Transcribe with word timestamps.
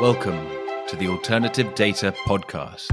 Welcome 0.00 0.46
to 0.86 0.94
the 0.94 1.08
Alternative 1.08 1.74
Data 1.74 2.14
Podcast. 2.24 2.86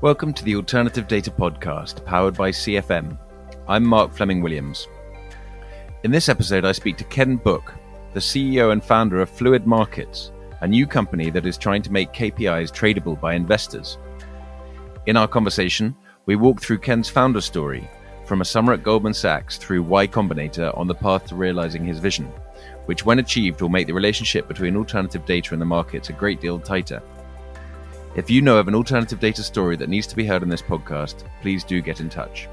Welcome 0.00 0.32
to 0.34 0.44
the 0.44 0.54
Alternative 0.54 1.08
Data 1.08 1.32
Podcast, 1.32 2.04
powered 2.04 2.36
by 2.36 2.52
CFM. 2.52 3.18
I'm 3.66 3.84
Mark 3.84 4.12
Fleming 4.12 4.40
Williams. 4.40 4.86
In 6.04 6.12
this 6.12 6.28
episode, 6.28 6.64
I 6.64 6.70
speak 6.70 6.96
to 6.98 7.04
Ken 7.04 7.34
Book, 7.34 7.74
the 8.12 8.20
CEO 8.20 8.70
and 8.70 8.84
founder 8.84 9.20
of 9.20 9.30
Fluid 9.30 9.66
Markets, 9.66 10.30
a 10.60 10.68
new 10.68 10.86
company 10.86 11.28
that 11.30 11.44
is 11.44 11.58
trying 11.58 11.82
to 11.82 11.92
make 11.92 12.12
KPIs 12.12 12.70
tradable 12.70 13.20
by 13.20 13.34
investors. 13.34 13.98
In 15.06 15.16
our 15.16 15.26
conversation, 15.26 15.96
we 16.26 16.36
walk 16.36 16.60
through 16.60 16.78
Ken's 16.78 17.08
founder 17.08 17.40
story 17.40 17.90
from 18.26 18.40
a 18.40 18.44
summer 18.44 18.72
at 18.72 18.82
Goldman 18.82 19.14
Sachs 19.14 19.58
through 19.58 19.82
Y 19.82 20.06
Combinator 20.06 20.76
on 20.76 20.86
the 20.86 20.94
path 20.94 21.26
to 21.26 21.34
realizing 21.34 21.84
his 21.84 21.98
vision, 21.98 22.26
which, 22.86 23.04
when 23.04 23.18
achieved, 23.18 23.60
will 23.60 23.68
make 23.68 23.86
the 23.86 23.94
relationship 23.94 24.48
between 24.48 24.76
alternative 24.76 25.24
data 25.26 25.54
and 25.54 25.60
the 25.60 25.66
markets 25.66 26.08
a 26.08 26.12
great 26.12 26.40
deal 26.40 26.58
tighter. 26.58 27.02
If 28.14 28.30
you 28.30 28.42
know 28.42 28.58
of 28.58 28.68
an 28.68 28.74
alternative 28.74 29.20
data 29.20 29.42
story 29.42 29.76
that 29.76 29.88
needs 29.88 30.06
to 30.08 30.16
be 30.16 30.26
heard 30.26 30.42
on 30.42 30.48
this 30.48 30.62
podcast, 30.62 31.24
please 31.40 31.64
do 31.64 31.80
get 31.80 32.00
in 32.00 32.10
touch. 32.10 32.48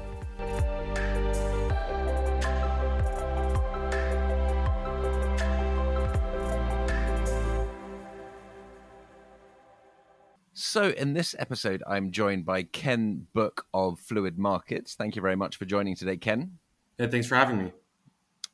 So, 10.70 10.90
in 10.90 11.14
this 11.14 11.34
episode, 11.36 11.82
I'm 11.84 12.12
joined 12.12 12.46
by 12.46 12.62
Ken 12.62 13.26
Book 13.34 13.66
of 13.74 13.98
Fluid 13.98 14.38
Markets. 14.38 14.94
Thank 14.94 15.16
you 15.16 15.20
very 15.20 15.34
much 15.34 15.56
for 15.56 15.64
joining 15.64 15.96
today, 15.96 16.16
Ken. 16.16 16.58
Yeah, 16.96 17.08
thanks 17.08 17.26
for 17.26 17.34
having 17.34 17.58
me. 17.58 17.72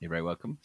You're 0.00 0.08
very 0.08 0.22
welcome. 0.22 0.56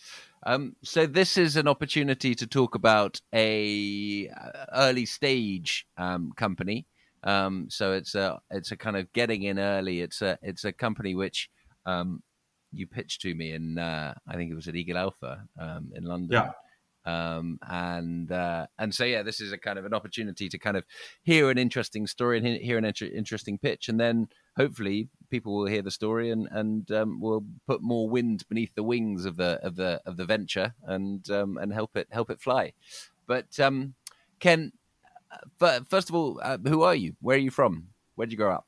Um, 0.45 0.77
so, 0.81 1.05
this 1.05 1.37
is 1.37 1.57
an 1.57 1.67
opportunity 1.67 2.35
to 2.35 2.47
talk 2.47 2.75
about 2.75 3.19
a 3.33 4.29
uh, 4.29 4.65
early 4.75 5.05
stage 5.05 5.85
um, 5.97 6.31
company. 6.37 6.87
Um, 7.25 7.65
so 7.69 7.91
it's 7.91 8.15
a 8.15 8.39
it's 8.49 8.71
a 8.71 8.77
kind 8.77 8.95
of 8.95 9.11
getting 9.11 9.43
in 9.43 9.59
early. 9.59 9.99
It's 9.99 10.21
a 10.21 10.39
it's 10.41 10.63
a 10.63 10.71
company 10.71 11.15
which 11.15 11.49
um, 11.85 12.23
you 12.71 12.87
pitched 12.87 13.23
to 13.23 13.35
me 13.35 13.51
in 13.51 13.77
uh, 13.77 14.13
I 14.25 14.35
think 14.35 14.51
it 14.51 14.55
was 14.55 14.69
at 14.69 14.77
Eagle 14.77 14.97
Alpha 14.97 15.43
um, 15.59 15.91
in 15.93 16.05
London. 16.05 16.31
Yeah 16.31 16.51
um, 17.05 17.59
and 17.67 18.31
uh, 18.31 18.67
and 18.77 18.93
so 18.93 19.03
yeah, 19.03 19.23
this 19.23 19.41
is 19.41 19.51
a 19.51 19.57
kind 19.57 19.79
of 19.79 19.85
an 19.85 19.93
opportunity 19.93 20.49
to 20.49 20.57
kind 20.57 20.77
of 20.77 20.83
hear 21.23 21.49
an 21.49 21.57
interesting 21.57 22.05
story 22.07 22.37
and 22.37 22.45
hear 22.45 22.77
an 22.77 22.85
inter- 22.85 23.09
interesting 23.13 23.57
pitch, 23.57 23.89
and 23.89 23.99
then 23.99 24.27
hopefully 24.57 25.09
people 25.29 25.57
will 25.57 25.65
hear 25.65 25.81
the 25.81 25.91
story 25.91 26.29
and 26.29 26.47
and 26.51 26.91
um, 26.91 27.19
will 27.19 27.43
put 27.67 27.81
more 27.81 28.09
wind 28.09 28.45
beneath 28.47 28.75
the 28.75 28.83
wings 28.83 29.25
of 29.25 29.37
the 29.37 29.59
of 29.63 29.75
the 29.75 30.01
of 30.05 30.17
the 30.17 30.25
venture 30.25 30.75
and 30.83 31.29
um, 31.31 31.57
and 31.57 31.73
help 31.73 31.95
it 31.95 32.07
help 32.11 32.29
it 32.29 32.41
fly. 32.41 32.73
But 33.25 33.59
um, 33.59 33.95
Ken, 34.39 34.71
uh, 35.59 35.79
first 35.89 36.09
of 36.09 36.15
all, 36.15 36.39
uh, 36.43 36.57
who 36.65 36.83
are 36.83 36.95
you? 36.95 37.15
Where 37.21 37.37
are 37.37 37.39
you 37.39 37.51
from? 37.51 37.87
Where 38.15 38.27
did 38.27 38.33
you 38.33 38.37
grow 38.37 38.53
up? 38.53 38.67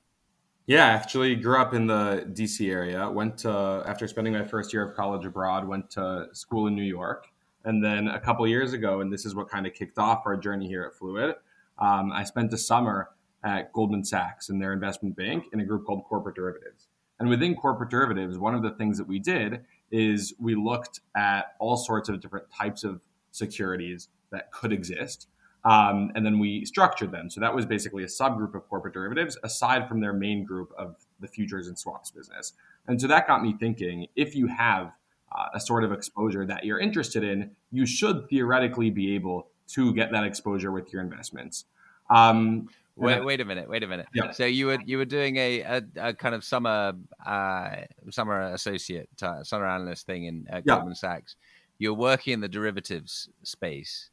Yeah, 0.66 0.86
actually 0.86 1.36
grew 1.36 1.58
up 1.58 1.74
in 1.74 1.88
the 1.88 2.26
DC 2.32 2.72
area. 2.72 3.10
Went 3.12 3.40
to 3.40 3.84
after 3.86 4.08
spending 4.08 4.34
my 4.34 4.46
first 4.46 4.74
year 4.74 4.90
of 4.90 4.96
college 4.96 5.26
abroad. 5.26 5.68
Went 5.68 5.92
to 5.92 6.30
school 6.32 6.68
in 6.68 6.76
New 6.76 6.84
York 6.84 7.28
and 7.66 7.84
then 7.84 8.08
a 8.08 8.20
couple 8.20 8.48
years 8.48 8.74
ago, 8.74 9.02
and 9.02 9.12
this 9.12 9.26
is 9.26 9.36
what 9.36 9.50
kind 9.50 9.66
of 9.66 9.74
kicked 9.74 9.98
off 9.98 10.24
our 10.26 10.38
journey 10.38 10.68
here 10.68 10.84
at 10.84 10.96
Fluid, 10.96 11.36
um, 11.80 12.12
I 12.12 12.24
spent 12.24 12.54
a 12.54 12.58
summer 12.58 13.10
at 13.44 13.74
Goldman 13.74 14.04
Sachs 14.04 14.50
in 14.50 14.60
their 14.60 14.74
investment 14.74 15.16
bank 15.16 15.46
in 15.54 15.60
a 15.60 15.66
group 15.66 15.86
called 15.86 16.04
Corporate 16.06 16.36
Derivatives. 16.36 16.88
And 17.20 17.30
within 17.30 17.56
corporate 17.56 17.90
derivatives, 17.90 18.38
one 18.38 18.56
of 18.56 18.64
the 18.64 18.72
things 18.72 18.98
that 18.98 19.08
we 19.08 19.20
did 19.20 19.62
is 19.92 20.34
we 20.40 20.56
looked 20.56 21.02
at 21.16 21.56
all 21.60 21.78
sorts 21.78 22.10
of 22.10 22.20
different 22.20 22.48
types 22.52 22.84
of 22.84 23.02
securities 23.32 24.10
that 24.32 24.52
could 24.52 24.74
exist. 24.74 25.28
Um, 25.64 26.12
and 26.16 26.26
then 26.26 26.40
we 26.40 26.66
structured 26.66 27.12
them. 27.12 27.30
So 27.30 27.40
that 27.40 27.56
was 27.56 27.66
basically 27.66 28.04
a 28.04 28.08
subgroup 28.08 28.56
of 28.56 28.68
corporate 28.68 28.94
derivatives 28.94 29.38
aside 29.44 29.88
from 29.88 30.02
their 30.02 30.12
main 30.12 30.44
group 30.44 30.74
of 30.78 30.98
the 31.20 31.28
futures 31.28 31.68
and 31.68 31.80
swaps 31.80 32.12
business. 32.12 32.54
And 32.88 33.00
so 33.00 33.08
that 33.08 33.28
got 33.28 33.42
me 33.42 33.56
thinking 33.58 34.08
if 34.16 34.36
you 34.36 34.48
have 34.48 34.92
uh, 35.36 35.48
a 35.54 35.60
sort 35.60 35.84
of 35.84 35.92
exposure 35.92 36.46
that 36.46 36.66
you're 36.66 36.80
interested 36.80 37.24
in, 37.24 37.52
you 37.72 37.86
should 37.86 38.28
theoretically 38.30 38.90
be 38.90 39.16
able 39.16 39.48
to 39.68 39.94
get 39.94 40.12
that 40.12 40.24
exposure 40.24 40.72
with 40.72 40.92
your 40.92 41.02
investments. 41.02 41.66
Um, 42.10 42.70
wait, 42.96 43.24
wait 43.24 43.42
a 43.42 43.46
minute. 43.46 43.70
Wait 43.70 43.84
a 43.84 43.88
minute. 43.88 44.08
Yeah. 44.14 44.32
So 44.32 44.46
you 44.46 44.68
were 44.68 44.78
you 44.86 44.98
were 44.98 45.06
doing 45.06 45.38
a, 45.38 45.62
a, 45.62 45.84
a 45.98 46.14
kind 46.14 46.36
of 46.36 46.44
summer 46.44 46.94
uh, 47.26 47.76
summer 48.12 48.42
associate 48.54 49.10
uh, 49.22 49.44
summer 49.44 49.68
analyst 49.68 50.06
thing 50.06 50.26
in 50.26 50.48
uh, 50.52 50.62
Goldman. 50.62 50.96
Sachs. 50.96 51.36
You're 51.80 51.94
working 51.94 52.34
in 52.34 52.40
the 52.42 52.48
derivatives 52.48 53.30
space. 53.44 54.10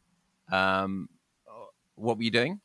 Um, 0.50 1.08
what 1.96 2.16
were 2.16 2.22
you 2.22 2.30
doing? 2.30 2.60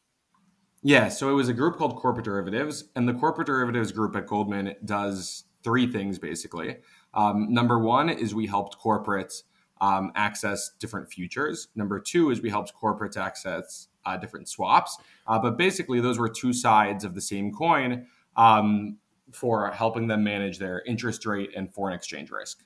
Yeah, 0.82 1.10
so 1.10 1.30
it 1.30 1.34
was 1.34 1.50
a 1.50 1.54
group 1.54 1.78
called 1.78 1.96
Corporate 1.96 2.26
Derivatives, 2.26 2.86
and 2.96 3.08
the 3.08 3.14
Corporate 3.14 3.48
Derivatives 3.48 3.92
group 3.92 4.16
at 4.16 4.28
Goldman 4.28 4.76
does 4.86 5.46
three 5.64 5.88
things 5.88 6.20
basically. 6.20 6.78
Um, 7.16 7.54
number 7.54 7.80
one 7.80 8.10
is 8.10 8.36
we 8.36 8.48
helped 8.48 8.78
corporates 8.80 9.44
um, 9.82 10.12
access 10.16 10.72
different 10.80 11.10
futures. 11.10 11.70
Number 11.76 12.00
two 12.00 12.30
is 12.32 12.42
we 12.42 12.50
helped 12.50 12.74
corporates 12.76 13.18
access 13.18 13.88
uh, 14.06 14.18
different 14.18 14.48
swaps. 14.48 14.98
Uh, 15.28 15.40
but 15.40 15.58
basically, 15.58 16.00
those 16.00 16.20
were 16.20 16.30
two 16.30 16.54
sides 16.54 17.04
of 17.04 17.16
the 17.16 17.22
same 17.22 17.52
coin 17.52 18.08
um, 18.36 18.98
for 19.32 19.72
helping 19.72 20.08
them 20.08 20.24
manage 20.24 20.60
their 20.60 20.82
interest 20.86 21.26
rate 21.26 21.52
and 21.56 21.74
foreign 21.74 21.96
exchange 21.96 22.30
risk. 22.30 22.64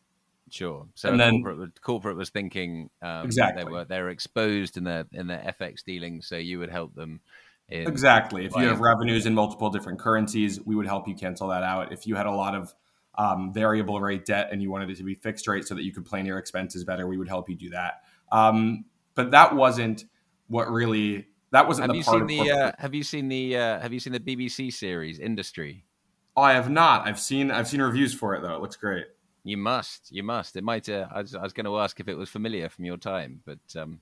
Sure. 0.50 0.88
So 0.96 1.10
and 1.10 1.20
then, 1.20 1.44
corporate, 1.44 1.82
corporate 1.82 2.18
was 2.18 2.30
thinking 2.30 2.90
um, 3.02 3.26
exactly 3.26 3.64
they 3.64 3.70
were 3.70 3.86
they 3.86 4.02
were 4.02 4.10
exposed 4.10 4.78
in 4.78 4.84
their 4.84 5.06
in 5.12 5.28
their 5.28 5.56
FX 5.60 5.84
dealings, 5.84 6.28
so 6.28 6.38
you 6.38 6.60
would 6.60 6.72
help 6.72 6.96
them. 6.96 7.22
In, 7.70 7.88
exactly. 7.88 8.46
If 8.46 8.56
you 8.56 8.64
have 8.64 8.80
revenues 8.80 9.28
in 9.28 9.36
multiple 9.36 9.70
different 9.70 10.00
currencies, 10.00 10.60
we 10.66 10.76
would 10.76 10.88
help 10.88 11.08
you 11.08 11.14
cancel 11.14 11.50
that 11.50 11.62
out. 11.62 11.92
If 11.92 12.08
you 12.08 12.16
had 12.16 12.26
a 12.26 12.32
lot 12.32 12.56
of 12.56 12.74
um, 13.16 13.52
variable 13.54 14.00
rate 14.00 14.26
debt 14.26 14.50
and 14.52 14.62
you 14.62 14.72
wanted 14.72 14.90
it 14.90 14.98
to 14.98 15.04
be 15.04 15.16
fixed 15.16 15.48
rate 15.48 15.68
so 15.68 15.76
that 15.76 15.84
you 15.84 15.92
could 15.92 16.06
plan 16.06 16.26
your 16.26 16.38
expenses 16.38 16.84
better, 16.84 17.08
we 17.08 17.18
would 17.18 17.28
help 17.28 17.50
you 17.50 17.56
do 17.56 17.70
that. 17.72 18.04
Um, 18.32 18.86
but 19.16 19.32
that 19.32 19.56
wasn't 19.56 20.06
what 20.48 20.72
really 20.72 21.28
that 21.52 21.68
wasn't 21.68 21.88
have 21.88 21.92
the 21.92 21.98
you 21.98 22.04
part 22.04 22.30
seen 22.30 22.46
the 22.46 22.52
uh, 22.52 22.72
have 22.78 22.94
you 22.94 23.04
seen 23.04 23.28
the 23.28 23.58
uh, 23.58 23.80
have 23.80 23.92
you 23.92 24.00
seen 24.00 24.14
the 24.14 24.20
BBC 24.20 24.72
series 24.72 25.20
Industry? 25.20 25.84
Oh, 26.38 26.42
I 26.42 26.54
have 26.54 26.70
not. 26.70 27.08
I've 27.08 27.20
seen 27.20 27.52
I've 27.52 27.68
seen 27.68 27.82
reviews 27.82 28.14
for 28.14 28.36
it 28.36 28.42
though. 28.42 28.56
It 28.56 28.62
looks 28.62 28.76
great. 28.76 29.06
You 29.44 29.58
must. 29.58 30.12
You 30.12 30.24
must. 30.24 30.56
It 30.56 30.64
might. 30.64 30.88
Uh, 30.88 31.08
I 31.12 31.22
was, 31.22 31.34
I 31.34 31.42
was 31.42 31.54
going 31.54 31.66
to 31.66 31.78
ask 31.80 32.00
if 32.00 32.08
it 32.08 32.16
was 32.16 32.30
familiar 32.30 32.70
from 32.70 32.86
your 32.86 32.98
time, 32.98 33.42
but 33.46 33.60
um, 33.76 34.00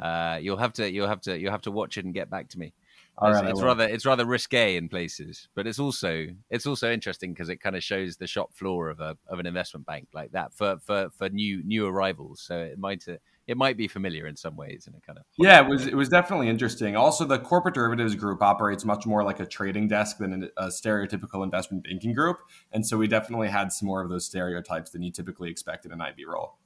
uh, 0.00 0.38
you'll 0.40 0.56
have 0.56 0.72
to. 0.74 0.90
You'll 0.90 1.08
have 1.08 1.20
to. 1.22 1.38
You'll 1.38 1.52
have 1.52 1.62
to 1.62 1.70
watch 1.70 1.96
it 1.96 2.04
and 2.04 2.14
get 2.14 2.30
back 2.30 2.48
to 2.50 2.58
me. 2.58 2.72
All 3.20 3.32
right, 3.32 3.50
it's, 3.50 3.60
rather 3.60 3.84
it's 3.84 4.06
rather 4.06 4.24
risque 4.24 4.76
in 4.76 4.88
places, 4.88 5.48
but 5.54 5.66
it's 5.66 5.78
also 5.78 6.28
it's 6.48 6.66
also 6.66 6.90
interesting 6.90 7.34
because 7.34 7.50
it 7.50 7.56
kind 7.56 7.76
of 7.76 7.84
shows 7.84 8.16
the 8.16 8.26
shop 8.26 8.54
floor 8.54 8.88
of 8.88 9.00
a 9.00 9.16
of 9.28 9.38
an 9.38 9.46
investment 9.46 9.84
bank 9.84 10.08
like 10.14 10.32
that 10.32 10.54
for 10.54 10.78
for 10.78 11.10
for 11.10 11.28
new 11.28 11.62
new 11.62 11.86
arrivals. 11.86 12.40
So 12.40 12.58
it 12.58 12.78
might 12.78 13.06
uh, 13.06 13.16
it 13.46 13.58
might 13.58 13.76
be 13.76 13.88
familiar 13.88 14.26
in 14.26 14.36
some 14.36 14.56
ways 14.56 14.88
in 14.88 14.94
a 14.94 15.00
kind 15.00 15.18
of 15.18 15.24
yeah 15.36 15.60
it 15.60 15.68
was 15.68 15.86
it 15.86 15.94
was 15.94 16.08
definitely 16.08 16.48
interesting. 16.48 16.96
Also 16.96 17.26
the 17.26 17.38
corporate 17.38 17.74
derivatives 17.74 18.14
group 18.14 18.40
operates 18.40 18.86
much 18.86 19.04
more 19.04 19.22
like 19.22 19.38
a 19.38 19.46
trading 19.46 19.86
desk 19.86 20.16
than 20.16 20.48
a 20.56 20.68
stereotypical 20.68 21.44
investment 21.44 21.84
banking 21.84 22.14
group. 22.14 22.38
And 22.72 22.86
so 22.86 22.96
we 22.96 23.06
definitely 23.06 23.48
had 23.48 23.70
some 23.70 23.86
more 23.86 24.02
of 24.02 24.08
those 24.08 24.24
stereotypes 24.24 24.92
than 24.92 25.02
you 25.02 25.12
typically 25.12 25.50
expect 25.50 25.84
in 25.84 25.92
an 25.92 26.00
ib 26.00 26.24
role. 26.26 26.56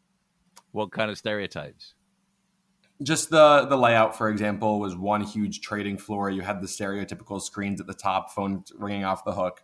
What 0.70 0.92
kind 0.92 1.10
of 1.10 1.18
stereotypes 1.18 1.94
just 3.02 3.30
the 3.30 3.66
the 3.66 3.76
layout, 3.76 4.16
for 4.16 4.28
example, 4.28 4.78
was 4.78 4.96
one 4.96 5.22
huge 5.22 5.60
trading 5.60 5.98
floor. 5.98 6.30
You 6.30 6.42
had 6.42 6.60
the 6.60 6.66
stereotypical 6.66 7.40
screens 7.40 7.80
at 7.80 7.86
the 7.86 7.94
top, 7.94 8.32
phone 8.32 8.64
ringing 8.76 9.04
off 9.04 9.24
the 9.24 9.32
hook. 9.32 9.62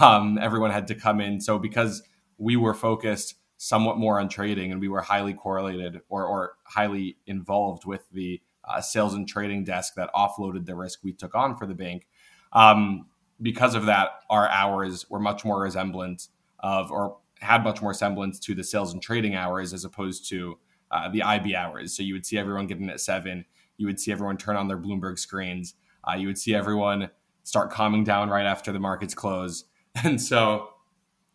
Um, 0.00 0.38
everyone 0.38 0.70
had 0.70 0.86
to 0.88 0.94
come 0.94 1.20
in. 1.20 1.40
So 1.40 1.58
because 1.58 2.02
we 2.36 2.56
were 2.56 2.74
focused 2.74 3.36
somewhat 3.56 3.98
more 3.98 4.20
on 4.20 4.28
trading 4.28 4.70
and 4.70 4.80
we 4.80 4.88
were 4.88 5.00
highly 5.00 5.34
correlated 5.34 6.00
or, 6.08 6.24
or 6.24 6.52
highly 6.64 7.16
involved 7.26 7.84
with 7.84 8.08
the 8.12 8.40
uh, 8.64 8.80
sales 8.80 9.14
and 9.14 9.26
trading 9.26 9.64
desk 9.64 9.94
that 9.94 10.10
offloaded 10.14 10.66
the 10.66 10.74
risk 10.74 11.00
we 11.02 11.12
took 11.12 11.34
on 11.34 11.56
for 11.56 11.66
the 11.66 11.74
bank. 11.74 12.06
Um, 12.52 13.06
because 13.40 13.74
of 13.74 13.86
that, 13.86 14.10
our 14.30 14.48
hours 14.48 15.08
were 15.10 15.18
much 15.18 15.44
more 15.44 15.62
resemblant 15.62 16.28
of 16.60 16.90
or 16.92 17.18
had 17.40 17.64
much 17.64 17.82
more 17.82 17.94
semblance 17.94 18.38
to 18.40 18.54
the 18.54 18.64
sales 18.64 18.92
and 18.92 19.02
trading 19.02 19.34
hours 19.34 19.72
as 19.72 19.84
opposed 19.84 20.28
to 20.28 20.58
uh, 20.90 21.08
the 21.08 21.22
IB 21.22 21.54
hours. 21.54 21.96
So 21.96 22.02
you 22.02 22.14
would 22.14 22.26
see 22.26 22.38
everyone 22.38 22.66
getting 22.66 22.88
at 22.88 23.00
seven. 23.00 23.44
You 23.76 23.86
would 23.86 24.00
see 24.00 24.12
everyone 24.12 24.36
turn 24.36 24.56
on 24.56 24.68
their 24.68 24.78
Bloomberg 24.78 25.18
screens. 25.18 25.74
Uh, 26.08 26.14
you 26.16 26.26
would 26.26 26.38
see 26.38 26.54
everyone 26.54 27.10
start 27.44 27.70
calming 27.70 28.04
down 28.04 28.28
right 28.28 28.46
after 28.46 28.72
the 28.72 28.80
markets 28.80 29.14
close. 29.14 29.64
And 30.04 30.20
so 30.22 30.68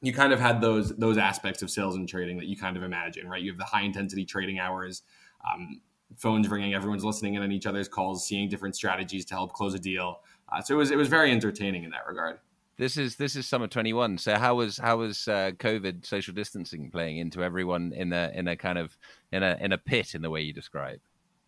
you 0.03 0.13
kind 0.13 0.31
of 0.31 0.39
had 0.39 0.61
those 0.61 0.95
those 0.95 1.17
aspects 1.17 1.61
of 1.63 1.69
sales 1.69 1.95
and 1.95 2.07
trading 2.07 2.37
that 2.37 2.45
you 2.45 2.55
kind 2.55 2.77
of 2.77 2.83
imagine, 2.83 3.27
right? 3.27 3.41
You 3.41 3.51
have 3.51 3.57
the 3.57 3.65
high 3.65 3.81
intensity 3.81 4.23
trading 4.23 4.59
hours, 4.59 5.01
um, 5.51 5.81
phones 6.17 6.47
ringing, 6.47 6.73
everyone's 6.73 7.03
listening 7.03 7.33
in 7.33 7.41
on 7.41 7.51
each 7.51 7.65
other's 7.65 7.89
calls, 7.89 8.25
seeing 8.25 8.47
different 8.47 8.75
strategies 8.75 9.25
to 9.25 9.33
help 9.33 9.51
close 9.51 9.73
a 9.73 9.79
deal. 9.79 10.21
Uh, 10.49 10.61
so 10.61 10.75
it 10.75 10.77
was 10.77 10.91
it 10.91 10.97
was 10.97 11.07
very 11.07 11.31
entertaining 11.31 11.83
in 11.83 11.89
that 11.89 12.05
regard. 12.07 12.39
This 12.77 12.97
is 12.97 13.17
this 13.17 13.35
is 13.35 13.47
summer 13.47 13.67
twenty 13.67 13.93
one. 13.93 14.17
So 14.17 14.35
how 14.35 14.55
was 14.55 14.77
how 14.77 14.97
was 14.97 15.27
uh, 15.27 15.51
COVID 15.57 16.05
social 16.05 16.33
distancing 16.33 16.89
playing 16.89 17.17
into 17.17 17.43
everyone 17.43 17.93
in 17.93 18.11
a 18.11 18.31
in 18.33 18.47
a 18.47 18.55
kind 18.55 18.77
of 18.77 18.97
in 19.31 19.43
a 19.43 19.57
in 19.61 19.71
a 19.71 19.77
pit 19.77 20.15
in 20.15 20.21
the 20.21 20.29
way 20.29 20.41
you 20.41 20.53
describe? 20.53 20.99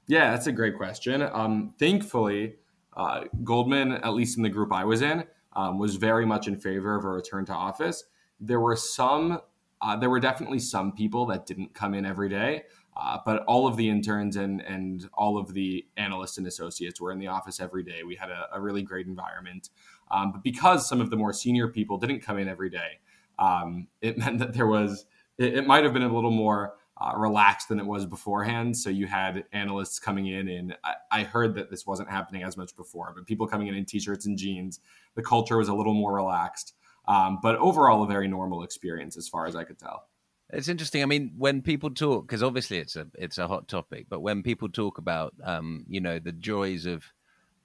Yeah, 0.07 0.31
that's 0.31 0.47
a 0.47 0.51
great 0.51 0.77
question. 0.77 1.23
Um, 1.23 1.73
thankfully, 1.79 2.57
uh, 2.95 3.21
Goldman, 3.43 3.93
at 3.93 4.13
least 4.13 4.37
in 4.37 4.43
the 4.43 4.49
group 4.49 4.71
I 4.71 4.83
was 4.83 5.01
in, 5.01 5.23
um, 5.53 5.79
was 5.79 5.95
very 5.95 6.27
much 6.27 6.47
in 6.47 6.57
favor 6.57 6.95
of 6.95 7.05
a 7.05 7.09
return 7.09 7.43
to 7.45 7.53
office. 7.53 8.03
There 8.39 8.59
were 8.59 8.75
some, 8.75 9.39
uh, 9.81 9.95
there 9.95 10.11
were 10.11 10.19
definitely 10.19 10.59
some 10.59 10.91
people 10.91 11.25
that 11.27 11.47
didn't 11.47 11.73
come 11.73 11.95
in 11.95 12.05
every 12.05 12.29
day. 12.29 12.65
Uh, 12.97 13.17
but 13.25 13.43
all 13.45 13.67
of 13.67 13.75
the 13.75 13.89
interns 13.89 14.37
and 14.37 14.61
and 14.61 15.09
all 15.13 15.37
of 15.37 15.53
the 15.53 15.85
analysts 15.97 16.37
and 16.37 16.47
associates 16.47 17.01
were 17.01 17.11
in 17.11 17.19
the 17.19 17.27
office 17.27 17.59
every 17.59 17.83
day. 17.83 18.03
We 18.03 18.15
had 18.15 18.29
a, 18.29 18.47
a 18.53 18.61
really 18.61 18.83
great 18.83 19.05
environment. 19.05 19.69
Um, 20.11 20.31
but 20.31 20.43
because 20.43 20.87
some 20.87 21.01
of 21.01 21.09
the 21.09 21.15
more 21.15 21.33
senior 21.33 21.67
people 21.67 21.97
didn't 21.97 22.21
come 22.21 22.37
in 22.37 22.47
every 22.47 22.69
day, 22.69 22.99
um, 23.39 23.87
it 24.01 24.17
meant 24.19 24.39
that 24.39 24.53
there 24.53 24.67
was 24.67 25.05
it, 25.37 25.55
it 25.55 25.67
might 25.67 25.83
have 25.83 25.93
been 25.93 26.03
a 26.03 26.13
little 26.13 26.31
more 26.31 26.75
uh, 26.99 27.13
relaxed 27.15 27.67
than 27.69 27.79
it 27.79 27.85
was 27.85 28.05
beforehand. 28.05 28.75
So 28.75 28.89
you 28.89 29.05
had 29.05 29.43
analysts 29.51 29.99
coming 29.99 30.27
in, 30.27 30.47
and 30.47 30.77
I, 30.83 30.93
I, 31.11 31.23
heard 31.23 31.53
that 31.55 31.69
this 31.69 31.85
wasn't 31.85 32.09
happening 32.09 32.43
as 32.43 32.55
much 32.55 32.73
before, 32.75 33.11
but 33.13 33.25
people 33.25 33.47
coming 33.47 33.67
in 33.67 33.75
in 33.75 33.83
t-shirts 33.83 34.25
and 34.27 34.37
jeans. 34.37 34.79
The 35.15 35.21
culture 35.21 35.57
was 35.57 35.67
a 35.67 35.73
little 35.73 35.93
more 35.93 36.13
relaxed, 36.13 36.73
um, 37.07 37.39
but 37.41 37.57
overall 37.57 38.03
a 38.03 38.07
very 38.07 38.29
normal 38.29 38.63
experience 38.63 39.17
as 39.17 39.27
far 39.27 39.45
as 39.45 39.57
I 39.57 39.65
could 39.65 39.77
tell. 39.77 40.07
It's 40.51 40.69
interesting. 40.69 41.01
I 41.03 41.05
mean, 41.05 41.33
when 41.37 41.61
people 41.61 41.89
talk, 41.89 42.27
because 42.27 42.43
obviously 42.43 42.77
it's 42.77 42.95
a 42.95 43.07
it's 43.15 43.39
a 43.39 43.47
hot 43.47 43.67
topic, 43.67 44.05
but 44.09 44.21
when 44.21 44.43
people 44.43 44.69
talk 44.69 44.97
about, 44.97 45.33
um, 45.43 45.85
you 45.89 45.99
know, 45.99 46.19
the 46.19 46.31
joys 46.31 46.85
of 46.85 47.03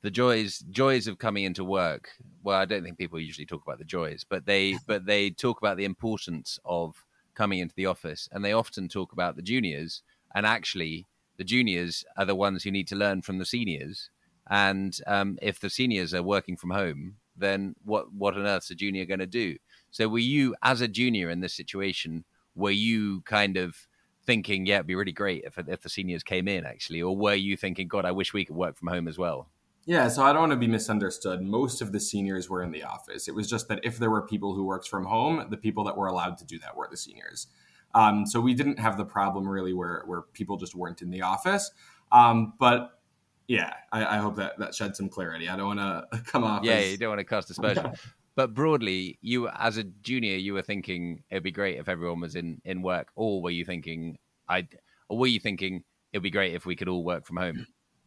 the 0.02 0.10
joys 0.10 0.58
joys 0.70 1.06
of 1.06 1.18
coming 1.18 1.44
into 1.44 1.64
work. 1.64 2.10
Well, 2.42 2.58
I 2.58 2.64
don't 2.64 2.82
think 2.82 2.98
people 2.98 3.20
usually 3.20 3.46
talk 3.46 3.62
about 3.64 3.78
the 3.78 3.84
joys, 3.84 4.24
but 4.28 4.46
they 4.46 4.78
but 4.86 5.06
they 5.06 5.30
talk 5.30 5.58
about 5.58 5.76
the 5.76 5.84
importance 5.84 6.58
of 6.64 7.04
coming 7.34 7.60
into 7.60 7.74
the 7.74 7.86
office, 7.86 8.28
and 8.32 8.44
they 8.44 8.52
often 8.52 8.88
talk 8.88 9.12
about 9.12 9.36
the 9.36 9.42
juniors, 9.42 10.02
and 10.34 10.46
actually 10.46 11.06
the 11.36 11.44
juniors 11.44 12.04
are 12.16 12.26
the 12.26 12.34
ones 12.34 12.64
who 12.64 12.70
need 12.70 12.88
to 12.88 12.96
learn 12.96 13.22
from 13.22 13.38
the 13.38 13.46
seniors. 13.46 14.10
And 14.50 14.98
um, 15.06 15.38
if 15.40 15.60
the 15.60 15.70
seniors 15.70 16.12
are 16.12 16.24
working 16.24 16.56
from 16.56 16.70
home, 16.70 17.16
then 17.36 17.76
what 17.84 18.12
what 18.12 18.34
on 18.34 18.46
earth 18.46 18.64
is 18.64 18.70
a 18.70 18.74
junior 18.74 19.04
going 19.04 19.20
to 19.20 19.26
do? 19.26 19.56
So, 19.90 20.08
were 20.08 20.18
you 20.18 20.54
as 20.62 20.80
a 20.80 20.88
junior 20.88 21.30
in 21.30 21.40
this 21.40 21.54
situation? 21.54 22.24
were 22.54 22.70
you 22.70 23.22
kind 23.22 23.56
of 23.56 23.88
thinking, 24.24 24.66
yeah, 24.66 24.76
it'd 24.76 24.86
be 24.86 24.94
really 24.94 25.12
great 25.12 25.44
if 25.44 25.58
if 25.58 25.82
the 25.82 25.88
seniors 25.88 26.22
came 26.22 26.48
in 26.48 26.64
actually, 26.64 27.02
or 27.02 27.16
were 27.16 27.34
you 27.34 27.56
thinking, 27.56 27.88
God, 27.88 28.04
I 28.04 28.12
wish 28.12 28.32
we 28.32 28.44
could 28.44 28.56
work 28.56 28.76
from 28.76 28.88
home 28.88 29.08
as 29.08 29.18
well? 29.18 29.48
Yeah, 29.90 30.06
so 30.06 30.22
I 30.22 30.32
don't 30.32 30.42
want 30.42 30.52
to 30.52 30.56
be 30.56 30.68
misunderstood. 30.68 31.42
Most 31.42 31.82
of 31.82 31.90
the 31.90 31.98
seniors 31.98 32.48
were 32.48 32.62
in 32.62 32.70
the 32.70 32.84
office. 32.84 33.26
It 33.26 33.34
was 33.34 33.50
just 33.50 33.66
that 33.66 33.80
if 33.82 33.98
there 33.98 34.08
were 34.08 34.22
people 34.22 34.54
who 34.54 34.62
worked 34.62 34.86
from 34.86 35.04
home, 35.04 35.44
the 35.50 35.56
people 35.56 35.82
that 35.82 35.96
were 35.96 36.06
allowed 36.06 36.38
to 36.38 36.44
do 36.44 36.60
that 36.60 36.76
were 36.76 36.86
the 36.88 36.96
seniors. 36.96 37.48
Um, 37.92 38.24
so 38.24 38.40
we 38.40 38.54
didn't 38.54 38.78
have 38.78 38.96
the 38.96 39.04
problem 39.04 39.48
really 39.48 39.72
where 39.72 40.04
where 40.06 40.22
people 40.32 40.56
just 40.58 40.76
weren't 40.76 41.02
in 41.02 41.10
the 41.10 41.22
office. 41.22 41.72
Um, 42.12 42.52
but 42.60 43.00
yeah, 43.48 43.74
I, 43.90 44.14
I, 44.14 44.18
hope 44.18 44.36
that 44.36 44.60
that 44.60 44.76
shed 44.76 44.94
some 44.94 45.08
clarity. 45.08 45.48
I 45.48 45.56
don't 45.56 45.76
want 45.76 45.80
to 46.12 46.18
come 46.24 46.44
off. 46.44 46.62
Yeah, 46.62 46.74
as... 46.74 46.92
you 46.92 46.96
don't 46.96 47.08
want 47.08 47.18
to 47.18 47.24
cast 47.24 47.50
aspersion. 47.50 47.92
But 48.36 48.54
broadly, 48.54 49.18
you 49.22 49.48
as 49.48 49.76
a 49.76 49.82
junior, 49.82 50.36
you 50.36 50.54
were 50.54 50.62
thinking 50.62 51.24
it'd 51.30 51.42
be 51.42 51.50
great 51.50 51.78
if 51.78 51.88
everyone 51.88 52.20
was 52.20 52.36
in 52.36 52.62
in 52.64 52.80
work, 52.80 53.08
or 53.16 53.42
were 53.42 53.50
you 53.50 53.64
thinking 53.64 54.18
I, 54.48 54.68
or 55.08 55.18
were 55.18 55.26
you 55.26 55.40
thinking 55.40 55.82
it'd 56.12 56.22
be 56.22 56.30
great 56.30 56.54
if 56.54 56.64
we 56.64 56.76
could 56.76 56.86
all 56.86 57.02
work 57.02 57.26
from 57.26 57.38
home? 57.38 57.66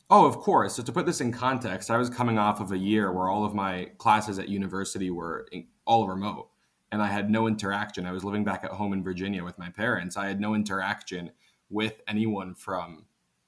Oh, 0.09 0.25
of 0.25 0.38
course. 0.38 0.75
So 0.75 0.83
to 0.83 0.91
put 0.91 1.05
this 1.05 1.21
in 1.21 1.31
context, 1.31 1.89
I 1.89 1.97
was 1.97 2.09
coming 2.09 2.38
off 2.38 2.59
of 2.59 2.71
a 2.71 2.77
year 2.77 3.11
where 3.11 3.29
all 3.29 3.45
of 3.45 3.55
my 3.55 3.91
classes 3.97 4.38
at 4.38 4.50
university 4.50 5.09
were 5.09 5.47
all 5.85 6.07
remote, 6.07 6.50
and 6.91 7.01
I 7.01 7.07
had 7.07 7.29
no 7.29 7.47
interaction. 7.47 8.05
I 8.05 8.11
was 8.11 8.23
living 8.23 8.44
back 8.44 8.63
at 8.63 8.71
home 8.71 8.94
in 8.94 9.03
Virginia 9.03 9.44
with 9.44 9.57
my 9.57 9.69
parents. 9.69 10.17
I 10.17 10.27
had 10.27 10.39
no 10.39 10.53
interaction 10.53 11.31
with 11.69 12.01
anyone 12.07 12.53
from 12.53 13.05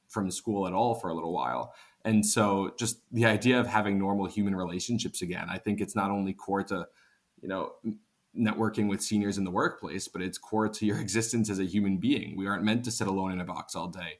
from 0.07 0.31
school 0.31 0.65
at 0.67 0.73
all 0.73 0.95
for 0.95 1.09
a 1.09 1.13
little 1.13 1.33
while. 1.33 1.73
And 2.05 2.25
so 2.25 2.73
just 2.79 2.99
the 3.11 3.25
idea 3.25 3.59
of 3.59 3.67
having 3.67 3.97
normal 3.97 4.27
human 4.27 4.55
relationships 4.55 5.21
again, 5.21 5.47
I 5.49 5.57
think 5.57 5.81
it's 5.81 5.95
not 5.95 6.11
only 6.11 6.31
core 6.33 6.63
to, 6.63 6.87
you 7.41 7.49
know, 7.49 7.73
networking 8.37 8.87
with 8.87 9.01
seniors 9.01 9.37
in 9.37 9.43
the 9.43 9.51
workplace, 9.51 10.07
but 10.07 10.21
it's 10.21 10.37
core 10.37 10.69
to 10.69 10.85
your 10.85 10.99
existence 11.01 11.49
as 11.49 11.59
a 11.59 11.65
human 11.65 11.97
being. 11.97 12.37
We 12.37 12.47
aren't 12.47 12.63
meant 12.63 12.85
to 12.85 12.91
sit 12.91 13.07
alone 13.07 13.31
in 13.31 13.41
a 13.41 13.45
box 13.45 13.75
all 13.75 13.87
day. 13.87 14.19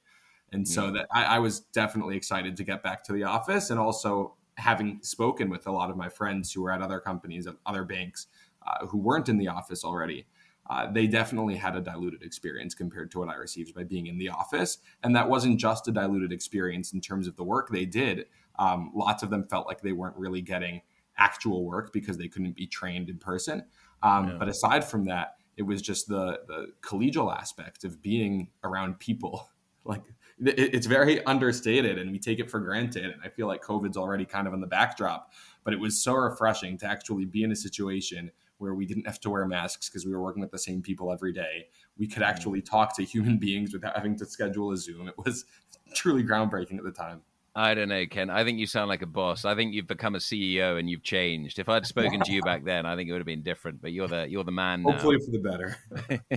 And 0.52 0.68
so 0.68 0.92
that 0.92 1.08
I, 1.12 1.24
I 1.26 1.40
was 1.40 1.60
definitely 1.60 2.16
excited 2.16 2.56
to 2.58 2.64
get 2.64 2.82
back 2.82 3.04
to 3.06 3.14
the 3.14 3.24
office 3.24 3.70
and 3.72 3.80
also 3.80 4.36
having 4.58 5.00
spoken 5.02 5.50
with 5.50 5.68
a 5.68 5.72
lot 5.72 5.90
of 5.90 5.98
my 5.98 6.08
friends 6.08 6.54
who 6.54 6.62
were 6.62 6.72
at 6.72 6.82
other 6.82 7.00
companies 7.00 7.46
at 7.46 7.56
other 7.66 7.84
banks 7.84 8.28
uh, 8.66 8.86
who 8.88 8.98
weren't 8.98 9.28
in 9.28 9.38
the 9.38 9.50
office 9.50 9.84
already 9.84 10.26
uh, 10.70 10.92
they 10.92 11.06
definitely 11.08 11.56
had 11.56 11.76
a 11.76 11.82
diluted 11.82 12.24
experience 12.24 12.74
compared 12.74 13.12
to 13.12 13.20
what 13.20 13.30
I 13.30 13.36
received 13.36 13.76
by 13.76 13.84
being 13.84 14.08
in 14.08 14.18
the 14.18 14.30
office. 14.30 14.80
And 15.04 15.16
that 15.16 15.30
wasn't 15.30 15.60
just 15.60 15.88
a 15.88 15.92
diluted 15.92 16.32
experience 16.32 16.94
in 16.94 17.02
terms 17.02 17.28
of 17.28 17.36
the 17.36 17.44
work 17.44 17.70
they 17.70 17.86
did. 17.86 18.26
Um, 18.58 18.92
lots 18.96 19.22
of 19.22 19.30
them 19.30 19.46
felt 19.48 19.68
like 19.68 19.82
they 19.82 19.92
weren't 19.92 20.18
really 20.18 20.42
getting 20.42 20.82
actual 21.18 21.66
work 21.66 21.94
because 21.94 22.18
they 22.18 22.28
couldn't 22.28 22.56
be 22.56 22.66
trained 22.66 23.10
in 23.10 23.18
person. 23.20 23.64
Um, 24.02 24.30
yeah. 24.30 24.36
But 24.40 24.48
aside 24.50 24.84
from 24.84 25.06
that, 25.06 25.36
it 25.56 25.64
was 25.64 25.82
just 25.82 26.08
the 26.08 26.40
the 26.48 26.68
collegial 26.82 27.34
aspect 27.34 27.84
of 27.84 28.02
being 28.02 28.50
around 28.64 29.00
people. 29.00 29.50
Like 29.88 30.02
it's 30.40 30.88
very 30.88 31.24
understated, 31.26 31.98
and 31.98 32.12
we 32.12 32.20
take 32.20 32.40
it 32.40 32.50
for 32.50 32.60
granted. 32.60 33.06
And 33.06 33.22
I 33.24 33.30
feel 33.30 33.48
like 33.48 33.64
COVID's 33.64 33.98
already 33.98 34.26
kind 34.26 34.48
of 34.48 34.54
on 34.54 34.62
the 34.62 34.68
backdrop, 34.68 35.32
but 35.64 35.74
it 35.74 35.80
was 35.80 36.02
so 36.02 36.14
refreshing 36.14 36.78
to 36.80 36.88
actually 36.88 37.26
be 37.26 37.44
in 37.44 37.52
a 37.52 37.56
situation 37.56 38.32
where 38.58 38.74
we 38.74 38.86
didn't 38.86 39.06
have 39.06 39.20
to 39.22 39.30
wear 39.30 39.46
masks 39.46 39.90
because 39.90 40.06
we 40.06 40.12
were 40.12 40.22
working 40.22 40.42
with 40.42 40.52
the 40.52 40.58
same 40.58 40.82
people 40.82 41.12
every 41.12 41.34
day. 41.34 41.68
We 41.98 42.08
could 42.08 42.24
mm-hmm. 42.24 42.32
actually 42.32 42.62
talk 42.62 42.96
to 42.98 43.04
human 43.04 43.38
beings 43.38 43.74
without 43.74 43.96
having 43.96 44.18
to 44.18 44.26
schedule 44.26 44.72
a 44.72 44.78
Zoom. 44.78 45.08
It 45.08 45.16
was 45.18 45.46
truly 45.94 46.24
groundbreaking 46.24 46.78
at 46.78 46.84
the 46.84 46.92
time. 46.92 47.22
I 47.58 47.74
don't 47.74 47.88
know, 47.88 48.06
Ken. 48.06 48.30
I 48.30 48.44
think 48.44 48.60
you 48.60 48.68
sound 48.68 48.90
like 48.90 49.02
a 49.02 49.08
boss. 49.08 49.46
I 49.46 49.56
think 49.56 49.74
you've 49.74 49.88
become 49.88 50.16
a 50.16 50.20
CEO 50.20 50.78
and 50.78 50.90
you've 50.90 51.04
changed. 51.04 51.58
If 51.58 51.70
I'd 51.70 51.86
spoken 51.88 52.20
to 52.20 52.32
you 52.34 52.42
back 52.42 52.66
then, 52.66 52.86
I 52.86 52.98
think 52.98 53.08
it 53.08 53.14
would 53.14 53.22
have 53.22 53.26
been 53.26 53.44
different. 53.44 53.82
But 53.82 53.94
you're 53.94 54.10
the 54.10 54.28
you're 54.30 54.44
the 54.44 54.52
man. 54.52 54.84
Hopefully 54.84 55.18
now. 55.18 55.26
for 55.26 55.32
the 55.32 55.40
better. 55.40 56.30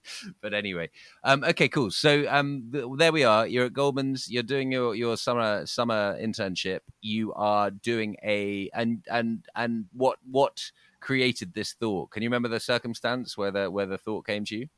but 0.42 0.52
anyway, 0.52 0.90
um, 1.22 1.44
okay, 1.44 1.68
cool. 1.68 1.92
So 1.92 2.26
um, 2.28 2.70
th- 2.72 2.86
there 2.96 3.12
we 3.12 3.22
are. 3.22 3.46
You're 3.46 3.66
at 3.66 3.72
Goldman's. 3.72 4.28
You're 4.28 4.42
doing 4.42 4.72
your, 4.72 4.96
your 4.96 5.16
summer 5.16 5.64
summer 5.64 6.18
internship. 6.20 6.80
You 7.00 7.32
are 7.34 7.70
doing 7.70 8.16
a 8.24 8.68
and 8.74 9.04
and 9.08 9.46
and 9.54 9.84
what 9.92 10.18
what 10.28 10.60
created 11.04 11.54
this 11.54 11.74
thought? 11.74 12.10
Can 12.10 12.22
you 12.22 12.28
remember 12.28 12.48
the 12.48 12.58
circumstance 12.58 13.38
where 13.38 13.52
the 13.52 13.70
where 13.70 13.86
the 13.86 13.98
thought 13.98 14.26
came 14.26 14.44
to 14.46 14.56
you? 14.56 14.68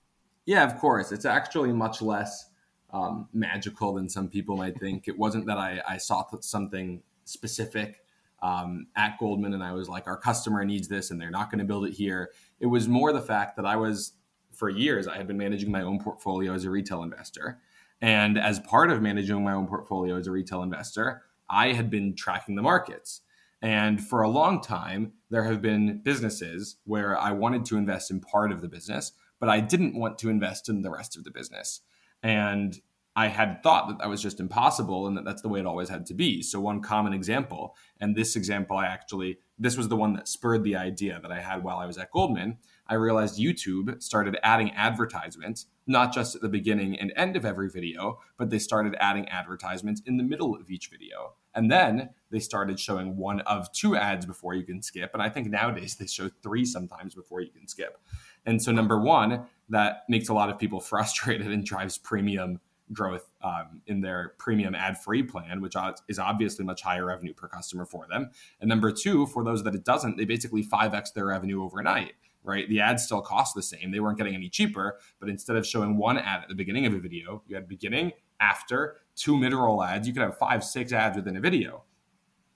Yeah, 0.45 0.65
of 0.65 0.77
course. 0.79 1.11
It's 1.11 1.25
actually 1.25 1.73
much 1.73 2.03
less 2.03 2.51
um, 2.97 3.29
magical 3.33 3.95
than 3.95 4.09
some 4.09 4.29
people 4.29 4.57
might 4.57 4.79
think. 4.81 5.07
It 5.07 5.19
wasn't 5.19 5.47
that 5.47 5.59
I, 5.59 5.81
I 5.87 5.97
saw 5.99 6.25
something 6.41 7.03
specific 7.25 8.03
um, 8.43 8.87
at 8.97 9.19
Goldman 9.19 9.53
and 9.53 9.63
I 9.63 9.73
was 9.73 9.89
like, 9.89 10.07
our 10.07 10.17
customer 10.17 10.65
needs 10.65 10.89
this 10.89 11.11
and 11.11 11.21
they're 11.21 11.31
not 11.31 11.51
going 11.51 11.59
to 11.59 11.65
build 11.65 11.87
it 11.87 11.93
here. 11.93 12.31
It 12.59 12.67
was 12.67 12.89
more 12.89 13.13
the 13.13 13.21
fact 13.21 13.57
that 13.57 13.67
I 13.67 13.77
was, 13.77 14.13
for 14.53 14.71
years, 14.71 15.07
I 15.07 15.17
had 15.17 15.27
been 15.27 15.37
managing 15.37 15.71
my 15.71 15.83
own 15.83 16.01
portfolio 16.01 16.55
as 16.55 16.65
a 16.65 16.71
retail 16.71 17.03
investor. 17.03 17.59
And 18.01 18.39
as 18.39 18.61
part 18.61 18.91
of 18.91 19.03
managing 19.03 19.43
my 19.45 19.53
own 19.53 19.67
portfolio 19.67 20.17
as 20.17 20.27
a 20.27 20.31
retail 20.31 20.63
investor, 20.63 21.23
I 21.51 21.73
had 21.73 21.91
been 21.91 22.15
tracking 22.15 22.55
the 22.55 22.63
markets. 22.63 23.21
And 23.61 24.03
for 24.03 24.23
a 24.23 24.29
long 24.29 24.61
time, 24.63 25.13
there 25.31 25.45
have 25.45 25.61
been 25.61 26.01
businesses 26.03 26.77
where 26.85 27.19
I 27.19 27.33
wanted 27.33 27.65
to 27.67 27.77
invest 27.77 28.11
in 28.11 28.21
part 28.21 28.53
of 28.53 28.61
the 28.61 28.69
business, 28.69 29.13
but 29.39 29.49
I 29.49 29.61
didn't 29.61 29.99
want 29.99 30.19
to 30.19 30.31
invest 30.31 30.69
in 30.69 30.83
the 30.83 30.91
rest 30.91 31.17
of 31.17 31.25
the 31.25 31.31
business. 31.31 31.81
And 32.27 32.81
I 33.15 33.29
had 33.29 33.63
thought 33.63 33.87
that 33.87 33.99
that 33.99 34.09
was 34.09 34.21
just 34.21 34.41
impossible 34.41 35.07
and 35.07 35.17
that 35.17 35.25
that's 35.25 35.43
the 35.43 35.49
way 35.49 35.61
it 35.61 35.67
always 35.67 35.89
had 35.89 36.07
to 36.07 36.15
be. 36.15 36.43
So, 36.43 36.59
one 36.59 36.83
common 36.83 37.13
example, 37.13 37.77
and 38.01 38.17
this 38.17 38.35
example, 38.35 38.77
I 38.77 38.87
actually, 38.87 39.39
this 39.61 39.77
was 39.77 39.87
the 39.87 39.95
one 39.95 40.15
that 40.15 40.27
spurred 40.27 40.65
the 40.65 40.75
idea 40.75 41.21
that 41.23 41.31
I 41.31 41.41
had 41.41 41.63
while 41.63 41.79
I 41.79 41.87
was 41.87 41.99
at 41.99 42.11
Goldman. 42.11 42.59
I 42.89 42.95
realized 42.95 43.39
YouTube 43.39 44.03
started 44.03 44.37
adding 44.43 44.73
advertisements, 44.73 45.67
not 45.87 46.13
just 46.13 46.35
at 46.35 46.43
the 46.43 46.49
beginning 46.49 46.99
and 46.99 47.13
end 47.15 47.37
of 47.37 47.45
every 47.45 47.71
video, 47.71 48.19
but 48.39 48.51
they 48.51 48.59
started 48.59 48.97
adding 48.99 49.29
advertisements 49.29 50.03
in 50.05 50.17
the 50.17 50.25
middle 50.25 50.57
of 50.57 50.69
each 50.69 50.89
video. 50.89 51.35
And 51.55 51.71
then 51.71 52.11
they 52.31 52.41
started 52.41 52.81
showing 52.81 53.17
one 53.17 53.41
of 53.43 53.71
two 53.71 53.95
ads 53.95 54.27
before 54.27 54.55
you 54.55 54.65
can 54.65 54.83
skip. 54.83 55.13
And 55.15 55.23
I 55.23 55.29
think 55.29 55.49
nowadays 55.49 55.95
they 55.95 56.07
show 56.07 56.29
three 56.43 56.65
sometimes 56.65 57.15
before 57.15 57.41
you 57.41 57.51
can 57.51 57.69
skip. 57.69 57.99
And 58.45 58.61
so, 58.61 58.73
number 58.73 59.01
one, 59.01 59.47
that 59.69 60.05
makes 60.09 60.29
a 60.29 60.35
lot 60.35 60.51
of 60.51 60.59
people 60.59 60.81
frustrated 60.93 61.49
and 61.49 61.65
drives 61.65 61.99
premium 61.99 62.61
growth 62.93 63.29
um, 63.43 63.81
in 63.87 64.01
their 64.01 64.35
premium 64.39 64.75
ad 64.75 64.97
free 64.99 65.23
plan, 65.23 65.61
which 65.61 65.75
is 66.09 66.19
obviously 66.19 66.65
much 66.65 66.83
higher 66.83 67.07
revenue 67.07 67.35
per 67.35 67.49
customer 67.49 67.85
for 67.85 68.07
them. 68.09 68.31
And 68.61 68.69
number 68.69 68.93
two, 68.93 69.27
for 69.27 69.43
those 69.45 69.65
that 69.65 69.75
it 69.75 69.85
doesn't, 69.85 70.17
they 70.17 70.25
basically 70.25 70.65
5x 70.65 71.13
their 71.13 71.27
revenue 71.27 71.63
overnight. 71.63 72.13
Right, 72.45 72.69
the 72.69 72.79
ads 72.79 73.03
still 73.03 73.23
cost 73.23 73.57
the 73.57 73.63
same. 73.63 73.91
They 73.91 73.99
weren't 73.99 74.19
getting 74.19 74.37
any 74.37 74.49
cheaper, 74.49 75.01
but 75.19 75.29
instead 75.29 75.57
of 75.57 75.67
showing 75.67 75.97
one 75.97 76.17
ad 76.17 76.45
at 76.45 76.49
the 76.49 76.55
beginning 76.55 76.87
of 76.87 76.95
a 76.95 77.01
video, 77.01 77.43
you 77.49 77.57
had 77.57 77.67
beginning, 77.67 78.13
after, 78.39 78.99
two 79.17 79.37
mid-roll 79.37 79.83
ads. 79.83 80.07
You 80.07 80.15
could 80.15 80.23
have 80.23 80.39
five, 80.39 80.63
six 80.63 80.93
ads 80.93 81.17
within 81.17 81.37
a 81.37 81.41
video. 81.41 81.83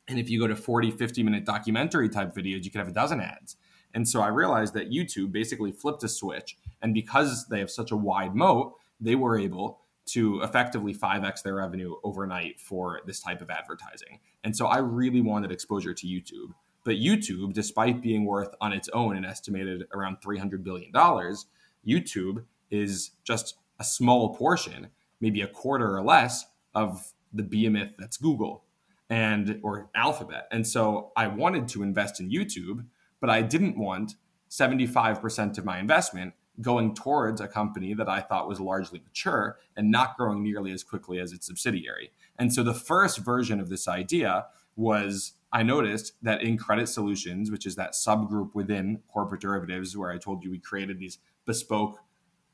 And 0.07 0.17
if 0.17 0.31
you 0.31 0.39
go 0.39 0.47
to 0.47 0.55
40, 0.55 0.93
50 0.93 1.25
minute 1.25 1.45
documentary 1.45 2.09
type 2.09 2.35
videos, 2.35 2.63
you 2.63 2.71
could 2.71 2.79
have 2.79 2.89
a 2.89 2.93
dozen 2.93 3.21
ads. 3.21 3.57
And 3.95 4.09
so 4.09 4.21
I 4.21 4.29
realized 4.29 4.75
that 4.75 4.91
YouTube 4.91 5.33
basically 5.33 5.73
flipped 5.73 6.05
a 6.05 6.09
switch. 6.09 6.57
And 6.83 6.95
because 6.95 7.47
they 7.49 7.59
have 7.59 7.71
such 7.71 7.91
a 7.91 7.97
wide 7.97 8.35
moat, 8.35 8.75
they 9.01 9.15
were 9.15 9.39
able 9.39 9.81
to 10.07 10.41
effectively 10.43 10.95
5x 10.95 11.43
their 11.43 11.55
revenue 11.55 11.95
overnight 12.03 12.61
for 12.61 13.01
this 13.07 13.21
type 13.21 13.41
of 13.41 13.51
advertising. 13.51 14.21
And 14.43 14.57
so 14.57 14.67
I 14.67 14.79
really 14.79 15.21
wanted 15.21 15.53
exposure 15.53 15.95
to 15.95 16.07
YouTube. 16.07 16.55
But 16.85 16.97
YouTube, 16.97 17.53
despite 17.53 18.01
being 18.01 18.25
worth 18.25 18.55
on 18.61 18.73
its 18.73 18.89
own 18.91 19.17
an 19.17 19.25
estimated 19.25 19.85
around 19.93 20.19
$300 20.21 20.65
billion, 20.65 20.93
YouTube 20.93 22.45
is 22.71 23.11
just 23.25 23.57
a 23.79 23.85
small 23.85 24.35
portion, 24.35 24.89
maybe 25.21 25.43
a 25.43 25.47
quarter 25.47 25.95
or 25.97 26.03
less 26.03 26.47
of 26.75 27.13
the 27.33 27.43
behemoth 27.43 27.97
that's 27.99 28.17
Google 28.17 28.65
and 29.09 29.61
or 29.63 29.91
Alphabet. 29.95 30.47
And 30.51 30.67
so 30.67 31.13
I 31.17 31.27
wanted 31.27 31.69
to 31.69 31.83
invest 31.83 32.21
in 32.21 32.31
YouTube, 32.31 32.87
but 33.21 33.31
I 33.31 33.43
didn't 33.43 33.79
want 33.79 34.15
75% 34.51 35.59
of 35.59 35.65
my 35.65 35.79
investment 35.79 36.35
going 36.61 36.95
towards 36.95 37.41
a 37.41 37.49
company 37.49 37.95
that 37.95 38.09
I 38.09 38.21
thought 38.21 38.49
was 38.49 38.61
largely 38.61 39.01
mature 39.01 39.59
and 39.77 39.91
not 39.91 40.17
growing 40.17 40.43
nearly 40.43 40.73
as 40.73 40.83
quickly 40.83 41.19
as 41.19 41.33
its 41.33 41.47
subsidiary. 41.47 42.11
And 42.39 42.53
so 42.53 42.63
the 42.63 42.75
first 42.75 43.19
version 43.19 43.61
of 43.61 43.69
this 43.69 43.89
idea 43.89 44.47
was 44.77 45.35
I 45.53 45.63
noticed 45.63 46.13
that 46.23 46.43
in 46.43 46.57
credit 46.57 46.89
solutions, 46.89 47.51
which 47.51 47.67
is 47.67 47.77
that 47.77 47.93
subgroup 47.93 48.55
within 48.55 49.01
corporate 49.13 49.41
derivatives, 49.41 49.97
where 49.97 50.11
I 50.11 50.19
told 50.19 50.45
you 50.45 50.51
we 50.51 50.59
created 50.59 50.99
these 50.99 51.19
bespoke 51.45 51.99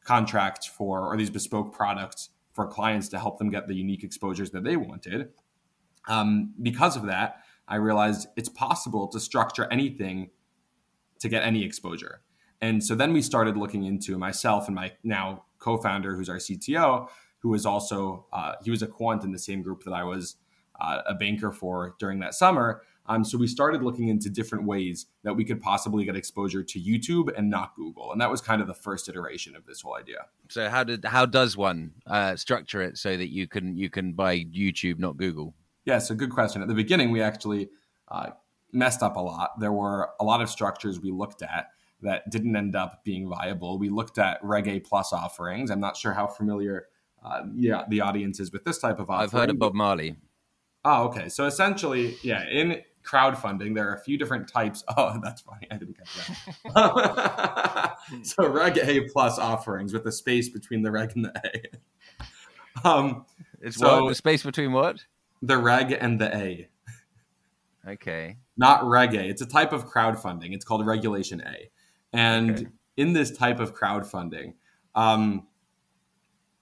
contracts 0.04 0.66
for, 0.66 1.06
or 1.12 1.16
these 1.16 1.30
bespoke 1.30 1.74
products 1.74 2.30
for 2.52 2.66
clients 2.66 3.08
to 3.08 3.18
help 3.18 3.38
them 3.38 3.50
get 3.50 3.68
the 3.68 3.74
unique 3.74 4.02
exposures 4.02 4.50
that 4.50 4.64
they 4.64 4.76
wanted. 4.76 5.30
Um, 6.08 6.54
because 6.62 6.96
of 6.96 7.06
that, 7.06 7.42
I 7.68 7.76
realized 7.76 8.28
it's 8.36 8.48
possible 8.48 9.08
to 9.08 9.20
structure 9.20 9.66
anything 9.70 10.30
to 11.20 11.28
get 11.28 11.42
any 11.42 11.64
exposure. 11.64 12.20
And 12.60 12.82
so 12.82 12.94
then 12.94 13.12
we 13.12 13.22
started 13.22 13.56
looking 13.56 13.84
into 13.84 14.16
myself 14.18 14.66
and 14.66 14.74
my 14.74 14.92
now 15.02 15.44
co-founder, 15.58 16.16
who's 16.16 16.28
our 16.28 16.36
CTO, 16.36 17.08
who 17.38 17.50
was 17.50 17.66
also 17.66 18.26
uh, 18.32 18.52
he 18.62 18.70
was 18.70 18.82
a 18.82 18.86
quant 18.86 19.24
in 19.24 19.32
the 19.32 19.38
same 19.38 19.62
group 19.62 19.84
that 19.84 19.92
I 19.92 20.04
was 20.04 20.36
uh, 20.80 21.02
a 21.06 21.14
banker 21.14 21.52
for 21.52 21.94
during 21.98 22.20
that 22.20 22.34
summer. 22.34 22.82
Um, 23.08 23.24
so 23.24 23.38
we 23.38 23.46
started 23.46 23.82
looking 23.82 24.08
into 24.08 24.28
different 24.28 24.64
ways 24.64 25.06
that 25.22 25.34
we 25.34 25.44
could 25.44 25.60
possibly 25.60 26.04
get 26.04 26.16
exposure 26.16 26.64
to 26.64 26.80
YouTube 26.80 27.30
and 27.36 27.48
not 27.48 27.76
Google, 27.76 28.10
and 28.10 28.20
that 28.20 28.30
was 28.30 28.40
kind 28.40 28.60
of 28.60 28.66
the 28.66 28.74
first 28.74 29.08
iteration 29.08 29.54
of 29.54 29.64
this 29.64 29.80
whole 29.80 29.94
idea. 29.94 30.26
So 30.48 30.68
how 30.68 30.82
did 30.82 31.04
how 31.04 31.24
does 31.24 31.56
one 31.56 31.92
uh, 32.06 32.34
structure 32.36 32.82
it 32.82 32.98
so 32.98 33.16
that 33.16 33.28
you 33.28 33.46
can 33.46 33.76
you 33.76 33.90
can 33.90 34.12
buy 34.12 34.40
YouTube, 34.40 34.98
not 34.98 35.16
Google? 35.16 35.54
Yeah, 35.84 35.98
so 35.98 36.16
good 36.16 36.30
question. 36.30 36.62
At 36.62 36.68
the 36.68 36.74
beginning, 36.74 37.12
we 37.12 37.22
actually 37.22 37.68
uh, 38.08 38.30
messed 38.76 39.02
up 39.02 39.16
a 39.16 39.20
lot. 39.20 39.58
There 39.58 39.72
were 39.72 40.10
a 40.20 40.24
lot 40.24 40.40
of 40.40 40.48
structures 40.50 41.00
we 41.00 41.10
looked 41.10 41.42
at 41.42 41.68
that 42.02 42.30
didn't 42.30 42.54
end 42.54 42.76
up 42.76 43.02
being 43.04 43.28
viable. 43.28 43.78
We 43.78 43.88
looked 43.88 44.18
at 44.18 44.38
Reg 44.42 44.68
A 44.68 44.80
plus 44.80 45.12
offerings. 45.12 45.70
I'm 45.70 45.80
not 45.80 45.96
sure 45.96 46.12
how 46.12 46.26
familiar 46.26 46.86
uh, 47.24 47.42
yeah, 47.56 47.82
the 47.88 48.00
audience 48.00 48.38
is 48.38 48.52
with 48.52 48.64
this 48.64 48.78
type 48.78 48.98
of 48.98 49.10
offering. 49.10 49.24
I've 49.24 49.32
heard 49.32 49.50
of 49.50 49.58
Bob 49.58 49.74
Marley. 49.74 50.16
Oh, 50.84 51.04
okay. 51.06 51.28
So 51.28 51.46
essentially, 51.46 52.16
yeah, 52.22 52.48
in 52.48 52.82
crowdfunding, 53.02 53.74
there 53.74 53.88
are 53.90 53.94
a 53.94 54.00
few 54.00 54.16
different 54.16 54.48
types. 54.48 54.84
Oh, 54.96 55.18
that's 55.22 55.40
funny. 55.40 55.66
I 55.70 55.76
didn't 55.76 55.96
catch 55.98 56.38
that. 56.74 57.96
so 58.22 58.46
Reg 58.48 58.78
A 58.78 59.08
plus 59.08 59.38
offerings 59.38 59.92
with 59.92 60.04
the 60.04 60.12
space 60.12 60.48
between 60.48 60.82
the 60.82 60.90
Reg 60.90 61.12
and 61.14 61.24
the 61.24 61.32
A. 61.44 61.62
Um, 62.84 63.24
it's 63.62 63.78
so 63.78 64.02
what? 64.02 64.10
The 64.10 64.14
space 64.14 64.42
between 64.42 64.70
what? 64.70 65.02
The 65.40 65.56
Reg 65.56 65.96
and 65.98 66.20
the 66.20 66.36
A. 66.36 66.68
Okay. 67.86 68.38
Not 68.56 68.86
Reg 68.86 69.14
A. 69.14 69.22
It's 69.24 69.42
a 69.42 69.46
type 69.46 69.72
of 69.72 69.90
crowdfunding. 69.90 70.52
It's 70.54 70.64
called 70.64 70.84
Regulation 70.84 71.40
A. 71.40 71.70
And 72.12 72.50
okay. 72.50 72.66
in 72.96 73.12
this 73.12 73.36
type 73.36 73.60
of 73.60 73.74
crowdfunding, 73.74 74.54
um, 74.94 75.46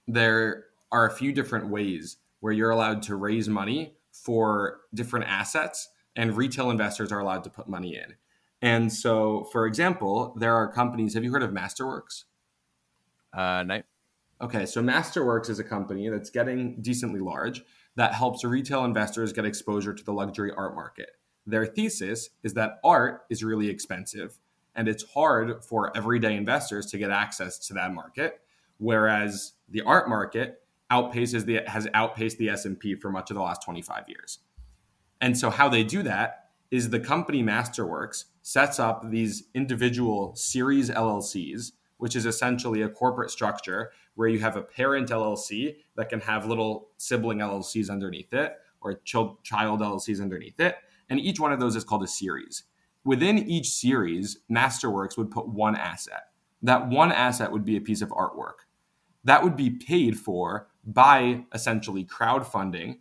there 0.07 0.65
are 0.91 1.07
a 1.07 1.11
few 1.11 1.31
different 1.31 1.69
ways 1.69 2.17
where 2.41 2.53
you're 2.53 2.69
allowed 2.69 3.01
to 3.03 3.15
raise 3.15 3.49
money 3.49 3.95
for 4.11 4.81
different 4.93 5.25
assets, 5.27 5.89
and 6.15 6.37
retail 6.37 6.69
investors 6.69 7.11
are 7.11 7.19
allowed 7.19 7.43
to 7.43 7.49
put 7.49 7.67
money 7.67 7.95
in. 7.95 8.15
And 8.61 8.91
so, 8.91 9.47
for 9.51 9.65
example, 9.65 10.35
there 10.39 10.53
are 10.53 10.71
companies. 10.71 11.13
Have 11.15 11.23
you 11.23 11.31
heard 11.31 11.43
of 11.43 11.51
Masterworks? 11.51 12.25
Uh, 13.33 13.63
no. 13.63 13.81
Okay, 14.41 14.65
so 14.65 14.81
Masterworks 14.81 15.49
is 15.49 15.59
a 15.59 15.63
company 15.63 16.09
that's 16.09 16.29
getting 16.29 16.81
decently 16.81 17.19
large 17.19 17.63
that 17.95 18.13
helps 18.13 18.43
retail 18.43 18.85
investors 18.85 19.33
get 19.33 19.45
exposure 19.45 19.93
to 19.93 20.03
the 20.03 20.13
luxury 20.13 20.51
art 20.55 20.75
market. 20.75 21.11
Their 21.47 21.65
thesis 21.65 22.29
is 22.43 22.53
that 22.55 22.79
art 22.83 23.21
is 23.29 23.43
really 23.43 23.69
expensive 23.69 24.39
and 24.75 24.87
it's 24.87 25.03
hard 25.13 25.63
for 25.63 25.95
everyday 25.95 26.35
investors 26.35 26.87
to 26.87 26.97
get 26.97 27.11
access 27.11 27.57
to 27.67 27.73
that 27.75 27.93
market 27.93 28.41
whereas 28.77 29.53
the 29.69 29.81
art 29.81 30.09
market 30.09 30.61
outpaces 30.91 31.45
the 31.45 31.61
has 31.67 31.87
outpaced 31.93 32.37
the 32.37 32.49
S&P 32.49 32.95
for 32.95 33.09
much 33.09 33.31
of 33.31 33.35
the 33.35 33.41
last 33.41 33.63
25 33.63 34.03
years. 34.07 34.39
And 35.21 35.37
so 35.37 35.49
how 35.49 35.69
they 35.69 35.83
do 35.83 36.03
that 36.03 36.49
is 36.71 36.89
the 36.89 36.99
company 36.99 37.41
Masterworks 37.41 38.25
sets 38.41 38.79
up 38.79 39.09
these 39.09 39.43
individual 39.53 40.35
series 40.35 40.89
LLCs 40.89 41.71
which 41.97 42.15
is 42.15 42.25
essentially 42.25 42.81
a 42.81 42.89
corporate 42.89 43.31
structure 43.31 43.91
where 44.15 44.27
you 44.27 44.39
have 44.39 44.55
a 44.55 44.61
parent 44.61 45.09
LLC 45.09 45.77
that 45.95 46.09
can 46.09 46.21
have 46.21 46.45
little 46.45 46.89
sibling 46.97 47.39
LLCs 47.39 47.89
underneath 47.89 48.33
it 48.33 48.53
or 48.81 48.95
child 49.03 49.37
LLCs 49.43 50.21
underneath 50.21 50.59
it 50.59 50.77
and 51.09 51.19
each 51.19 51.39
one 51.39 51.51
of 51.51 51.59
those 51.59 51.75
is 51.75 51.83
called 51.83 52.03
a 52.03 52.07
series 52.07 52.63
within 53.05 53.37
each 53.37 53.69
series, 53.69 54.39
Masterworks 54.51 55.17
would 55.17 55.31
put 55.31 55.47
one 55.47 55.75
asset. 55.77 56.31
That 56.61 56.89
one 56.89 57.11
asset 57.11 57.51
would 57.51 57.63
be 57.63 57.77
a 57.77 57.81
piece 57.81 58.01
of 58.01 58.09
artwork. 58.09 58.65
That 59.23 59.43
would 59.43 59.55
be 59.55 59.69
paid 59.69 60.17
for 60.17 60.67
by 60.83 61.45
essentially 61.53 62.03
crowdfunding. 62.03 62.97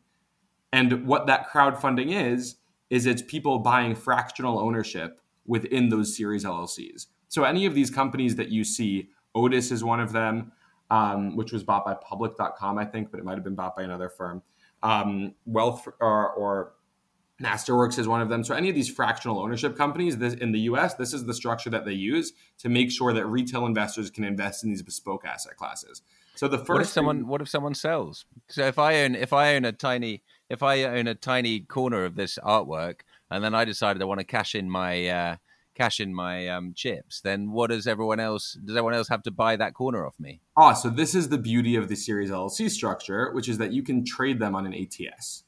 And 0.73 1.07
what 1.07 1.27
that 1.27 1.49
crowdfunding 1.49 2.13
is, 2.13 2.57
is 2.91 3.07
it's 3.07 3.23
people 3.23 3.59
buying 3.59 3.95
fractional 3.95 4.61
ownership 4.61 5.21
within 5.47 5.89
those 5.89 6.17
series 6.17 6.45
LLCs. 6.45 7.07
So 7.35 7.43
any 7.43 7.67
of 7.67 7.75
these 7.75 7.91
companies 7.91 8.37
that 8.37 8.51
you 8.51 8.63
see, 8.63 9.09
Otis 9.35 9.73
is 9.73 9.83
one 9.83 9.99
of 9.99 10.13
them, 10.13 10.53
um, 10.89 11.35
which 11.35 11.51
was 11.51 11.65
bought 11.65 11.85
by 11.85 11.95
public.com, 11.95 12.79
I 12.79 12.85
think, 12.85 13.11
but 13.11 13.19
it 13.19 13.25
might 13.25 13.35
have 13.35 13.43
been 13.43 13.57
bought 13.57 13.75
by 13.75 13.83
another 13.83 14.09
firm. 14.09 14.41
Um, 14.85 15.35
Wealth 15.45 15.89
or, 16.01 16.31
or 16.31 16.75
Masterworks 17.43 17.99
is 17.99 18.07
one 18.07 18.21
of 18.21 18.29
them. 18.29 18.45
So 18.45 18.55
any 18.55 18.69
of 18.69 18.77
these 18.77 18.89
fractional 18.89 19.41
ownership 19.41 19.77
companies 19.77 20.17
this, 20.17 20.35
in 20.35 20.53
the 20.53 20.61
US, 20.61 20.95
this 20.95 21.13
is 21.13 21.25
the 21.27 21.35
structure 21.35 21.71
that 21.71 21.85
they 21.85 21.93
use 21.93 22.35
to 22.59 22.69
make 22.69 22.93
sure 22.93 23.13
that 23.13 23.27
retail 23.27 23.67
investors 23.67 24.11
can 24.11 24.23
invest 24.23 24.63
in 24.63 24.71
these 24.71 24.83
bespoke 24.83 25.25
asset 25.25 25.57
classes. 25.57 26.03
So 26.37 26.47
the 26.47 26.59
first 26.59 26.69
what 26.69 26.81
if 26.83 26.89
someone 26.89 27.17
thing, 27.17 27.27
what 27.27 27.41
if 27.41 27.49
someone 27.49 27.75
sells? 27.75 28.27
So 28.49 28.65
if 28.65 28.79
I 28.79 29.03
own 29.03 29.17
if 29.17 29.33
I 29.33 29.57
own 29.57 29.65
a 29.65 29.73
tiny 29.73 30.23
if 30.49 30.63
I 30.63 30.85
own 30.85 31.09
a 31.09 31.17
tiny 31.17 31.61
corner 31.61 32.05
of 32.05 32.15
this 32.15 32.39
artwork 32.45 33.01
and 33.29 33.43
then 33.43 33.57
I 33.57 33.65
decided 33.65 34.01
I 34.01 34.05
want 34.05 34.21
to 34.21 34.25
cash 34.25 34.55
in 34.55 34.71
my 34.71 35.09
uh, 35.09 35.37
cash 35.75 36.01
in 36.01 36.15
my 36.15 36.49
um, 36.49 36.73
chips, 36.75 37.21
then 37.21 37.51
what 37.51 37.71
does 37.71 37.87
everyone 37.87 38.21
else 38.21 38.57
does 38.65 38.77
everyone 38.77 38.95
else 38.95 39.09
have 39.09 39.23
to 39.25 39.31
buy 39.31 39.57
that 39.57 39.75
corner 39.75 40.07
off 40.07 40.19
me? 40.19 40.41
Ah, 40.57 40.73
so 40.73 40.89
this 40.91 41.15
is 41.15 41.29
the 41.29 41.39
beauty 41.39 41.77
of 41.77 41.89
the 41.89 41.97
Series 41.97 42.31
LLC 42.31 42.71
structure, 42.71 43.33
which 43.33 43.49
is 43.49 43.59
that 43.59 43.73
you 43.73 43.83
can 43.83 44.05
trade 44.05 44.39
them 44.39 44.55
on 44.55 44.67
an 44.67 44.75
ATS. 44.75 45.45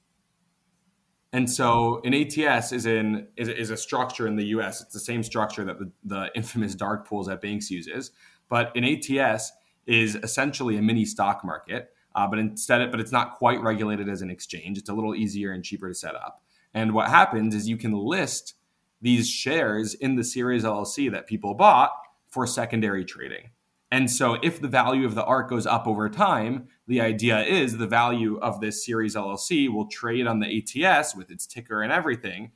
And 1.33 1.51
so 1.51 2.01
an 2.05 2.15
ATS 2.15 2.73
is 2.73 2.87
in 2.87 3.27
is, 3.37 3.49
is, 3.49 3.71
a 3.71 3.77
structure 3.77 4.27
in 4.27 4.37
the 4.37 4.47
US. 4.47 4.81
It's 4.81 4.95
the 4.95 5.01
same 5.01 5.23
structure 5.23 5.65
that 5.65 5.79
the, 5.79 5.91
the 6.05 6.31
infamous 6.35 6.75
dark 6.75 7.07
pools 7.07 7.29
at 7.29 7.43
banks 7.43 7.71
uses. 7.71 8.11
But 8.49 8.75
an 8.77 8.85
ATS 8.85 9.53
is 9.87 10.15
essentially 10.17 10.77
a 10.77 10.83
mini 10.83 11.05
stock 11.05 11.45
market, 11.45 11.91
uh, 12.15 12.27
but 12.27 12.39
instead, 12.39 12.81
it, 12.81 12.91
but 12.91 13.01
it's 13.01 13.13
not 13.13 13.35
quite 13.37 13.61
regulated 13.61 14.09
as 14.09 14.23
an 14.23 14.31
exchange. 14.31 14.79
It's 14.79 14.89
a 14.89 14.95
little 14.95 15.15
easier 15.15 15.53
and 15.53 15.63
cheaper 15.65 15.89
to 15.89 15.95
set 15.95 16.15
up. 16.15 16.43
And 16.73 16.93
what 16.93 17.09
happens 17.09 17.55
is 17.55 17.69
you 17.69 17.77
can 17.77 17.93
list 17.93 18.55
these 19.01 19.29
shares 19.29 19.95
in 19.95 20.17
the 20.17 20.25
Series 20.25 20.65
LLC 20.65 21.11
that 21.11 21.27
people 21.27 21.55
bought 21.55 21.93
for 22.29 22.47
secondary 22.47 23.05
trading. 23.05 23.51
And 23.91 24.11
so 24.11 24.37
if 24.43 24.61
the 24.61 24.69
value 24.69 25.07
of 25.07 25.15
the 25.15 25.25
art 25.25 25.49
goes 25.49 25.67
up 25.67 25.87
over 25.87 26.09
time, 26.09 26.69
the 26.87 27.01
idea 27.01 27.41
is 27.41 27.79
the 27.79 27.87
value 27.87 28.39
of 28.39 28.61
this 28.61 28.85
series 28.85 29.15
LLC 29.15 29.73
will 29.73 29.87
trade 29.87 30.27
on 30.27 30.41
the 30.41 30.87
ATS 30.87 31.15
with 31.15 31.31
its 31.31 31.47
ticker 31.47 31.83
and 31.83 31.93
everything. 31.93 32.51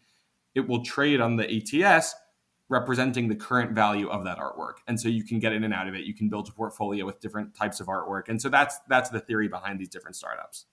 It 0.54 0.66
will 0.66 0.84
trade 0.84 1.20
on 1.20 1.36
the 1.36 1.48
ATS 1.48 2.14
representing 2.68 3.28
the 3.28 3.36
current 3.36 3.72
value 3.72 4.08
of 4.08 4.24
that 4.24 4.38
artwork. 4.38 4.74
And 4.86 5.00
so 5.00 5.08
you 5.08 5.24
can 5.24 5.38
get 5.38 5.52
in 5.52 5.64
and 5.64 5.74
out 5.74 5.88
of 5.88 5.94
it. 5.94 6.04
You 6.04 6.14
can 6.14 6.28
build 6.28 6.48
a 6.48 6.52
portfolio 6.52 7.06
with 7.06 7.20
different 7.20 7.54
types 7.54 7.80
of 7.80 7.86
artwork. 7.86 8.28
And 8.28 8.40
so 8.40 8.48
that's 8.48 8.78
that's 8.88 9.10
the 9.10 9.20
theory 9.20 9.48
behind 9.48 9.78
these 9.78 9.88
different 9.88 10.16
startups. 10.16 10.66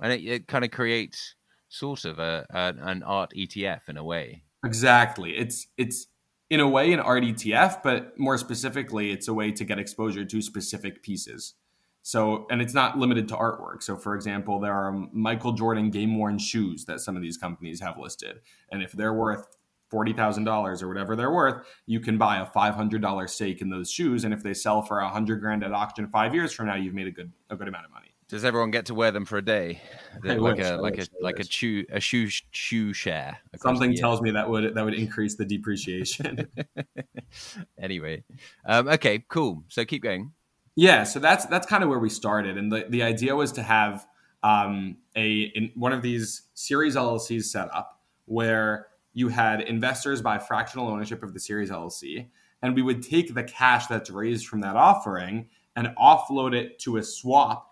And 0.00 0.12
it, 0.12 0.24
it 0.24 0.46
kind 0.46 0.64
of 0.64 0.70
creates 0.70 1.34
sort 1.68 2.04
of 2.04 2.18
a 2.18 2.46
an 2.50 3.02
art 3.02 3.32
ETF 3.36 3.88
in 3.88 3.96
a 3.96 4.04
way. 4.04 4.44
Exactly. 4.64 5.36
It's 5.36 5.66
it's 5.78 6.06
in 6.50 6.60
a 6.60 6.68
way 6.68 6.92
an 6.92 7.00
art 7.00 7.22
ETF, 7.22 7.82
but 7.82 8.18
more 8.18 8.36
specifically, 8.36 9.12
it's 9.12 9.28
a 9.28 9.34
way 9.34 9.52
to 9.52 9.64
get 9.64 9.78
exposure 9.78 10.24
to 10.24 10.42
specific 10.42 11.02
pieces. 11.02 11.54
So, 12.02 12.46
and 12.50 12.60
it's 12.62 12.74
not 12.74 12.98
limited 12.98 13.28
to 13.28 13.36
artwork. 13.36 13.82
So, 13.82 13.96
for 13.96 14.14
example, 14.14 14.58
there 14.58 14.72
are 14.72 14.90
Michael 15.12 15.52
Jordan 15.52 15.90
game 15.90 16.18
worn 16.18 16.38
shoes 16.38 16.84
that 16.86 17.00
some 17.00 17.14
of 17.14 17.22
these 17.22 17.36
companies 17.36 17.80
have 17.80 17.98
listed. 17.98 18.40
And 18.72 18.82
if 18.82 18.92
they're 18.92 19.12
worth 19.12 19.46
$40,000 19.92 20.82
or 20.82 20.88
whatever 20.88 21.14
they're 21.14 21.30
worth, 21.32 21.66
you 21.86 22.00
can 22.00 22.16
buy 22.16 22.38
a 22.40 22.46
$500 22.46 23.28
stake 23.28 23.60
in 23.60 23.68
those 23.70 23.90
shoes. 23.90 24.24
And 24.24 24.32
if 24.32 24.42
they 24.42 24.54
sell 24.54 24.82
for 24.82 25.00
a 25.00 25.08
hundred 25.08 25.40
grand 25.40 25.62
at 25.62 25.72
auction 25.72 26.08
five 26.08 26.34
years 26.34 26.52
from 26.52 26.66
now, 26.66 26.76
you've 26.76 26.94
made 26.94 27.06
a 27.06 27.10
good, 27.12 27.32
a 27.50 27.56
good 27.56 27.68
amount 27.68 27.84
of 27.84 27.90
money. 27.90 28.09
Does 28.30 28.44
everyone 28.44 28.70
get 28.70 28.86
to 28.86 28.94
wear 28.94 29.10
them 29.10 29.24
for 29.24 29.38
a 29.38 29.44
day? 29.44 29.82
Like 30.22 30.38
wish, 30.38 30.64
a 30.64 30.76
like 30.76 30.96
wish, 30.96 31.08
a 31.08 31.24
like 31.24 31.34
a 31.34 31.38
wish. 31.38 31.50
shoe 31.50 31.84
a 31.90 31.98
shoe 31.98 32.28
shoe 32.52 32.92
share. 32.92 33.38
Something 33.56 33.92
tells 33.96 34.22
me 34.22 34.30
that 34.30 34.48
would, 34.48 34.72
that 34.72 34.84
would 34.84 34.94
increase 34.94 35.34
the 35.34 35.44
depreciation. 35.44 36.46
anyway, 37.82 38.22
um, 38.64 38.86
okay, 38.86 39.24
cool. 39.28 39.64
So 39.66 39.84
keep 39.84 40.04
going. 40.04 40.30
Yeah, 40.76 41.02
so 41.02 41.18
that's 41.18 41.46
that's 41.46 41.66
kind 41.66 41.82
of 41.82 41.88
where 41.88 41.98
we 41.98 42.08
started, 42.08 42.56
and 42.56 42.70
the, 42.70 42.86
the 42.88 43.02
idea 43.02 43.34
was 43.34 43.50
to 43.52 43.64
have 43.64 44.06
um, 44.44 44.98
a 45.16 45.50
in 45.56 45.72
one 45.74 45.92
of 45.92 46.00
these 46.00 46.42
series 46.54 46.94
LLCs 46.94 47.44
set 47.44 47.68
up 47.74 48.00
where 48.26 48.86
you 49.12 49.28
had 49.28 49.62
investors 49.62 50.22
buy 50.22 50.38
fractional 50.38 50.86
ownership 50.86 51.24
of 51.24 51.34
the 51.34 51.40
series 51.40 51.70
LLC, 51.70 52.28
and 52.62 52.76
we 52.76 52.82
would 52.82 53.02
take 53.02 53.34
the 53.34 53.42
cash 53.42 53.88
that's 53.88 54.08
raised 54.08 54.46
from 54.46 54.60
that 54.60 54.76
offering 54.76 55.48
and 55.74 55.88
offload 56.00 56.54
it 56.54 56.78
to 56.78 56.96
a 56.98 57.02
swap 57.02 57.69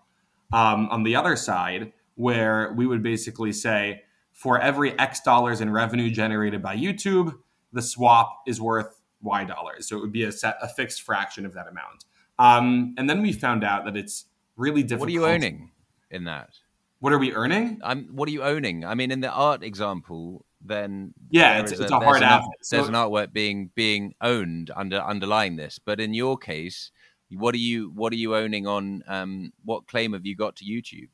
um, 0.51 0.87
on 0.89 1.03
the 1.03 1.15
other 1.15 1.35
side, 1.35 1.93
where 2.15 2.73
we 2.75 2.85
would 2.85 3.03
basically 3.03 3.51
say 3.51 4.01
for 4.31 4.59
every 4.59 4.97
X 4.99 5.21
dollars 5.21 5.61
in 5.61 5.69
revenue 5.69 6.09
generated 6.09 6.61
by 6.61 6.75
YouTube, 6.75 7.35
the 7.73 7.81
swap 7.81 8.41
is 8.47 8.59
worth 8.59 9.01
Y 9.21 9.43
dollars. 9.43 9.87
So 9.87 9.97
it 9.97 10.01
would 10.01 10.11
be 10.11 10.23
a 10.23 10.31
set 10.31 10.57
a 10.61 10.67
fixed 10.67 11.01
fraction 11.03 11.45
of 11.45 11.53
that 11.53 11.67
amount. 11.67 12.05
Um, 12.39 12.95
and 12.97 13.09
then 13.09 13.21
we 13.21 13.33
found 13.33 13.63
out 13.63 13.85
that 13.85 13.97
it's 13.97 14.25
really 14.55 14.81
difficult. 14.81 15.01
What 15.01 15.09
are 15.09 15.11
you 15.11 15.25
owning 15.25 15.71
in 16.09 16.23
that? 16.25 16.51
What 16.99 17.13
are 17.13 17.19
we 17.19 17.33
earning? 17.33 17.79
I'm. 17.83 18.07
What 18.15 18.27
are 18.27 18.31
you 18.31 18.43
owning? 18.43 18.85
I 18.85 18.95
mean, 18.95 19.11
in 19.11 19.21
the 19.21 19.29
art 19.31 19.63
example, 19.63 20.45
then 20.61 21.13
Yeah, 21.29 21.59
it's, 21.59 21.71
is 21.71 21.79
it's 21.79 21.91
a, 21.91 21.95
hard 21.95 22.17
an, 22.17 22.23
asset. 22.23 22.49
There's 22.69 22.83
So- 22.83 22.87
an 22.89 22.93
artwork 22.93 23.31
being 23.33 23.71
being 23.75 24.13
owned 24.21 24.71
under 24.75 24.97
underlying 24.97 25.55
this, 25.55 25.79
but 25.79 25.99
in 25.99 26.13
your 26.13 26.37
case, 26.37 26.91
what 27.31 27.53
are 27.53 27.59
you 27.59 27.91
what 27.93 28.13
are 28.13 28.17
you 28.17 28.35
owning 28.35 28.67
on? 28.67 29.03
Um, 29.07 29.53
what 29.63 29.87
claim 29.87 30.13
have 30.13 30.25
you 30.25 30.35
got 30.35 30.55
to 30.57 30.65
YouTube? 30.65 31.09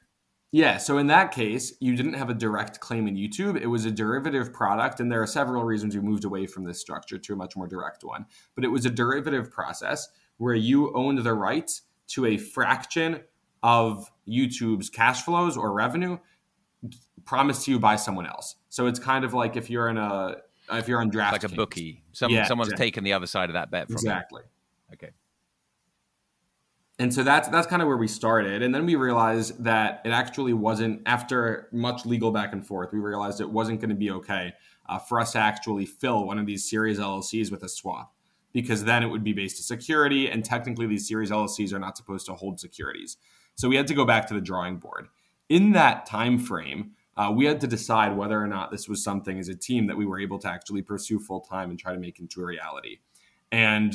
Yeah, 0.51 0.77
so 0.77 0.97
in 0.97 1.07
that 1.07 1.33
case, 1.33 1.73
you 1.81 1.97
didn't 1.97 2.13
have 2.13 2.29
a 2.29 2.33
direct 2.33 2.79
claim 2.79 3.09
in 3.09 3.15
YouTube. 3.15 3.59
It 3.59 3.67
was 3.67 3.83
a 3.83 3.91
derivative 3.91 4.53
product, 4.53 5.01
and 5.01 5.11
there 5.11 5.21
are 5.21 5.27
several 5.27 5.65
reasons 5.65 5.95
we 5.95 6.01
moved 6.01 6.23
away 6.23 6.47
from 6.47 6.63
this 6.63 6.79
structure 6.79 7.17
to 7.17 7.33
a 7.33 7.35
much 7.35 7.57
more 7.57 7.67
direct 7.67 8.05
one. 8.05 8.25
But 8.55 8.63
it 8.63 8.69
was 8.69 8.85
a 8.85 8.89
derivative 8.89 9.51
process 9.51 10.07
where 10.37 10.53
you 10.53 10.93
owned 10.93 11.17
the 11.17 11.33
rights 11.33 11.81
to 12.07 12.25
a 12.25 12.37
fraction 12.37 13.21
of 13.63 14.09
YouTube's 14.29 14.89
cash 14.89 15.23
flows 15.23 15.57
or 15.57 15.73
revenue 15.73 16.19
promised 17.25 17.65
to 17.65 17.71
you 17.71 17.79
by 17.79 17.95
someone 17.95 18.27
else. 18.27 18.55
So 18.69 18.85
it's 18.85 18.99
kind 18.99 19.25
of 19.25 19.33
like 19.33 19.57
if 19.57 19.69
you're 19.69 19.89
in 19.89 19.97
a 19.97 20.37
if 20.71 20.87
you're 20.87 21.01
on 21.01 21.09
draft 21.09 21.33
Like 21.33 21.43
a 21.43 21.49
bookie. 21.49 22.03
Some 22.13 22.31
Yeah, 22.31 22.45
someone's 22.45 22.69
exactly. 22.69 22.85
taken 22.85 23.03
the 23.03 23.13
other 23.13 23.27
side 23.27 23.49
of 23.49 23.55
that 23.55 23.71
bet 23.71 23.87
from 23.87 23.93
you. 23.93 23.95
Exactly. 23.95 24.43
Okay. 24.93 25.09
And 26.97 27.13
so 27.13 27.23
that's 27.23 27.49
that's 27.49 27.67
kind 27.67 27.81
of 27.81 27.87
where 27.87 27.97
we 27.97 28.07
started. 28.07 28.61
And 28.61 28.73
then 28.73 28.85
we 28.85 28.95
realized 28.95 29.63
that 29.63 30.01
it 30.05 30.11
actually 30.11 30.53
wasn't 30.53 31.01
after 31.05 31.67
much 31.71 32.05
legal 32.05 32.31
back 32.31 32.53
and 32.53 32.65
forth 32.65 32.93
we 32.93 32.99
realized 32.99 33.41
it 33.41 33.49
wasn't 33.49 33.81
going 33.81 33.89
to 33.89 33.95
be 33.95 34.11
okay 34.11 34.53
uh, 34.87 34.99
for 34.99 35.19
us 35.19 35.33
to 35.33 35.39
actually 35.39 35.85
fill 35.85 36.25
one 36.25 36.39
of 36.39 36.45
these 36.45 36.69
series 36.69 36.99
llcs 36.99 37.51
with 37.51 37.63
a 37.63 37.69
swap 37.69 38.13
because 38.53 38.85
then 38.85 39.03
it 39.03 39.07
would 39.07 39.23
be 39.23 39.33
based 39.33 39.57
on 39.57 39.63
security 39.63 40.29
and 40.29 40.45
technically 40.45 40.87
these 40.87 41.07
series 41.07 41.31
llcs 41.31 41.73
are 41.73 41.79
not 41.79 41.97
supposed 41.97 42.25
to 42.25 42.33
hold 42.33 42.59
securities. 42.59 43.17
So 43.55 43.67
we 43.67 43.75
had 43.75 43.87
to 43.87 43.93
go 43.93 44.05
back 44.05 44.27
to 44.27 44.33
the 44.33 44.41
drawing 44.41 44.77
board. 44.77 45.07
In 45.49 45.73
that 45.73 46.05
time 46.05 46.39
frame 46.39 46.91
uh, 47.17 47.31
we 47.33 47.45
had 47.45 47.61
to 47.61 47.67
decide 47.67 48.15
whether 48.15 48.41
or 48.41 48.47
not 48.47 48.71
this 48.71 48.87
was 48.89 49.03
something 49.03 49.39
as 49.39 49.49
a 49.49 49.55
team 49.55 49.87
that 49.87 49.97
we 49.97 50.05
were 50.05 50.19
able 50.19 50.39
to 50.39 50.49
actually 50.49 50.81
pursue 50.81 51.19
full 51.19 51.41
time 51.41 51.69
and 51.69 51.79
try 51.79 51.93
to 51.93 51.99
make 51.99 52.19
into 52.19 52.41
a 52.41 52.45
reality. 52.45 52.99
And 53.51 53.93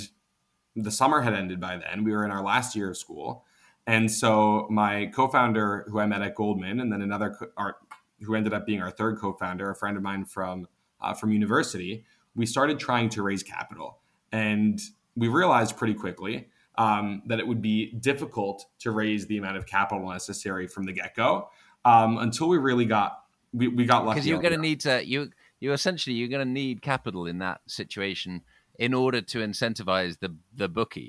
the 0.84 0.90
summer 0.90 1.20
had 1.20 1.34
ended 1.34 1.60
by 1.60 1.76
then. 1.76 2.04
We 2.04 2.12
were 2.12 2.24
in 2.24 2.30
our 2.30 2.42
last 2.42 2.74
year 2.76 2.90
of 2.90 2.96
school. 2.96 3.44
And 3.86 4.10
so 4.10 4.66
my 4.70 5.06
co-founder 5.06 5.86
who 5.88 5.98
I 5.98 6.06
met 6.06 6.22
at 6.22 6.34
Goldman 6.34 6.80
and 6.80 6.92
then 6.92 7.02
another 7.02 7.30
co- 7.30 7.50
our, 7.56 7.76
who 8.22 8.34
ended 8.34 8.52
up 8.52 8.66
being 8.66 8.82
our 8.82 8.90
third 8.90 9.18
co-founder, 9.18 9.70
a 9.70 9.74
friend 9.74 9.96
of 9.96 10.02
mine 10.02 10.24
from 10.24 10.68
uh, 11.00 11.14
from 11.14 11.32
university, 11.32 12.04
we 12.34 12.44
started 12.44 12.78
trying 12.78 13.08
to 13.10 13.22
raise 13.22 13.42
capital. 13.42 13.98
And 14.32 14.78
we 15.16 15.28
realized 15.28 15.76
pretty 15.76 15.94
quickly 15.94 16.48
um, 16.76 17.22
that 17.26 17.40
it 17.40 17.46
would 17.46 17.62
be 17.62 17.92
difficult 17.92 18.66
to 18.80 18.90
raise 18.90 19.26
the 19.26 19.38
amount 19.38 19.56
of 19.56 19.66
capital 19.66 20.08
necessary 20.08 20.66
from 20.66 20.84
the 20.84 20.92
get-go 20.92 21.48
um, 21.84 22.18
until 22.18 22.48
we 22.48 22.58
really 22.58 22.84
got 22.84 23.24
we, 23.52 23.68
we 23.68 23.84
got 23.84 24.04
lucky. 24.04 24.16
Because 24.16 24.28
you're 24.28 24.40
going 24.40 24.54
to 24.54 24.60
need 24.60 24.80
to 24.80 25.04
you 25.04 25.30
you 25.58 25.72
essentially 25.72 26.14
you're 26.14 26.28
going 26.28 26.46
to 26.46 26.52
need 26.52 26.82
capital 26.82 27.26
in 27.26 27.38
that 27.38 27.60
situation 27.66 28.42
in 28.80 28.94
order 28.94 29.20
to 29.20 29.38
incentivize 29.38 30.18
the 30.18 30.34
the 30.56 30.68
bookie. 30.68 31.00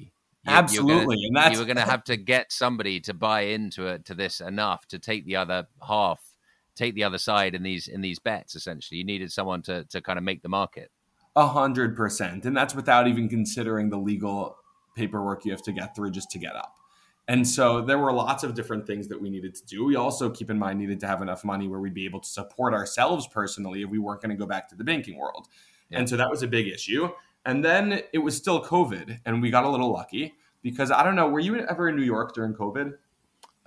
You- 0.43 0.51
you're 0.51 0.53
gonna- 0.53 0.57
Absolutely, 0.59 1.25
and 1.25 1.35
that's 1.35 1.53
you 1.53 1.59
were 1.59 1.65
going 1.65 1.77
to 1.77 1.83
have 1.91 2.03
to 2.05 2.17
get 2.17 2.51
somebody 2.51 2.99
to 3.01 3.13
buy 3.13 3.41
into 3.41 3.85
it 3.85 4.05
to 4.05 4.15
this 4.15 4.41
enough 4.41 4.87
to 4.87 4.97
take 4.99 5.23
the 5.25 5.35
other 5.35 5.67
half, 5.87 6.19
take 6.75 6.95
the 6.95 7.03
other 7.03 7.17
side 7.19 7.53
in 7.55 7.63
these 7.63 7.87
in 7.87 8.01
these 8.01 8.19
bets. 8.19 8.55
Essentially, 8.55 8.97
you 8.97 9.03
needed 9.03 9.31
someone 9.31 9.61
to 9.63 9.85
to 9.85 10.01
kind 10.01 10.17
of 10.19 10.23
make 10.23 10.41
the 10.43 10.49
market. 10.49 10.91
A 11.35 11.47
hundred 11.47 11.95
percent. 11.95 12.45
And 12.45 12.57
that's 12.57 12.75
without 12.75 13.07
even 13.07 13.29
considering 13.29 13.89
the 13.89 13.97
legal 13.97 14.57
paperwork 14.95 15.45
you 15.45 15.51
have 15.51 15.63
to 15.63 15.71
get 15.71 15.95
through 15.95 16.11
just 16.11 16.29
to 16.31 16.39
get 16.39 16.55
up. 16.55 16.75
And 17.27 17.47
so 17.47 17.81
there 17.81 17.99
were 17.99 18.11
lots 18.11 18.43
of 18.43 18.55
different 18.55 18.85
things 18.85 19.07
that 19.07 19.21
we 19.21 19.29
needed 19.29 19.55
to 19.55 19.65
do. 19.65 19.85
We 19.85 19.95
also, 19.95 20.29
keep 20.29 20.49
in 20.49 20.57
mind, 20.59 20.79
needed 20.79 20.99
to 21.01 21.07
have 21.07 21.21
enough 21.21 21.45
money 21.45 21.67
where 21.69 21.79
we'd 21.79 21.93
be 21.93 22.03
able 22.03 22.19
to 22.19 22.27
support 22.27 22.73
ourselves 22.73 23.27
personally 23.27 23.83
if 23.83 23.89
we 23.89 23.99
weren't 23.99 24.21
going 24.21 24.31
to 24.31 24.35
go 24.35 24.45
back 24.47 24.67
to 24.69 24.75
the 24.75 24.83
banking 24.83 25.17
world. 25.17 25.47
Yeah. 25.89 25.99
And 25.99 26.09
so 26.09 26.17
that 26.17 26.29
was 26.29 26.41
a 26.43 26.47
big 26.47 26.67
issue. 26.67 27.09
And 27.45 27.63
then 27.65 28.01
it 28.13 28.19
was 28.19 28.37
still 28.37 28.63
COVID, 28.63 29.19
and 29.25 29.41
we 29.41 29.49
got 29.49 29.63
a 29.63 29.69
little 29.69 29.91
lucky 29.91 30.33
because 30.61 30.91
I 30.91 31.03
don't 31.03 31.15
know, 31.15 31.27
were 31.27 31.39
you 31.39 31.57
ever 31.57 31.89
in 31.89 31.95
New 31.95 32.03
York 32.03 32.35
during 32.35 32.53
COVID? 32.53 32.93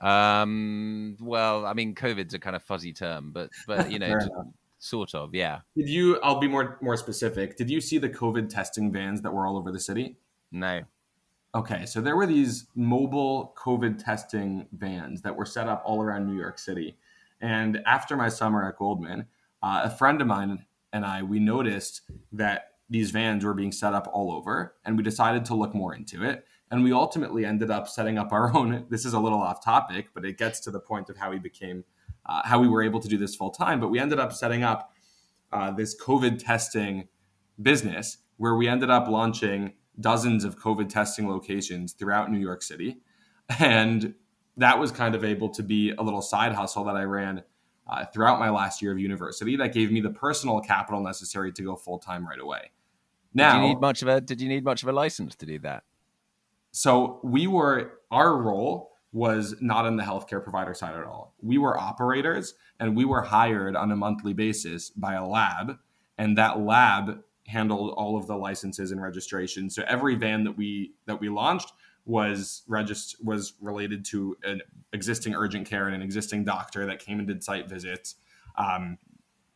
Um, 0.01 1.17
well, 1.21 1.67
I 1.67 1.73
mean, 1.73 1.95
COVID's 1.95 2.35
a 2.35 2.39
kind 2.39 2.55
of 2.55 2.63
fuzzy 2.63 2.93
term, 2.93 3.33
but 3.33 3.51
but 3.67 3.91
you 3.91 3.99
know, 3.99 4.07
Fair 4.09 4.21
t- 4.21 4.27
enough. 4.27 4.47
sort 4.79 5.15
of, 5.15 5.35
yeah. 5.35 5.61
Did 5.77 5.89
you, 5.89 6.21
I'll 6.23 6.41
be 6.41 6.49
more, 6.49 6.79
more 6.81 6.97
specific, 6.97 7.57
did 7.57 7.71
you 7.71 7.81
see 7.81 7.99
the 7.99 8.09
COVID 8.09 8.49
testing 8.49 8.93
vans 8.93 9.23
that 9.23 9.33
were 9.33 9.47
all 9.47 9.57
over 9.57 9.73
the 9.73 9.81
city? 9.81 10.17
No, 10.53 10.83
Okay, 11.55 11.87
so 11.87 12.01
there 12.01 12.17
were 12.17 12.27
these 12.27 12.67
mobile 12.75 13.55
COVID 13.57 14.03
testing 14.03 14.67
vans 14.73 15.23
that 15.23 15.37
were 15.37 15.47
set 15.47 15.69
up 15.69 15.83
all 15.87 16.03
around 16.03 16.27
New 16.27 16.37
York 16.37 16.59
City. 16.59 16.97
And 17.41 17.81
after 17.87 18.17
my 18.17 18.29
summer 18.29 18.69
at 18.69 18.77
Goldman, 18.77 19.27
uh, 19.63 19.83
a 19.85 19.91
friend 19.91 20.21
of 20.21 20.27
mine 20.27 20.65
and 20.93 21.07
I, 21.07 21.23
we 21.23 21.39
noticed 21.39 22.03
that 22.33 22.73
these 22.91 23.11
vans 23.11 23.45
were 23.45 23.55
being 23.55 23.73
set 23.73 23.95
up 23.95 24.09
all 24.13 24.33
over, 24.33 24.75
and 24.85 24.97
we 24.97 25.03
decided 25.03 25.45
to 25.47 25.55
look 25.55 25.75
more 25.75 25.95
into 25.95 26.23
it. 26.25 26.47
And 26.71 26.83
we 26.83 26.93
ultimately 26.93 27.45
ended 27.45 27.71
up 27.71 27.89
setting 27.89 28.19
up 28.19 28.33
our 28.33 28.55
own. 28.57 28.87
This 28.91 29.05
is 29.05 29.15
a 29.15 29.21
little 29.21 29.41
off 29.41 29.65
topic, 29.65 30.09
but 30.15 30.25
it 30.25 30.39
gets 30.39 30.61
to 30.61 30.71
the 30.71 30.81
point 30.81 31.09
of 31.11 31.17
how 31.17 31.31
we 31.31 31.39
became, 31.39 31.85
uh, 32.27 32.43
how 32.45 32.61
we 32.61 32.69
were 32.69 32.83
able 32.83 33.01
to 33.01 33.09
do 33.09 33.17
this 33.17 33.35
full 33.35 33.51
time. 33.51 33.81
But 33.81 33.89
we 33.89 33.99
ended 33.99 34.19
up 34.19 34.33
setting 34.33 34.63
up 34.63 34.93
uh, 35.53 35.71
this 35.71 35.97
COVID 36.01 36.43
testing 36.45 37.09
business 37.61 38.19
where 38.37 38.57
we 38.57 38.69
ended 38.69 38.91
up 38.91 39.09
launching 39.09 39.75
dozens 40.01 40.45
of 40.45 40.59
COVID 40.59 40.89
testing 40.89 41.29
locations 41.29 41.93
throughout 41.93 42.31
New 42.31 42.41
York 42.41 42.63
City. 42.63 42.99
And 43.61 44.15
that 44.57 44.79
was 44.79 44.91
kind 44.91 45.15
of 45.15 45.25
able 45.25 45.49
to 45.51 45.63
be 45.63 45.93
a 45.93 46.03
little 46.03 46.23
side 46.23 46.53
hustle 46.53 46.85
that 46.85 46.97
I 46.97 47.05
ran 47.05 47.43
uh, 47.87 48.05
throughout 48.07 48.39
my 48.39 48.51
last 48.51 48.81
year 48.81 48.93
of 48.93 48.99
university 48.99 49.57
that 49.57 49.73
gave 49.73 49.93
me 49.93 50.01
the 50.01 50.11
personal 50.11 50.61
capital 50.61 51.03
necessary 51.03 51.53
to 51.53 51.63
go 51.63 51.77
full 51.77 51.99
time 51.99 52.27
right 52.27 52.41
away. 52.41 52.71
Now, 53.35 53.55
did 53.55 53.63
you 53.63 53.69
need 53.69 53.81
much 53.81 54.03
of 54.03 54.09
a 54.09 54.21
did 54.21 54.41
you 54.41 54.49
need 54.49 54.65
much 54.65 54.83
of 54.83 54.89
a 54.89 54.93
license 54.93 55.35
to 55.37 55.47
do 55.47 55.59
that? 55.61 55.85
so 56.75 57.21
we 57.23 57.47
were 57.47 58.01
our 58.11 58.37
role 58.37 58.91
was 59.13 59.55
not 59.61 59.87
in 59.87 59.97
the 59.97 60.03
healthcare 60.03 60.43
provider 60.43 60.75
side 60.75 60.97
at 60.97 61.05
all. 61.05 61.33
We 61.41 61.57
were 61.57 61.79
operators 61.79 62.55
and 62.81 62.97
we 62.97 63.05
were 63.05 63.23
hired 63.23 63.77
on 63.77 63.93
a 63.93 63.97
monthly 63.97 64.33
basis 64.33 64.91
by 64.91 65.15
a 65.15 65.25
lab 65.25 65.79
and 66.19 66.37
that 66.37 66.59
lab 66.59 67.23
handled 67.47 67.95
all 67.97 68.17
of 68.17 68.27
the 68.27 68.35
licenses 68.35 68.91
and 68.91 69.01
registration. 69.01 69.71
So 69.71 69.85
every 69.87 70.17
van 70.17 70.43
that 70.45 70.57
we 70.57 70.95
that 71.07 71.21
we 71.21 71.29
launched 71.29 71.73
was 72.07 72.63
regist- 72.69 73.23
was 73.25 73.55
related 73.61 74.05
to 74.07 74.37
an 74.45 74.61
existing 74.93 75.35
urgent 75.35 75.67
care 75.67 75.87
and 75.87 75.95
an 75.95 76.03
existing 76.03 76.45
doctor 76.45 76.87
that 76.87 76.99
came 76.99 77.19
and 77.19 77.27
did 77.29 77.43
site 77.43 77.69
visits. 77.69 78.17
Um, 78.57 78.99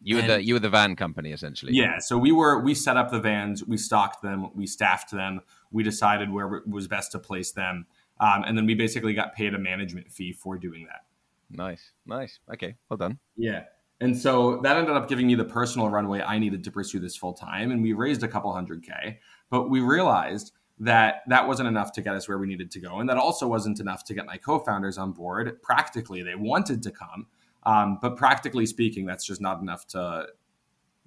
You 0.00 0.14
were 0.16 0.22
And- 0.22 0.30
the 0.30 0.44
you 0.44 0.54
were 0.54 0.60
the 0.60 0.70
van 0.70 0.94
company 0.94 1.32
essentially. 1.32 1.72
yeah, 1.74 1.98
so 1.98 2.16
we 2.16 2.30
were 2.30 2.60
we 2.60 2.72
set 2.72 2.96
up 2.96 3.10
the 3.10 3.18
vans, 3.20 3.64
we 3.64 3.76
stocked 3.76 4.22
them, 4.22 4.48
we 4.54 4.64
staffed 4.66 5.10
them, 5.10 5.40
we 5.72 5.82
decided 5.82 6.30
where 6.30 6.54
it 6.54 6.68
was 6.68 6.86
best 6.86 7.10
to 7.12 7.18
place 7.18 7.50
them, 7.50 7.84
um, 8.20 8.44
and 8.46 8.56
then 8.56 8.64
we 8.64 8.74
basically 8.74 9.12
got 9.12 9.34
paid 9.34 9.54
a 9.54 9.58
management 9.58 10.12
fee 10.12 10.32
for 10.32 10.56
doing 10.56 10.84
that. 10.86 11.04
Nice, 11.50 11.90
nice. 12.06 12.38
Okay, 12.52 12.76
well 12.88 12.96
done. 12.96 13.18
Yeah, 13.36 13.64
and 14.00 14.16
so 14.16 14.60
that 14.62 14.76
ended 14.76 14.94
up 14.94 15.08
giving 15.08 15.26
me 15.26 15.34
the 15.34 15.44
personal 15.44 15.88
runway 15.90 16.22
I 16.22 16.38
needed 16.38 16.62
to 16.64 16.70
pursue 16.70 17.00
this 17.00 17.16
full 17.16 17.32
time, 17.34 17.72
and 17.72 17.82
we 17.82 17.92
raised 17.92 18.22
a 18.22 18.28
couple 18.28 18.52
hundred 18.52 18.84
k. 18.84 19.18
But 19.50 19.68
we 19.68 19.80
realized 19.80 20.52
that 20.80 21.22
that 21.26 21.46
wasn't 21.46 21.68
enough 21.68 21.92
to 21.92 22.02
get 22.02 22.14
us 22.14 22.28
where 22.28 22.38
we 22.38 22.46
needed 22.46 22.70
to 22.70 22.80
go. 22.80 23.00
And 23.00 23.08
that 23.08 23.16
also 23.16 23.46
wasn't 23.46 23.80
enough 23.80 24.04
to 24.04 24.14
get 24.14 24.26
my 24.26 24.36
co-founders 24.36 24.96
on 24.98 25.12
board. 25.12 25.60
Practically 25.62 26.22
they 26.22 26.34
wanted 26.34 26.82
to 26.84 26.90
come. 26.90 27.26
Um, 27.64 27.98
but 28.00 28.16
practically 28.16 28.66
speaking 28.66 29.04
that's 29.04 29.26
just 29.26 29.40
not 29.40 29.60
enough 29.60 29.86
to 29.88 30.26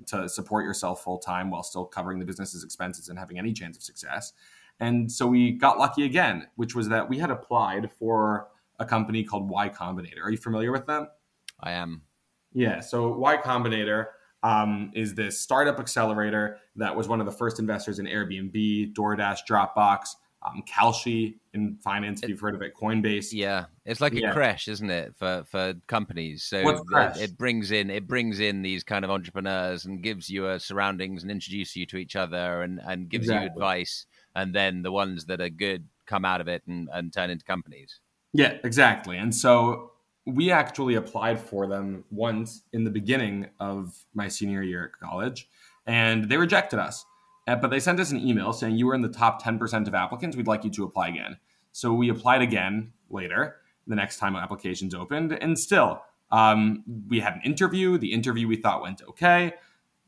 to 0.07 0.27
support 0.27 0.65
yourself 0.65 1.03
full 1.03 1.19
time 1.19 1.49
while 1.49 1.63
still 1.63 1.85
covering 1.85 2.19
the 2.19 2.25
business's 2.25 2.63
expenses 2.63 3.09
and 3.09 3.17
having 3.17 3.37
any 3.39 3.53
chance 3.53 3.77
of 3.77 3.83
success. 3.83 4.33
And 4.79 5.11
so 5.11 5.27
we 5.27 5.51
got 5.51 5.77
lucky 5.77 6.05
again 6.05 6.47
which 6.55 6.75
was 6.75 6.89
that 6.89 7.07
we 7.07 7.17
had 7.17 7.31
applied 7.31 7.91
for 7.91 8.47
a 8.79 8.85
company 8.85 9.23
called 9.23 9.49
y 9.49 9.69
combinator. 9.69 10.21
Are 10.23 10.31
you 10.31 10.37
familiar 10.37 10.71
with 10.71 10.85
them? 10.85 11.07
I 11.61 11.71
am. 11.71 12.01
Yeah 12.51 12.81
so 12.81 13.17
y 13.17 13.37
combinator 13.37 14.07
um, 14.43 14.91
is 14.93 15.13
this 15.13 15.39
startup 15.39 15.79
accelerator 15.79 16.57
that 16.75 16.95
was 16.95 17.07
one 17.07 17.19
of 17.19 17.25
the 17.25 17.31
first 17.31 17.59
investors 17.59 17.99
in 17.99 18.05
Airbnb, 18.05 18.93
DoorDash, 18.93 19.39
Dropbox, 19.49 20.15
um, 20.43 20.63
Kalshi 20.67 21.35
in 21.53 21.77
finance. 21.83 22.23
If 22.23 22.29
you've 22.29 22.39
heard 22.39 22.55
of 22.55 22.61
it, 22.61 22.73
Coinbase. 22.75 23.27
Yeah, 23.31 23.65
it's 23.85 24.01
like 24.01 24.13
yeah. 24.13 24.31
a 24.31 24.33
crash, 24.33 24.67
isn't 24.67 24.89
it, 24.89 25.15
for 25.15 25.43
for 25.47 25.75
companies? 25.87 26.43
So 26.43 26.57
it, 26.57 27.17
it, 27.17 27.37
brings 27.37 27.71
in 27.71 27.89
it 27.89 28.07
brings 28.07 28.39
in 28.39 28.63
these 28.63 28.83
kind 28.83 29.05
of 29.05 29.11
entrepreneurs 29.11 29.85
and 29.85 30.01
gives 30.01 30.29
you 30.29 30.49
a 30.49 30.59
surroundings 30.59 31.21
and 31.21 31.31
introduces 31.31 31.75
you 31.75 31.85
to 31.87 31.97
each 31.97 32.15
other 32.15 32.63
and 32.63 32.81
and 32.83 33.09
gives 33.09 33.25
exactly. 33.25 33.45
you 33.45 33.51
advice. 33.51 34.05
And 34.35 34.55
then 34.55 34.81
the 34.81 34.91
ones 34.91 35.25
that 35.25 35.41
are 35.41 35.49
good 35.49 35.87
come 36.05 36.25
out 36.25 36.41
of 36.41 36.47
it 36.47 36.63
and, 36.67 36.89
and 36.91 37.13
turn 37.13 37.29
into 37.29 37.45
companies. 37.45 37.99
Yeah, 38.33 38.57
exactly. 38.63 39.17
And 39.17 39.35
so 39.35 39.90
we 40.25 40.51
actually 40.51 40.95
applied 40.95 41.39
for 41.39 41.67
them 41.67 42.03
once 42.11 42.63
in 42.73 42.83
the 42.83 42.91
beginning 42.91 43.49
of 43.59 43.97
my 44.13 44.27
senior 44.27 44.61
year 44.61 44.85
at 44.85 45.07
college, 45.07 45.49
and 45.85 46.29
they 46.29 46.37
rejected 46.37 46.79
us. 46.79 47.05
Uh, 47.47 47.55
but 47.55 47.69
they 47.69 47.79
sent 47.79 47.99
us 47.99 48.11
an 48.11 48.19
email 48.19 48.53
saying 48.53 48.75
you 48.75 48.85
were 48.85 48.93
in 48.93 49.01
the 49.01 49.09
top 49.09 49.41
10% 49.41 49.87
of 49.87 49.95
applicants. 49.95 50.37
We'd 50.37 50.47
like 50.47 50.63
you 50.63 50.69
to 50.71 50.83
apply 50.83 51.09
again. 51.09 51.37
So 51.71 51.91
we 51.91 52.09
applied 52.09 52.41
again 52.41 52.93
later, 53.09 53.57
the 53.87 53.95
next 53.95 54.17
time 54.17 54.35
applications 54.35 54.93
opened, 54.93 55.31
and 55.33 55.57
still, 55.57 56.03
um, 56.31 56.83
we 57.09 57.19
had 57.19 57.35
an 57.35 57.41
interview. 57.43 57.97
The 57.97 58.13
interview 58.13 58.47
we 58.47 58.55
thought 58.55 58.81
went 58.81 59.01
okay. 59.09 59.53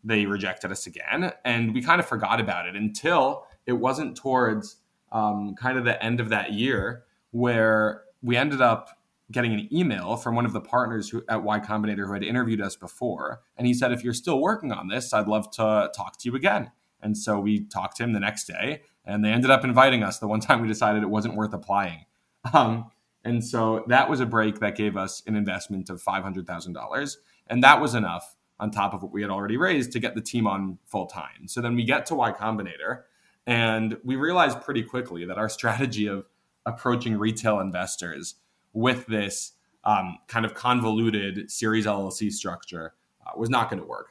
They 0.04 0.26
rejected 0.26 0.72
us 0.72 0.86
again, 0.86 1.32
and 1.44 1.74
we 1.74 1.82
kind 1.82 2.00
of 2.00 2.06
forgot 2.06 2.40
about 2.40 2.68
it 2.68 2.76
until 2.76 3.48
it 3.66 3.74
wasn't 3.74 4.16
towards 4.16 4.78
um, 5.12 5.56
kind 5.56 5.78
of 5.78 5.86
the 5.86 6.02
end 6.04 6.20
of 6.20 6.30
that 6.30 6.54
year 6.54 7.04
where 7.32 8.04
we 8.22 8.38
ended 8.38 8.62
up 8.62 8.90
getting 9.34 9.54
an 9.54 9.68
email 9.74 10.16
from 10.16 10.36
one 10.36 10.46
of 10.46 10.54
the 10.54 10.62
partners 10.62 11.10
who, 11.10 11.24
at 11.28 11.44
Y 11.44 11.60
Combinator 11.60 12.08
who 12.08 12.14
had 12.14 12.24
interviewed 12.24 12.62
us 12.62 12.76
before. 12.76 13.42
And 13.58 13.68
he 13.68 13.74
said, 13.74 13.92
if 13.92 14.04
you're 14.04 14.14
still 14.14 14.40
working 14.40 14.72
on 14.72 14.88
this, 14.88 15.14
I'd 15.14 15.28
love 15.28 15.52
to 15.52 15.92
talk 15.96 16.18
to 16.20 16.30
you 16.30 16.36
again. 16.36 16.72
And 17.02 17.18
so 17.18 17.40
we 17.40 17.66
talked 17.66 17.98
to 17.98 18.04
him 18.04 18.14
the 18.14 18.20
next 18.20 18.46
day, 18.46 18.84
and 19.04 19.26
they 19.26 19.30
ended 19.30 19.52
up 19.52 19.66
inviting 19.66 20.04
us 20.04 20.20
the 20.20 20.28
one 20.28 20.40
time 20.40 20.62
we 20.62 20.68
decided 20.70 21.04
it 21.04 21.10
wasn't 21.10 21.36
worth 21.36 21.54
applying. 21.54 22.06
Um, 22.54 22.92
and 23.26 23.44
so 23.44 23.84
that 23.88 24.10
was 24.10 24.20
a 24.20 24.26
break 24.26 24.60
that 24.60 24.76
gave 24.76 24.96
us 24.98 25.24
an 25.28 25.36
investment 25.36 25.90
of 25.90 26.02
$500,000. 26.02 27.16
And 27.48 27.64
that 27.64 27.82
was 27.82 27.96
enough 27.96 28.36
on 28.60 28.72
top 28.72 28.94
of 28.94 29.04
what 29.04 29.12
we 29.12 29.22
had 29.22 29.32
already 29.32 29.58
raised 29.58 29.92
to 29.92 30.00
get 30.00 30.16
the 30.16 30.22
team 30.22 30.48
on 30.48 30.78
full 30.86 31.08
time. 31.08 31.48
So 31.48 31.62
then 31.62 31.76
we 31.76 31.84
get 31.84 32.06
to 32.08 32.16
Y 32.16 32.32
Combinator, 32.32 33.04
and 33.46 33.98
we 34.04 34.16
realized 34.16 34.62
pretty 34.62 34.84
quickly 34.84 35.26
that 35.26 35.38
our 35.38 35.50
strategy 35.60 36.08
of 36.08 36.30
approaching 36.66 37.18
retail 37.18 37.60
investors 37.60 38.36
with 38.74 39.06
this 39.08 39.54
um, 39.84 40.18
kind 40.28 40.46
of 40.46 40.54
convoluted 40.54 41.50
series 41.52 41.86
LLC 41.86 42.32
structure 42.32 42.94
uh, 43.26 43.32
was 43.38 43.50
not 43.50 43.70
going 43.70 43.82
to 43.82 43.88
work. 43.88 44.10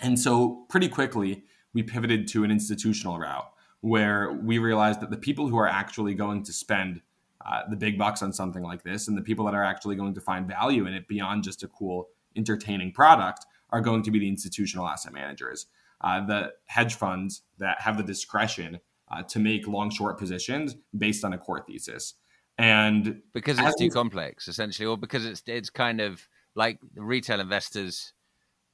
And 0.00 0.18
so, 0.18 0.64
pretty 0.68 0.88
quickly, 0.88 1.44
we 1.72 1.82
pivoted 1.82 2.28
to 2.28 2.44
an 2.44 2.50
institutional 2.50 3.18
route 3.18 3.48
where 3.80 4.32
we 4.44 4.58
realized 4.58 5.00
that 5.00 5.10
the 5.10 5.16
people 5.16 5.48
who 5.48 5.56
are 5.56 5.68
actually 5.68 6.14
going 6.14 6.42
to 6.44 6.52
spend 6.52 7.00
uh, 7.44 7.62
the 7.68 7.76
big 7.76 7.98
bucks 7.98 8.22
on 8.22 8.32
something 8.32 8.62
like 8.62 8.84
this 8.84 9.08
and 9.08 9.16
the 9.16 9.22
people 9.22 9.44
that 9.44 9.54
are 9.54 9.64
actually 9.64 9.96
going 9.96 10.14
to 10.14 10.20
find 10.20 10.46
value 10.46 10.86
in 10.86 10.94
it 10.94 11.08
beyond 11.08 11.42
just 11.42 11.62
a 11.62 11.68
cool, 11.68 12.08
entertaining 12.36 12.92
product 12.92 13.44
are 13.70 13.80
going 13.80 14.02
to 14.02 14.10
be 14.10 14.18
the 14.18 14.28
institutional 14.28 14.86
asset 14.86 15.12
managers, 15.12 15.66
uh, 16.02 16.24
the 16.24 16.52
hedge 16.66 16.94
funds 16.94 17.42
that 17.58 17.80
have 17.80 17.96
the 17.96 18.02
discretion 18.02 18.78
uh, 19.10 19.22
to 19.22 19.38
make 19.38 19.66
long 19.66 19.90
short 19.90 20.18
positions 20.18 20.76
based 20.96 21.24
on 21.24 21.32
a 21.32 21.38
core 21.38 21.64
thesis 21.66 22.14
and 22.62 23.20
because 23.34 23.58
it's 23.58 23.76
too 23.76 23.90
complex 23.90 24.46
essentially 24.46 24.86
or 24.86 24.96
because 24.96 25.26
it's 25.26 25.42
it's 25.46 25.68
kind 25.68 26.00
of 26.00 26.28
like 26.54 26.78
retail 26.94 27.40
investors 27.40 28.12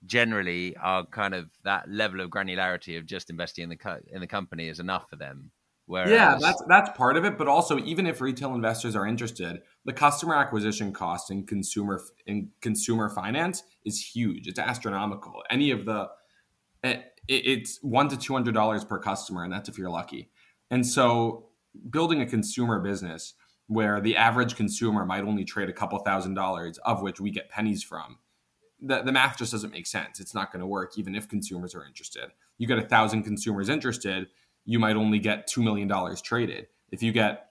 generally 0.05 0.77
are 0.77 1.07
kind 1.07 1.35
of 1.35 1.48
that 1.64 1.90
level 1.90 2.20
of 2.20 2.29
granularity 2.29 2.98
of 2.98 3.07
just 3.07 3.31
investing 3.31 3.64
in 3.64 3.70
the 3.70 3.77
co- 3.77 4.01
in 4.12 4.20
the 4.20 4.27
company 4.27 4.68
is 4.68 4.79
enough 4.79 5.09
for 5.09 5.16
them. 5.16 5.51
Whereas... 5.87 6.11
yeah 6.11 6.37
that's 6.38 6.62
that's 6.68 6.90
part 6.98 7.16
of 7.16 7.24
it 7.24 7.38
but 7.38 7.48
also 7.48 7.79
even 7.79 8.07
if 8.07 8.20
retail 8.20 8.55
investors 8.55 8.94
are 8.94 9.07
interested 9.07 9.62
the 9.87 9.92
customer 9.94 10.35
acquisition 10.35 10.92
cost 10.92 11.31
in 11.31 11.46
consumer 11.46 11.98
in 12.27 12.51
consumer 12.61 13.09
finance 13.09 13.62
is 13.87 13.98
huge. 13.98 14.46
It's 14.48 14.59
astronomical. 14.59 15.42
Any 15.48 15.70
of 15.70 15.87
the 15.87 16.11
eh, 16.85 17.01
it, 17.27 17.46
it's 17.46 17.79
one 17.81 18.11
to 18.11 18.18
two 18.18 18.35
hundred 18.35 18.53
dollars 18.53 18.85
per 18.85 18.98
customer 18.98 19.44
and 19.44 19.53
that's 19.53 19.70
if 19.70 19.79
you're 19.79 19.88
lucky. 19.88 20.29
And 20.70 20.87
so 20.87 21.46
building 21.88 22.20
a 22.20 22.27
consumer 22.27 22.81
business 22.81 23.33
where 23.68 24.00
the 24.00 24.16
average 24.16 24.57
consumer 24.57 25.04
might 25.04 25.24
only 25.24 25.44
trade 25.44 25.68
a 25.68 25.72
couple 25.72 25.98
thousand 26.00 26.35
dollars, 26.35 26.78
of 26.78 27.02
which 27.02 27.20
we 27.20 27.31
get 27.31 27.50
pennies 27.50 27.83
from. 27.83 28.18
The, 28.81 29.02
the 29.02 29.12
math 29.12 29.38
just 29.38 29.52
doesn't 29.52 29.72
make 29.72 29.87
sense. 29.87 30.20
It's 30.20 30.35
not 30.35 30.50
going 30.52 30.61
to 30.61 30.66
work, 30.66 30.98
even 30.98 31.14
if 31.14 31.28
consumers 31.28 31.74
are 31.74 31.85
interested. 31.85 32.31
You 32.57 32.66
get 32.66 32.78
a 32.78 32.83
thousand 32.83 33.24
consumers 33.24 33.68
interested, 33.68 34.28
you 34.64 34.78
might 34.78 34.96
only 34.96 35.18
get 35.18 35.48
$2 35.48 35.62
million 35.62 35.90
traded. 36.22 36.68
If 36.90 37.02
you 37.02 37.12
get 37.12 37.50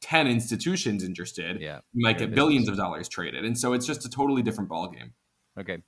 10 0.00 0.28
institutions 0.28 1.02
interested, 1.02 1.60
yeah, 1.60 1.80
you 1.92 2.04
might 2.04 2.18
get 2.18 2.34
billions 2.34 2.68
of 2.68 2.76
dollars 2.76 3.08
traded. 3.08 3.44
And 3.44 3.58
so 3.58 3.72
it's 3.72 3.86
just 3.86 4.04
a 4.04 4.10
totally 4.10 4.42
different 4.42 4.70
ballgame. 4.70 5.10
Okay. 5.58 5.78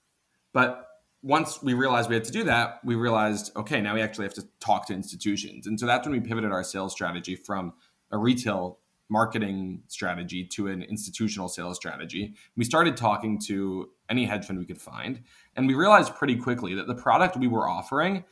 But 0.53 0.89
once 1.23 1.63
we 1.63 1.75
realized 1.75 2.09
we 2.09 2.17
had 2.17 2.25
to 2.25 2.33
do 2.33 2.45
that, 2.45 2.81
we 2.85 2.97
realized, 2.97 3.53
okay, 3.57 3.81
now 3.81 3.95
we 3.95 4.01
actually 4.01 4.25
have 4.25 4.35
to 4.35 4.49
talk 4.59 4.87
to 4.87 4.95
institutions. 4.95 5.67
And 5.67 5.79
so 5.79 5.87
that's 5.87 6.07
when 6.07 6.13
we 6.13 6.27
pivoted 6.27 6.51
our 6.51 6.65
sales 6.65 6.93
strategy 6.93 7.37
from 7.37 7.75
a 8.11 8.19
retail 8.19 8.80
marketing 9.11 9.83
strategy 9.89 10.45
to 10.45 10.69
an 10.69 10.83
institutional 10.83 11.49
sales 11.49 11.77
strategy. 11.77 12.35
We 12.57 12.65
started 12.65 12.97
talking 12.97 13.39
to 13.47 13.91
any 14.09 14.25
hedge 14.25 14.47
fund 14.47 14.59
we 14.59 14.67
could 14.67 14.81
find, 14.81 15.23
and 15.57 15.67
we 15.67 15.75
realized 15.75 16.15
pretty 16.15 16.37
quickly 16.37 16.75
that 16.75 16.87
the 16.87 16.95
product 16.95 17.37
we 17.37 17.49
were 17.49 17.69
offering 17.69 18.25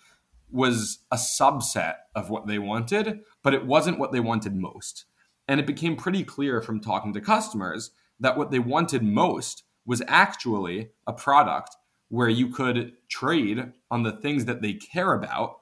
was 0.50 1.00
a 1.10 1.16
subset 1.16 1.96
of 2.14 2.30
what 2.30 2.46
they 2.46 2.58
wanted, 2.58 3.20
but 3.42 3.54
it 3.54 3.66
wasn't 3.66 3.98
what 3.98 4.12
they 4.12 4.20
wanted 4.20 4.54
most. 4.54 5.04
And 5.46 5.60
it 5.60 5.66
became 5.66 5.96
pretty 5.96 6.24
clear 6.24 6.62
from 6.62 6.80
talking 6.80 7.12
to 7.12 7.20
customers 7.20 7.90
that 8.20 8.36
what 8.36 8.50
they 8.50 8.58
wanted 8.58 9.02
most 9.02 9.64
was 9.84 10.02
actually 10.06 10.90
a 11.06 11.12
product 11.12 11.76
where 12.08 12.28
you 12.28 12.48
could 12.48 12.92
trade 13.08 13.72
on 13.90 14.02
the 14.02 14.12
things 14.12 14.46
that 14.46 14.62
they 14.62 14.74
care 14.74 15.12
about, 15.12 15.58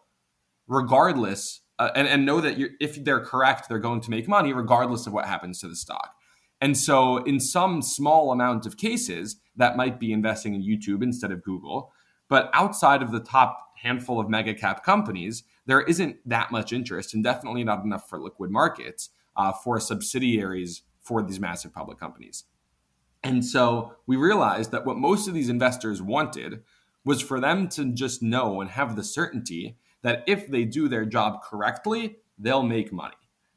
regardless 0.67 1.61
uh, 1.79 1.91
and, 1.95 2.09
and 2.09 2.25
know 2.25 2.41
that 2.41 2.57
if 2.81 3.03
they're 3.05 3.21
correct, 3.21 3.69
they're 3.69 3.79
going 3.79 4.01
to 4.01 4.11
make 4.11 4.29
money 4.29 4.53
regardless 4.53 5.07
of 5.07 5.13
what 5.13 5.27
happens 5.27 5.61
to 5.61 5.69
the 5.69 5.77
stock. 5.77 6.15
And 6.61 6.77
so, 6.77 7.19
in 7.19 7.39
some 7.39 7.83
small 7.83 8.33
amount 8.33 8.65
of 8.65 8.79
cases, 8.79 9.37
that 9.57 9.77
might 9.77 10.01
be 10.01 10.13
investing 10.13 10.55
in 10.55 10.63
YouTube 10.63 11.03
instead 11.03 11.31
of 11.31 11.43
Google. 11.43 11.93
But 12.29 12.51
outside 12.53 13.03
of 13.03 13.13
the 13.13 13.21
top 13.21 13.73
handful 13.83 14.19
of 14.19 14.31
mega 14.31 14.55
cap 14.55 14.83
companies, 14.83 15.45
there 15.67 15.83
isn't 15.83 16.17
that 16.25 16.51
much 16.51 16.73
interest, 16.73 17.13
and 17.13 17.23
definitely 17.23 17.63
not 17.63 17.85
enough 17.85 18.09
for 18.09 18.19
liquid 18.19 18.51
markets 18.51 19.11
uh, 19.37 19.53
for 19.53 19.79
subsidiaries 19.79 20.83
for 21.01 21.23
these 21.23 21.39
massive 21.39 21.75
public 21.75 21.99
companies. 21.99 22.45
And 23.23 23.45
so 23.45 23.95
we 24.07 24.17
realized 24.17 24.71
that 24.71 24.87
what 24.87 24.97
most 24.97 25.29
of 25.29 25.35
these 25.35 25.49
investors 25.49 26.01
wanted 26.01 26.63
was 27.05 27.21
for 27.21 27.39
them 27.39 27.69
to 27.69 27.93
just 27.93 28.23
know 28.23 28.61
and 28.61 28.71
have 28.71 28.97
the 28.97 29.05
certainty 29.05 29.77
that 30.03 30.25
if 30.27 30.49
they 30.49 30.65
do 30.65 30.89
their 30.89 31.05
job 31.05 31.43
correctly, 31.43 32.19
they'll 32.39 32.63
make 32.63 32.93
money. 32.93 33.17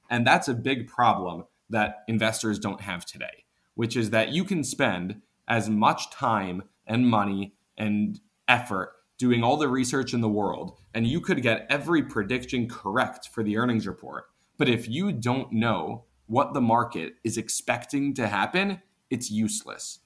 And 0.10 0.26
that's 0.26 0.48
a 0.48 0.54
big 0.54 0.88
problem 0.88 1.46
that 1.70 2.04
investors 2.08 2.60
don't 2.60 2.82
have 2.82 3.06
today, 3.06 3.46
which 3.76 3.96
is 3.96 4.10
that 4.10 4.30
you 4.30 4.44
can 4.44 4.64
spend 4.64 5.22
as 5.48 5.70
much 5.70 6.10
time 6.10 6.64
and 6.88 7.08
money 7.08 7.54
and 7.78 8.20
effort 8.48 8.94
doing 9.18 9.44
all 9.44 9.58
the 9.58 9.68
research 9.68 10.14
in 10.14 10.22
the 10.22 10.30
world, 10.30 10.80
and 10.94 11.06
you 11.06 11.20
could 11.20 11.42
get 11.42 11.68
every 11.70 12.02
prediction 12.02 12.68
correct 12.68 13.30
for 13.32 13.44
the 13.44 13.58
earnings 13.58 13.86
report. 13.86 14.26
But 14.58 14.70
if 14.70 14.88
you 14.88 15.12
don't 15.12 15.52
know 15.52 16.06
what 16.26 16.54
the 16.54 16.62
market 16.62 17.16
is 17.24 17.38
expecting 17.38 18.14
to 18.16 18.28
happen, 18.28 18.82
it's 19.10 19.30
useless. 19.30 20.00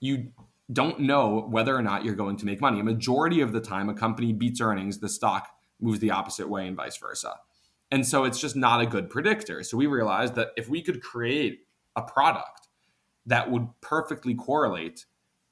You 0.00 0.32
don't 0.72 1.00
know 1.00 1.46
whether 1.48 1.76
or 1.76 1.82
not 1.82 2.04
you're 2.04 2.14
going 2.14 2.36
to 2.36 2.46
make 2.46 2.60
money. 2.60 2.80
A 2.80 2.84
majority 2.84 3.40
of 3.40 3.52
the 3.52 3.60
time, 3.60 3.88
a 3.88 3.94
company 3.94 4.32
beats 4.32 4.60
earnings, 4.60 4.98
the 4.98 5.08
stock 5.08 5.48
moves 5.80 6.00
the 6.00 6.10
opposite 6.10 6.48
way, 6.48 6.66
and 6.66 6.76
vice 6.76 6.96
versa. 6.96 7.34
And 7.90 8.06
so 8.06 8.24
it's 8.24 8.40
just 8.40 8.54
not 8.54 8.80
a 8.80 8.86
good 8.86 9.10
predictor. 9.10 9.62
So 9.64 9.76
we 9.76 9.86
realized 9.86 10.34
that 10.36 10.48
if 10.56 10.68
we 10.68 10.82
could 10.82 11.02
create 11.02 11.60
a 11.96 12.02
product 12.02 12.68
that 13.26 13.50
would 13.50 13.68
perfectly 13.80 14.34
correlate 14.34 15.06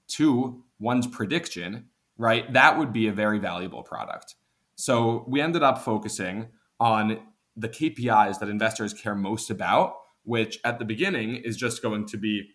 to 0.09 0.63
one's 0.79 1.07
prediction, 1.07 1.87
right, 2.17 2.51
that 2.53 2.79
would 2.79 2.93
be 2.93 3.09
a 3.09 3.13
very 3.13 3.39
valuable 3.39 3.83
product. 3.83 4.37
So 4.77 5.25
we 5.27 5.41
ended 5.41 5.63
up 5.63 5.79
focusing 5.79 6.49
on 6.79 7.19
the 7.57 7.69
KPIs 7.69 8.39
that 8.39 8.49
investors 8.49 8.95
care 8.95 9.17
most 9.17 9.51
about, 9.51 9.97
which 10.23 10.61
at 10.65 10.79
the 10.79 10.85
beginning 10.85 11.37
is 11.37 11.57
just 11.57 11.83
going 11.83 12.07
to 12.07 12.17
be 12.17 12.51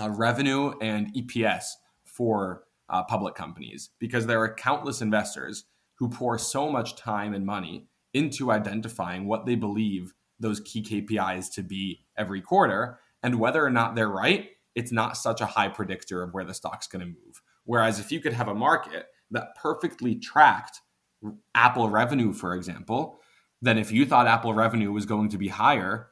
uh, 0.00 0.08
revenue 0.10 0.72
and 0.80 1.12
EPS 1.14 1.64
for 2.20 2.64
uh, 2.90 3.02
public 3.02 3.34
companies, 3.34 3.88
because 3.98 4.26
there 4.26 4.42
are 4.42 4.54
countless 4.54 5.00
investors 5.00 5.64
who 5.94 6.06
pour 6.06 6.36
so 6.36 6.70
much 6.70 6.94
time 6.94 7.32
and 7.32 7.46
money 7.46 7.86
into 8.12 8.52
identifying 8.52 9.24
what 9.24 9.46
they 9.46 9.54
believe 9.54 10.12
those 10.38 10.60
key 10.60 10.82
KPIs 10.82 11.50
to 11.54 11.62
be 11.62 12.04
every 12.18 12.42
quarter. 12.42 12.98
And 13.22 13.40
whether 13.40 13.64
or 13.64 13.70
not 13.70 13.94
they're 13.94 14.06
right, 14.06 14.50
it's 14.74 14.92
not 14.92 15.16
such 15.16 15.40
a 15.40 15.46
high 15.46 15.68
predictor 15.68 16.22
of 16.22 16.34
where 16.34 16.44
the 16.44 16.52
stock's 16.52 16.86
going 16.86 17.00
to 17.00 17.06
move. 17.06 17.40
Whereas 17.64 17.98
if 17.98 18.12
you 18.12 18.20
could 18.20 18.34
have 18.34 18.48
a 18.48 18.54
market 18.54 19.06
that 19.30 19.56
perfectly 19.56 20.14
tracked 20.14 20.80
Apple 21.54 21.88
revenue, 21.88 22.34
for 22.34 22.54
example, 22.54 23.18
then 23.62 23.78
if 23.78 23.90
you 23.90 24.04
thought 24.04 24.26
Apple 24.26 24.52
revenue 24.52 24.92
was 24.92 25.06
going 25.06 25.30
to 25.30 25.38
be 25.38 25.48
higher, 25.48 26.08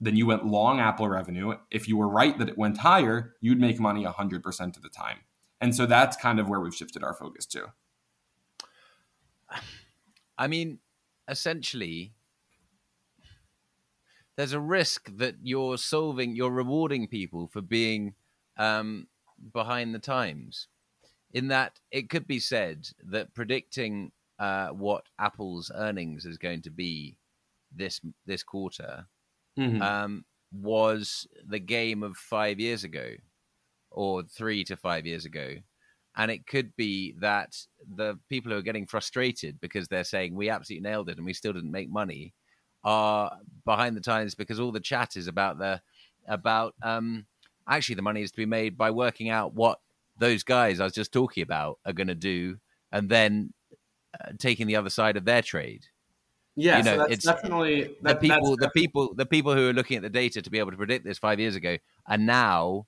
then 0.00 0.16
you 0.16 0.24
went 0.24 0.46
long 0.46 0.80
Apple 0.80 1.06
revenue. 1.06 1.54
If 1.70 1.86
you 1.86 1.98
were 1.98 2.08
right 2.08 2.38
that 2.38 2.48
it 2.48 2.56
went 2.56 2.78
higher, 2.78 3.34
you'd 3.42 3.60
make 3.60 3.78
money 3.78 4.04
100% 4.04 4.76
of 4.76 4.82
the 4.82 4.88
time. 4.88 5.18
And 5.64 5.74
so 5.74 5.86
that's 5.86 6.14
kind 6.14 6.38
of 6.38 6.46
where 6.50 6.60
we've 6.60 6.74
shifted 6.74 7.02
our 7.02 7.14
focus 7.14 7.46
to. 7.46 7.72
I 10.36 10.46
mean, 10.46 10.80
essentially, 11.26 12.12
there's 14.36 14.52
a 14.52 14.60
risk 14.60 15.10
that 15.16 15.36
you're 15.42 15.78
solving, 15.78 16.36
you're 16.36 16.50
rewarding 16.50 17.08
people 17.08 17.48
for 17.48 17.62
being 17.62 18.12
um, 18.58 19.06
behind 19.54 19.94
the 19.94 19.98
times. 19.98 20.68
In 21.32 21.48
that, 21.48 21.80
it 21.90 22.10
could 22.10 22.26
be 22.26 22.40
said 22.40 22.86
that 23.02 23.32
predicting 23.32 24.12
uh, 24.38 24.68
what 24.68 25.06
Apple's 25.18 25.72
earnings 25.74 26.26
is 26.26 26.36
going 26.36 26.60
to 26.60 26.70
be 26.70 27.16
this 27.74 28.02
this 28.26 28.42
quarter 28.42 29.06
mm-hmm. 29.58 29.80
um, 29.80 30.26
was 30.52 31.26
the 31.48 31.58
game 31.58 32.02
of 32.02 32.18
five 32.18 32.60
years 32.60 32.84
ago, 32.84 33.12
or 33.94 34.22
three 34.22 34.64
to 34.64 34.76
five 34.76 35.06
years 35.06 35.24
ago. 35.24 35.54
And 36.16 36.30
it 36.30 36.46
could 36.46 36.76
be 36.76 37.14
that 37.20 37.56
the 37.96 38.18
people 38.28 38.52
who 38.52 38.58
are 38.58 38.62
getting 38.62 38.86
frustrated 38.86 39.60
because 39.60 39.88
they're 39.88 40.04
saying 40.04 40.34
we 40.34 40.48
absolutely 40.48 40.88
nailed 40.88 41.08
it 41.08 41.16
and 41.16 41.26
we 41.26 41.32
still 41.32 41.52
didn't 41.52 41.72
make 41.72 41.90
money 41.90 42.34
are 42.84 43.38
behind 43.64 43.96
the 43.96 44.00
times 44.00 44.34
because 44.34 44.60
all 44.60 44.70
the 44.70 44.78
chat 44.78 45.16
is 45.16 45.26
about 45.26 45.58
the 45.58 45.80
about 46.28 46.74
um, 46.82 47.26
actually 47.68 47.94
the 47.94 48.02
money 48.02 48.22
is 48.22 48.30
to 48.30 48.36
be 48.36 48.46
made 48.46 48.76
by 48.76 48.90
working 48.90 49.28
out 49.28 49.54
what 49.54 49.80
those 50.18 50.42
guys 50.42 50.80
I 50.80 50.84
was 50.84 50.92
just 50.92 51.12
talking 51.12 51.42
about 51.42 51.78
are 51.84 51.92
going 51.92 52.08
to 52.08 52.14
do, 52.14 52.58
and 52.92 53.08
then 53.08 53.52
uh, 54.14 54.32
taking 54.38 54.66
the 54.66 54.76
other 54.76 54.90
side 54.90 55.16
of 55.16 55.24
their 55.24 55.42
trade. 55.42 55.86
Yeah, 56.56 56.78
you 56.78 56.84
know, 56.84 56.96
so 56.98 57.04
it's 57.04 57.24
definitely 57.24 57.96
that, 58.02 58.20
the 58.20 58.28
people. 58.28 58.56
the 58.56 58.70
people. 58.70 59.14
The 59.14 59.26
people 59.26 59.54
who 59.54 59.70
are 59.70 59.72
looking 59.72 59.96
at 59.96 60.02
the 60.02 60.10
data 60.10 60.40
to 60.40 60.50
be 60.50 60.58
able 60.58 60.70
to 60.70 60.76
predict 60.76 61.04
this 61.04 61.18
five 61.18 61.40
years 61.40 61.56
ago 61.56 61.78
are 62.06 62.18
now 62.18 62.86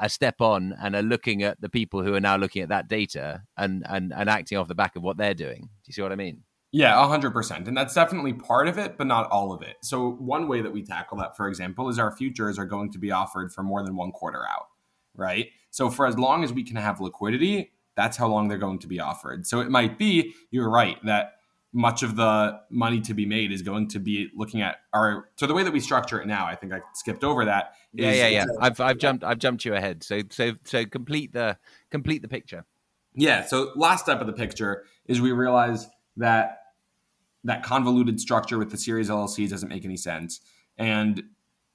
a 0.00 0.08
step 0.08 0.40
on 0.40 0.74
and 0.82 0.96
are 0.96 1.02
looking 1.02 1.42
at 1.42 1.60
the 1.60 1.68
people 1.68 2.02
who 2.02 2.14
are 2.14 2.20
now 2.20 2.36
looking 2.36 2.62
at 2.62 2.70
that 2.70 2.88
data 2.88 3.42
and 3.56 3.84
and 3.88 4.12
and 4.14 4.28
acting 4.28 4.58
off 4.58 4.68
the 4.68 4.74
back 4.74 4.96
of 4.96 5.02
what 5.02 5.16
they're 5.16 5.34
doing. 5.34 5.60
Do 5.60 5.86
you 5.86 5.92
see 5.92 6.02
what 6.02 6.12
I 6.12 6.16
mean? 6.16 6.42
Yeah, 6.72 6.94
100%. 6.94 7.66
And 7.66 7.76
that's 7.76 7.94
definitely 7.94 8.32
part 8.32 8.68
of 8.68 8.78
it, 8.78 8.96
but 8.96 9.08
not 9.08 9.28
all 9.30 9.52
of 9.52 9.60
it. 9.62 9.78
So, 9.82 10.12
one 10.12 10.46
way 10.46 10.62
that 10.62 10.72
we 10.72 10.82
tackle 10.84 11.18
that, 11.18 11.36
for 11.36 11.48
example, 11.48 11.88
is 11.88 11.98
our 11.98 12.12
futures 12.12 12.60
are 12.60 12.64
going 12.64 12.92
to 12.92 12.98
be 12.98 13.10
offered 13.10 13.52
for 13.52 13.64
more 13.64 13.82
than 13.82 13.96
one 13.96 14.12
quarter 14.12 14.46
out, 14.48 14.68
right? 15.14 15.48
So, 15.70 15.90
for 15.90 16.06
as 16.06 16.16
long 16.16 16.44
as 16.44 16.52
we 16.52 16.62
can 16.62 16.76
have 16.76 17.00
liquidity, 17.00 17.72
that's 17.96 18.16
how 18.16 18.28
long 18.28 18.46
they're 18.46 18.56
going 18.56 18.78
to 18.80 18.86
be 18.86 19.00
offered. 19.00 19.48
So, 19.48 19.58
it 19.58 19.68
might 19.68 19.98
be, 19.98 20.32
you're 20.52 20.70
right, 20.70 20.96
that 21.04 21.39
much 21.72 22.02
of 22.02 22.16
the 22.16 22.60
money 22.68 23.00
to 23.00 23.14
be 23.14 23.24
made 23.24 23.52
is 23.52 23.62
going 23.62 23.86
to 23.88 24.00
be 24.00 24.28
looking 24.34 24.60
at 24.60 24.78
our 24.92 25.28
so 25.36 25.46
the 25.46 25.54
way 25.54 25.62
that 25.62 25.72
we 25.72 25.78
structure 25.78 26.20
it 26.20 26.26
now 26.26 26.44
i 26.44 26.54
think 26.54 26.72
i 26.72 26.80
skipped 26.94 27.22
over 27.22 27.44
that 27.44 27.74
is, 27.94 28.04
yeah 28.04 28.12
yeah 28.12 28.28
yeah. 28.28 28.44
I've 28.60 28.80
i've 28.80 28.98
jumped 28.98 29.24
i've 29.24 29.38
jumped 29.38 29.64
you 29.64 29.74
ahead. 29.74 30.02
So 30.02 30.22
so 30.30 30.52
so 30.64 30.84
complete 30.84 31.32
the 31.32 31.58
complete 31.90 32.22
the 32.22 32.28
picture. 32.28 32.64
Yeah 33.14 33.44
so 33.46 33.72
last 33.76 34.04
step 34.04 34.20
of 34.20 34.26
the 34.26 34.32
picture 34.32 34.84
is 35.06 35.20
we 35.20 35.32
realize 35.32 35.88
that 36.16 36.58
that 37.44 37.62
convoluted 37.62 38.20
structure 38.20 38.58
with 38.58 38.70
the 38.70 38.76
series 38.76 39.08
llcs 39.08 39.48
doesn't 39.48 39.68
make 39.68 39.84
any 39.84 39.96
sense. 39.96 40.40
And 40.76 41.22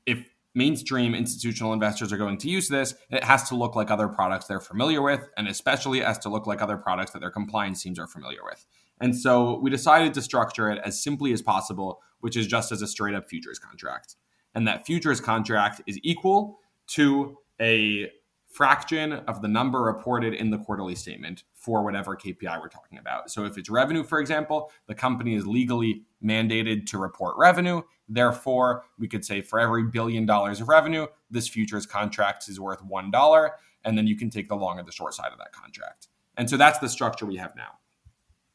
if 0.05 0.25
mainstream 0.53 1.13
institutional 1.13 1.73
investors 1.73 2.13
are 2.13 2.17
going 2.17 2.37
to 2.37 2.49
use 2.49 2.69
this, 2.69 2.95
it 3.09 3.23
has 3.23 3.49
to 3.49 3.55
look 3.55 3.75
like 3.75 3.91
other 3.91 4.07
products 4.07 4.45
they're 4.47 4.61
familiar 4.61 5.01
with, 5.01 5.27
and 5.37 5.47
especially 5.47 5.99
it 5.99 6.05
has 6.05 6.17
to 6.19 6.29
look 6.29 6.47
like 6.47 6.61
other 6.61 6.77
products 6.77 7.11
that 7.11 7.19
their 7.19 7.29
compliance 7.29 7.83
teams 7.83 7.99
are 7.99 8.07
familiar 8.07 8.39
with. 8.43 8.65
And 9.01 9.17
so 9.17 9.59
we 9.59 9.69
decided 9.69 10.13
to 10.13 10.21
structure 10.21 10.69
it 10.69 10.79
as 10.83 11.01
simply 11.01 11.33
as 11.33 11.41
possible, 11.41 12.01
which 12.21 12.37
is 12.37 12.47
just 12.47 12.71
as 12.71 12.81
a 12.81 12.87
straight 12.87 13.15
up 13.15 13.29
futures 13.29 13.59
contract. 13.59 14.15
And 14.53 14.67
that 14.67 14.85
futures 14.85 15.19
contract 15.19 15.81
is 15.85 15.99
equal 16.01 16.59
to 16.87 17.37
a 17.59 18.09
fraction 18.55 19.11
of 19.11 19.41
the 19.41 19.49
number 19.49 19.81
reported 19.81 20.33
in 20.33 20.49
the 20.49 20.57
quarterly 20.57 20.95
statement 20.95 21.43
for 21.53 21.83
whatever 21.83 22.15
KPI 22.15 22.61
we're 22.61 22.69
talking 22.69 22.97
about. 22.97 23.29
So 23.29 23.43
if 23.43 23.57
it's 23.57 23.69
revenue, 23.69 24.01
for 24.01 24.21
example, 24.21 24.71
the 24.87 24.95
company 24.95 25.35
is 25.35 25.45
legally 25.45 26.03
mandated 26.23 26.85
to 26.87 26.97
report 26.97 27.35
revenue. 27.37 27.81
Therefore, 28.07 28.85
we 28.97 29.09
could 29.09 29.25
say 29.25 29.41
for 29.41 29.59
every 29.59 29.83
billion 29.83 30.25
dollars 30.25 30.61
of 30.61 30.69
revenue, 30.69 31.07
this 31.29 31.49
futures 31.49 31.85
contract 31.85 32.47
is 32.47 32.57
worth 32.57 32.81
$1. 32.81 33.49
And 33.83 33.97
then 33.97 34.07
you 34.07 34.15
can 34.15 34.29
take 34.29 34.47
the 34.47 34.55
long 34.55 34.79
or 34.79 34.83
the 34.83 34.91
short 34.91 35.13
side 35.15 35.33
of 35.33 35.37
that 35.39 35.51
contract. 35.51 36.07
And 36.37 36.49
so 36.49 36.55
that's 36.55 36.79
the 36.79 36.87
structure 36.87 37.25
we 37.25 37.35
have 37.35 37.55
now. 37.57 37.79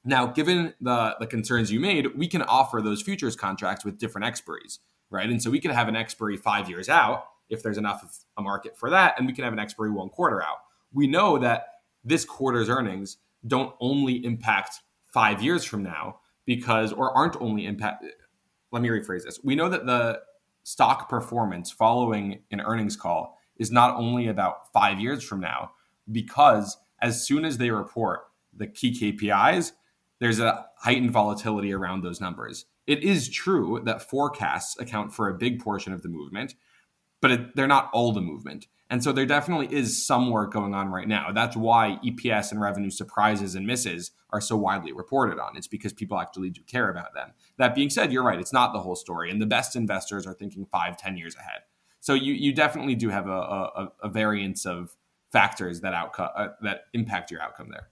Now, 0.05 0.27
given 0.27 0.75
the, 0.81 1.17
the 1.21 1.27
concerns 1.27 1.71
you 1.71 1.79
made, 1.79 2.17
we 2.17 2.27
can 2.27 2.43
offer 2.43 2.81
those 2.81 3.03
futures 3.03 3.37
contracts 3.37 3.85
with 3.85 3.99
different 3.99 4.27
expiries, 4.27 4.79
right? 5.11 5.29
And 5.29 5.43
so 5.43 5.51
we 5.51 5.61
can 5.61 5.71
have 5.71 5.89
an 5.89 5.97
expiry 5.97 6.37
five 6.37 6.69
years 6.69 6.89
out 6.89 7.25
if 7.51 7.63
there's 7.63 7.79
enough 7.79 8.03
of 8.03 8.11
a 8.39 8.43
market 8.43 8.79
for 8.79 8.91
that, 8.91 9.15
and 9.19 9.27
we 9.27 9.33
can 9.33 9.45
have 9.45 9.53
an 9.53 9.59
expiry 9.59 9.91
one 9.91 10.09
quarter 10.09 10.43
out. 10.43 10.59
We 10.93 11.07
know 11.07 11.39
that 11.39 11.67
this 12.05 12.25
quarter's 12.25 12.69
earnings 12.69 13.19
don't 13.47 13.75
only 13.81 14.25
impact 14.25 14.81
five 15.13 15.43
years 15.43 15.65
from 15.65 15.83
now 15.83 16.21
because, 16.47 16.93
or 16.93 17.17
aren't 17.17 17.37
only 17.41 17.67
impact. 17.67 18.05
Let 18.73 18.83
me 18.83 18.89
rephrase 18.89 19.25
this. 19.25 19.41
We 19.43 19.55
know 19.55 19.69
that 19.69 19.87
the 19.87 20.21
stock 20.63 21.09
performance 21.09 21.71
following 21.71 22.43
an 22.51 22.61
earnings 22.61 22.97
call 22.97 23.39
is 23.57 23.71
not 23.71 23.97
only 23.97 24.29
about 24.29 24.73
five 24.73 25.01
years 25.01 25.23
from 25.23 25.41
now, 25.41 25.73
because 26.11 26.77
as 27.03 27.27
soon 27.27 27.45
as 27.45 27.59
they 27.59 27.71
report 27.71 28.21
the 28.57 28.67
key 28.67 28.93
KPIs, 28.93 29.73
there's 30.21 30.39
a 30.39 30.67
heightened 30.79 31.11
volatility 31.11 31.73
around 31.73 32.03
those 32.03 32.21
numbers. 32.21 32.67
It 32.87 33.03
is 33.03 33.29
true 33.29 33.81
that 33.85 34.09
forecasts 34.09 34.79
account 34.79 35.13
for 35.13 35.29
a 35.29 35.35
big 35.35 35.61
portion 35.61 35.93
of 35.93 36.03
the 36.03 36.09
movement, 36.09 36.55
but 37.21 37.31
it, 37.31 37.57
they're 37.57 37.67
not 37.67 37.91
all 37.93 38.13
the 38.13 38.21
movement. 38.21 38.67
And 38.89 39.05
so 39.05 39.13
there 39.13 39.27
definitely 39.27 39.73
is 39.75 40.05
some 40.05 40.31
work 40.31 40.53
going 40.53 40.75
on 40.75 40.89
right 40.89 41.07
now. 41.07 41.31
That's 41.33 41.57
why 41.57 41.99
EPS 42.05 42.51
and 42.51 42.61
revenue 42.61 42.91
surprises 42.91 43.55
and 43.55 43.67
misses 43.67 44.11
are 44.31 44.41
so 44.41 44.57
widely 44.57 44.93
reported 44.93 45.39
on. 45.39 45.57
It's 45.57 45.69
because 45.69 45.93
people 45.93 46.19
actually 46.19 46.51
do 46.51 46.63
care 46.63 46.91
about 46.91 47.15
them. 47.15 47.33
That 47.57 47.75
being 47.75 47.91
said, 47.91 48.13
you're 48.13 48.25
right. 48.25 48.41
It's 48.41 48.53
not 48.53 48.73
the 48.73 48.81
whole 48.81 48.97
story. 48.97 49.31
And 49.31 49.41
the 49.41 49.47
best 49.47 49.77
investors 49.77 50.27
are 50.27 50.35
thinking 50.35 50.67
five, 50.67 50.97
ten 50.97 51.17
years 51.17 51.37
ahead. 51.37 51.63
So 52.01 52.15
you, 52.15 52.33
you 52.33 52.53
definitely 52.53 52.97
do 52.97 53.11
have 53.11 53.29
a, 53.29 53.31
a, 53.31 53.93
a 54.03 54.09
variance 54.09 54.67
of 54.67 54.97
factors 55.31 55.83
that 55.83 55.95
outcome 55.95 56.31
uh, 56.35 56.49
that 56.63 56.83
impact 56.93 57.31
your 57.31 57.41
outcome 57.41 57.69
there. 57.71 57.89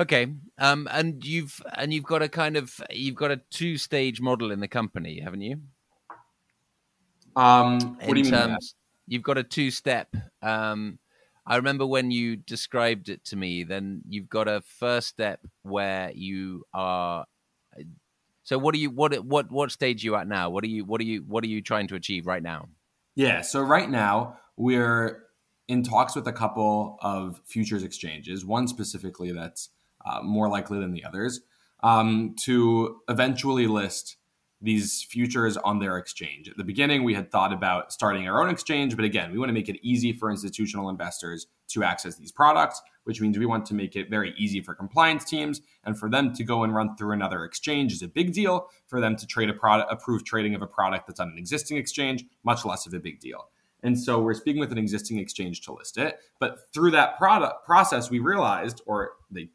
Okay, 0.00 0.28
um, 0.56 0.88
and 0.90 1.22
you've 1.22 1.60
and 1.76 1.92
you've 1.92 2.04
got 2.04 2.22
a 2.22 2.28
kind 2.28 2.56
of 2.56 2.80
you've 2.88 3.16
got 3.16 3.30
a 3.30 3.36
two 3.50 3.76
stage 3.76 4.18
model 4.18 4.50
in 4.50 4.58
the 4.58 4.66
company, 4.66 5.20
haven't 5.20 5.42
you? 5.42 5.60
Um, 7.36 7.98
what 7.98 8.08
in 8.08 8.14
do 8.14 8.20
you 8.20 8.30
terms, 8.30 8.48
mean? 8.48 8.58
You've 9.08 9.22
got 9.22 9.36
a 9.36 9.42
two 9.42 9.70
step. 9.70 10.08
Um, 10.40 10.98
I 11.46 11.56
remember 11.56 11.84
when 11.84 12.10
you 12.10 12.36
described 12.36 13.10
it 13.10 13.26
to 13.26 13.36
me. 13.36 13.62
Then 13.62 14.00
you've 14.08 14.30
got 14.30 14.48
a 14.48 14.62
first 14.62 15.08
step 15.08 15.40
where 15.64 16.12
you 16.14 16.64
are. 16.72 17.26
So 18.42 18.56
what 18.56 18.74
are 18.74 18.78
you 18.78 18.88
what 18.88 19.14
what 19.22 19.52
what 19.52 19.70
stage 19.70 20.02
are 20.02 20.06
you 20.06 20.16
at 20.16 20.26
now? 20.26 20.48
What 20.48 20.64
are 20.64 20.68
you 20.68 20.86
what 20.86 21.02
are 21.02 21.04
you 21.04 21.24
what 21.28 21.44
are 21.44 21.48
you 21.48 21.60
trying 21.60 21.88
to 21.88 21.94
achieve 21.94 22.26
right 22.26 22.42
now? 22.42 22.70
Yeah, 23.16 23.42
so 23.42 23.60
right 23.60 23.90
now 23.90 24.38
we're 24.56 25.24
in 25.68 25.82
talks 25.82 26.16
with 26.16 26.26
a 26.26 26.32
couple 26.32 26.96
of 27.02 27.42
futures 27.44 27.82
exchanges. 27.82 28.46
One 28.46 28.66
specifically 28.66 29.30
that's 29.32 29.68
uh, 30.04 30.20
more 30.22 30.48
likely 30.48 30.78
than 30.78 30.92
the 30.92 31.04
others, 31.04 31.40
um, 31.82 32.34
to 32.44 33.00
eventually 33.08 33.66
list 33.66 34.16
these 34.62 35.02
futures 35.02 35.56
on 35.56 35.78
their 35.78 35.96
exchange. 35.96 36.48
At 36.48 36.56
the 36.58 36.64
beginning, 36.64 37.02
we 37.02 37.14
had 37.14 37.30
thought 37.30 37.52
about 37.52 37.92
starting 37.92 38.28
our 38.28 38.42
own 38.42 38.50
exchange, 38.50 38.94
but 38.94 39.06
again, 39.06 39.32
we 39.32 39.38
want 39.38 39.48
to 39.48 39.54
make 39.54 39.70
it 39.70 39.78
easy 39.82 40.12
for 40.12 40.30
institutional 40.30 40.90
investors 40.90 41.46
to 41.68 41.82
access 41.82 42.16
these 42.16 42.30
products, 42.32 42.82
which 43.04 43.20
means 43.20 43.38
we 43.38 43.46
want 43.46 43.64
to 43.66 43.74
make 43.74 43.96
it 43.96 44.10
very 44.10 44.34
easy 44.36 44.60
for 44.60 44.74
compliance 44.74 45.24
teams 45.24 45.62
and 45.84 45.98
for 45.98 46.10
them 46.10 46.34
to 46.34 46.44
go 46.44 46.62
and 46.62 46.74
run 46.74 46.94
through 46.96 47.12
another 47.12 47.44
exchange 47.44 47.92
is 47.92 48.02
a 48.02 48.08
big 48.08 48.34
deal. 48.34 48.68
For 48.86 49.00
them 49.00 49.16
to 49.16 49.26
trade 49.26 49.48
a 49.48 49.54
product, 49.54 49.90
approve 49.90 50.24
trading 50.24 50.54
of 50.54 50.60
a 50.60 50.66
product 50.66 51.06
that's 51.06 51.20
on 51.20 51.28
an 51.30 51.38
existing 51.38 51.78
exchange, 51.78 52.24
much 52.44 52.64
less 52.66 52.86
of 52.86 52.92
a 52.92 53.00
big 53.00 53.18
deal. 53.18 53.48
And 53.82 53.98
so 53.98 54.20
we're 54.20 54.34
speaking 54.34 54.60
with 54.60 54.72
an 54.72 54.78
existing 54.78 55.18
exchange 55.18 55.62
to 55.62 55.72
list 55.72 55.96
it. 55.96 56.18
But 56.38 56.72
through 56.74 56.90
that 56.90 57.16
product 57.16 57.64
process, 57.64 58.10
we 58.10 58.18
realized, 58.18 58.82
or 58.84 59.12
they 59.30 59.48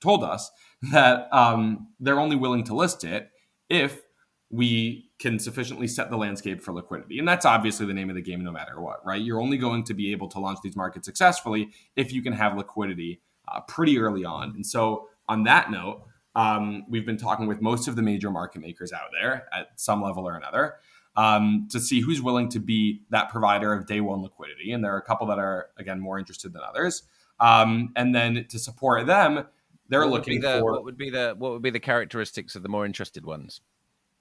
told 0.00 0.24
us 0.24 0.50
that 0.92 1.28
um, 1.32 1.88
they're 1.98 2.20
only 2.20 2.36
willing 2.36 2.64
to 2.64 2.74
list 2.74 3.04
it 3.04 3.30
if 3.68 4.02
we 4.50 5.10
can 5.20 5.38
sufficiently 5.38 5.86
set 5.86 6.10
the 6.10 6.16
landscape 6.16 6.60
for 6.60 6.72
liquidity. 6.72 7.18
And 7.18 7.28
that's 7.28 7.46
obviously 7.46 7.86
the 7.86 7.94
name 7.94 8.10
of 8.10 8.16
the 8.16 8.22
game 8.22 8.42
no 8.42 8.50
matter 8.50 8.80
what, 8.80 9.04
right? 9.06 9.20
You're 9.20 9.40
only 9.40 9.56
going 9.56 9.84
to 9.84 9.94
be 9.94 10.10
able 10.10 10.28
to 10.28 10.40
launch 10.40 10.58
these 10.62 10.74
markets 10.74 11.06
successfully 11.06 11.70
if 11.94 12.12
you 12.12 12.20
can 12.20 12.32
have 12.32 12.56
liquidity 12.56 13.20
uh, 13.46 13.60
pretty 13.60 13.98
early 13.98 14.24
on. 14.24 14.50
And 14.56 14.66
so, 14.66 15.08
on 15.28 15.44
that 15.44 15.70
note, 15.70 16.02
um, 16.34 16.84
we've 16.88 17.06
been 17.06 17.16
talking 17.16 17.46
with 17.46 17.60
most 17.60 17.86
of 17.86 17.94
the 17.94 18.02
major 18.02 18.30
market 18.30 18.60
makers 18.60 18.92
out 18.92 19.10
there 19.12 19.46
at 19.52 19.68
some 19.76 20.02
level 20.02 20.26
or 20.26 20.36
another 20.36 20.76
um, 21.16 21.68
to 21.70 21.78
see 21.78 22.00
who's 22.00 22.20
willing 22.20 22.48
to 22.48 22.58
be 22.58 23.02
that 23.10 23.28
provider 23.28 23.72
of 23.72 23.86
day 23.86 24.00
one 24.00 24.22
liquidity. 24.22 24.72
And 24.72 24.82
there 24.82 24.92
are 24.92 24.98
a 24.98 25.02
couple 25.02 25.26
that 25.28 25.38
are, 25.38 25.68
again, 25.78 26.00
more 26.00 26.18
interested 26.18 26.52
than 26.52 26.62
others. 26.62 27.04
Um, 27.38 27.92
and 27.96 28.14
then 28.14 28.46
to 28.48 28.58
support 28.58 29.06
them, 29.06 29.46
they're 29.90 30.00
what 30.00 30.10
looking 30.10 30.40
the, 30.40 30.58
for 30.60 30.72
what 30.72 30.84
would 30.84 30.96
be 30.96 31.10
the 31.10 31.34
what 31.36 31.52
would 31.52 31.62
be 31.62 31.70
the 31.70 31.80
characteristics 31.80 32.56
of 32.56 32.62
the 32.62 32.68
more 32.68 32.86
interested 32.86 33.26
ones? 33.26 33.60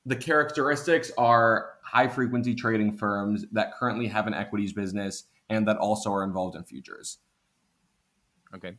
the 0.06 0.16
characteristics 0.16 1.12
are 1.18 1.74
high 1.84 2.08
frequency 2.08 2.56
trading 2.56 2.92
firms 2.98 3.46
that 3.52 3.74
currently 3.76 4.08
have 4.08 4.28
an 4.28 4.34
equities 4.34 4.74
business 4.74 5.26
and 5.50 5.68
that 5.68 5.78
also 5.78 6.12
are 6.12 6.24
involved 6.24 6.56
in 6.56 6.64
futures. 6.64 7.20
Okay. 8.56 8.76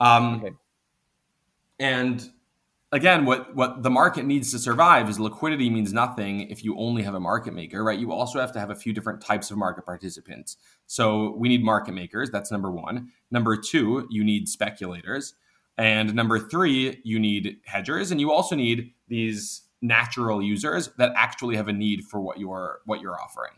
Um, 0.00 0.36
Okay. 0.36 0.54
And 1.80 2.30
again, 2.92 3.24
what 3.24 3.56
what 3.56 3.82
the 3.82 3.90
market 3.90 4.24
needs 4.24 4.52
to 4.52 4.58
survive 4.58 5.10
is 5.10 5.18
liquidity 5.18 5.68
means 5.68 5.92
nothing 5.92 6.48
if 6.48 6.62
you 6.62 6.78
only 6.78 7.02
have 7.02 7.14
a 7.14 7.20
market 7.20 7.54
maker, 7.54 7.82
right? 7.82 7.98
You 7.98 8.12
also 8.12 8.38
have 8.38 8.52
to 8.52 8.60
have 8.60 8.70
a 8.70 8.76
few 8.76 8.92
different 8.92 9.20
types 9.20 9.50
of 9.50 9.58
market 9.58 9.84
participants. 9.84 10.56
So 10.86 11.34
we 11.36 11.48
need 11.48 11.64
market 11.64 11.92
makers. 11.92 12.30
That's 12.30 12.52
number 12.52 12.70
one. 12.70 13.10
Number 13.30 13.56
two, 13.56 14.06
you 14.10 14.22
need 14.22 14.48
speculators, 14.48 15.34
and 15.78 16.14
number 16.14 16.38
three, 16.38 17.00
you 17.04 17.18
need 17.18 17.58
hedgers, 17.64 18.10
and 18.10 18.20
you 18.20 18.32
also 18.32 18.54
need 18.54 18.92
these 19.08 19.62
natural 19.80 20.40
users 20.40 20.90
that 20.98 21.12
actually 21.16 21.56
have 21.56 21.68
a 21.68 21.72
need 21.72 22.04
for 22.04 22.20
what 22.20 22.38
you're 22.38 22.80
what 22.86 23.00
you're 23.00 23.20
offering. 23.20 23.52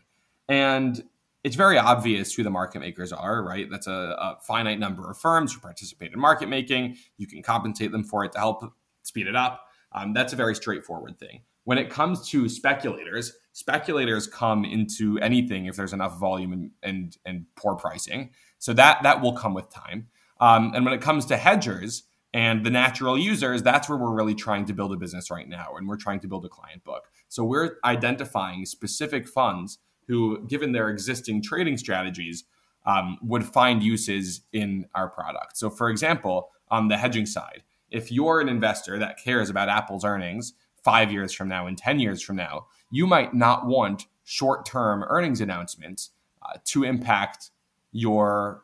And 0.49 1.03
it's 1.43 1.55
very 1.55 1.77
obvious 1.77 2.33
who 2.33 2.41
the 2.41 2.49
market 2.49 2.79
makers 2.79 3.13
are, 3.13 3.43
right? 3.43 3.69
That's 3.69 3.85
a, 3.85 3.91
a, 3.91 4.37
finite 4.41 4.79
number 4.79 5.11
of 5.11 5.17
firms 5.19 5.53
who 5.53 5.59
participate 5.59 6.11
in 6.11 6.19
market 6.19 6.49
making. 6.49 6.97
You 7.17 7.27
can 7.27 7.43
compensate 7.43 7.91
them 7.91 8.03
for 8.03 8.25
it 8.25 8.31
to 8.31 8.39
help 8.39 8.63
speed 9.03 9.27
it 9.27 9.35
up. 9.35 9.67
Um, 9.91 10.13
that's 10.13 10.33
a 10.33 10.35
very 10.35 10.55
straightforward 10.55 11.19
thing. 11.19 11.41
When 11.65 11.77
it 11.77 11.91
comes 11.91 12.27
to 12.29 12.49
speculators, 12.49 13.33
speculators 13.53 14.25
come 14.25 14.65
into 14.65 15.19
anything 15.19 15.67
if 15.67 15.75
there's 15.75 15.93
enough 15.93 16.19
volume 16.19 16.51
and 16.51 16.71
and, 16.81 17.17
and 17.25 17.45
poor 17.55 17.75
pricing. 17.75 18.31
So 18.57 18.73
that 18.73 19.03
that 19.03 19.21
will 19.21 19.33
come 19.33 19.53
with 19.53 19.69
time. 19.69 20.07
Um, 20.39 20.71
and 20.75 20.85
when 20.85 20.93
it 20.93 21.01
comes 21.01 21.25
to 21.27 21.37
hedgers 21.37 22.03
and 22.33 22.65
the 22.65 22.69
natural 22.69 23.17
users, 23.17 23.63
that's 23.63 23.87
where 23.87 23.97
we're 23.97 24.13
really 24.13 24.35
trying 24.35 24.65
to 24.65 24.73
build 24.73 24.91
a 24.91 24.97
business 24.97 25.31
right 25.31 25.47
now, 25.47 25.75
and 25.77 25.87
we're 25.87 25.97
trying 25.97 26.19
to 26.21 26.27
build 26.27 26.45
a 26.45 26.49
client 26.49 26.83
book. 26.83 27.05
So 27.29 27.43
we're 27.43 27.77
identifying 27.83 28.65
specific 28.65 29.27
funds 29.27 29.77
who, 30.07 30.45
given 30.45 30.71
their 30.71 30.89
existing 30.89 31.41
trading 31.41 31.77
strategies, 31.77 32.43
um, 32.85 33.17
would 33.21 33.45
find 33.45 33.81
uses 33.81 34.41
in 34.53 34.85
our 34.93 35.09
product. 35.09 35.57
So, 35.57 35.69
for 35.69 35.89
example, 35.89 36.49
on 36.69 36.87
the 36.87 36.97
hedging 36.97 37.25
side, 37.25 37.63
if 37.89 38.11
you're 38.11 38.41
an 38.41 38.49
investor 38.49 38.99
that 38.99 39.17
cares 39.17 39.49
about 39.49 39.69
Apple's 39.69 40.05
earnings 40.05 40.53
five 40.83 41.11
years 41.11 41.33
from 41.33 41.47
now 41.47 41.65
and 41.65 41.77
10 41.77 41.99
years 41.99 42.21
from 42.21 42.35
now, 42.35 42.67
you 42.91 43.07
might 43.07 43.33
not 43.33 43.65
want 43.65 44.05
short 44.23 44.65
term 44.65 45.03
earnings 45.07 45.41
announcements 45.41 46.11
uh, 46.41 46.57
to 46.65 46.83
impact 46.83 47.51
your 47.91 48.63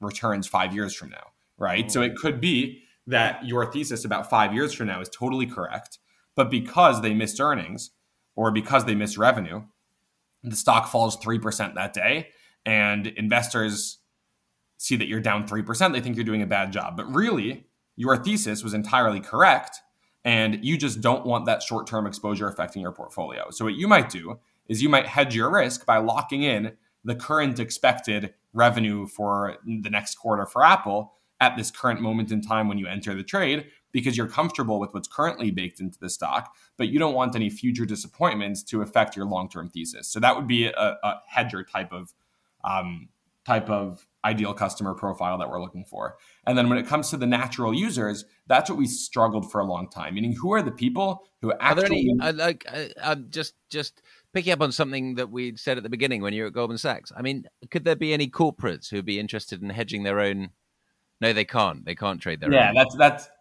returns 0.00 0.46
five 0.46 0.74
years 0.74 0.94
from 0.94 1.10
now, 1.10 1.28
right? 1.58 1.90
So, 1.90 2.02
it 2.02 2.12
mm. 2.12 2.16
could 2.16 2.40
be 2.40 2.82
that 3.06 3.44
your 3.44 3.70
thesis 3.70 4.04
about 4.04 4.30
five 4.30 4.54
years 4.54 4.72
from 4.72 4.86
now 4.86 5.00
is 5.00 5.08
totally 5.08 5.46
correct, 5.46 5.98
but 6.34 6.50
because 6.50 7.02
they 7.02 7.14
missed 7.14 7.40
earnings 7.40 7.90
or 8.36 8.50
because 8.50 8.84
they 8.84 8.94
missed 8.94 9.18
revenue, 9.18 9.62
the 10.42 10.56
stock 10.56 10.88
falls 10.88 11.16
3% 11.16 11.74
that 11.74 11.92
day 11.92 12.28
and 12.64 13.06
investors 13.08 13.98
see 14.78 14.96
that 14.96 15.08
you're 15.08 15.20
down 15.20 15.46
3%, 15.46 15.92
they 15.92 16.00
think 16.00 16.16
you're 16.16 16.24
doing 16.24 16.42
a 16.42 16.46
bad 16.46 16.72
job. 16.72 16.96
But 16.96 17.12
really, 17.12 17.66
your 17.96 18.16
thesis 18.16 18.64
was 18.64 18.72
entirely 18.72 19.20
correct 19.20 19.80
and 20.24 20.64
you 20.64 20.76
just 20.76 21.00
don't 21.00 21.26
want 21.26 21.46
that 21.46 21.62
short-term 21.62 22.06
exposure 22.06 22.48
affecting 22.48 22.82
your 22.82 22.92
portfolio. 22.92 23.50
So 23.50 23.64
what 23.64 23.74
you 23.74 23.88
might 23.88 24.10
do 24.10 24.38
is 24.68 24.82
you 24.82 24.88
might 24.88 25.06
hedge 25.06 25.34
your 25.34 25.50
risk 25.50 25.84
by 25.84 25.98
locking 25.98 26.42
in 26.42 26.76
the 27.04 27.14
current 27.14 27.58
expected 27.58 28.34
revenue 28.52 29.06
for 29.06 29.56
the 29.64 29.90
next 29.90 30.16
quarter 30.16 30.46
for 30.46 30.64
Apple 30.64 31.14
at 31.40 31.56
this 31.56 31.70
current 31.70 32.00
moment 32.00 32.30
in 32.30 32.42
time 32.42 32.68
when 32.68 32.78
you 32.78 32.86
enter 32.86 33.14
the 33.14 33.22
trade 33.22 33.66
because 33.92 34.16
you're 34.16 34.28
comfortable 34.28 34.78
with 34.78 34.92
what's 34.92 35.08
currently 35.08 35.50
baked 35.50 35.80
into 35.80 35.98
the 35.98 36.08
stock, 36.08 36.54
but 36.76 36.88
you 36.88 36.98
don't 36.98 37.14
want 37.14 37.34
any 37.34 37.50
future 37.50 37.86
disappointments 37.86 38.62
to 38.62 38.82
affect 38.82 39.16
your 39.16 39.26
long-term 39.26 39.68
thesis. 39.70 40.06
So 40.08 40.20
that 40.20 40.36
would 40.36 40.46
be 40.46 40.66
a, 40.66 40.98
a 41.02 41.20
hedger 41.26 41.64
type 41.64 41.92
of 41.92 42.12
um, 42.62 43.08
type 43.46 43.70
of 43.70 44.06
ideal 44.22 44.52
customer 44.52 44.94
profile 44.94 45.38
that 45.38 45.48
we're 45.48 45.62
looking 45.62 45.84
for. 45.84 46.18
And 46.46 46.56
then 46.58 46.68
when 46.68 46.76
it 46.76 46.86
comes 46.86 47.08
to 47.10 47.16
the 47.16 47.26
natural 47.26 47.72
users, 47.72 48.26
that's 48.46 48.68
what 48.68 48.78
we 48.78 48.86
struggled 48.86 49.50
for 49.50 49.60
a 49.60 49.64
long 49.64 49.88
time. 49.88 50.14
Meaning, 50.14 50.34
who 50.34 50.52
are 50.52 50.62
the 50.62 50.70
people 50.70 51.24
who 51.40 51.52
Are 51.52 51.74
there 51.74 51.84
actually? 51.84 52.10
any, 52.10 52.16
I 52.20 52.30
like, 52.32 52.66
I, 52.70 52.90
I'm 53.02 53.28
just 53.30 53.54
just 53.70 54.02
picking 54.32 54.52
up 54.52 54.60
on 54.60 54.72
something 54.72 55.16
that 55.16 55.30
we 55.30 55.56
said 55.56 55.76
at 55.76 55.82
the 55.82 55.88
beginning 55.88 56.22
when 56.22 56.32
you 56.32 56.42
were 56.42 56.48
at 56.48 56.54
Goldman 56.54 56.78
Sachs. 56.78 57.12
I 57.16 57.22
mean, 57.22 57.44
could 57.70 57.84
there 57.84 57.96
be 57.96 58.12
any 58.12 58.28
corporates 58.28 58.90
who'd 58.90 59.04
be 59.04 59.18
interested 59.18 59.62
in 59.62 59.70
hedging 59.70 60.02
their 60.02 60.20
own? 60.20 60.50
No, 61.20 61.32
they 61.32 61.44
can't. 61.44 61.84
They 61.84 61.94
can't 61.94 62.20
trade 62.20 62.40
their 62.40 62.52
yeah, 62.52 62.68
own. 62.68 62.74
that's 62.74 62.96
that's. 62.96 63.28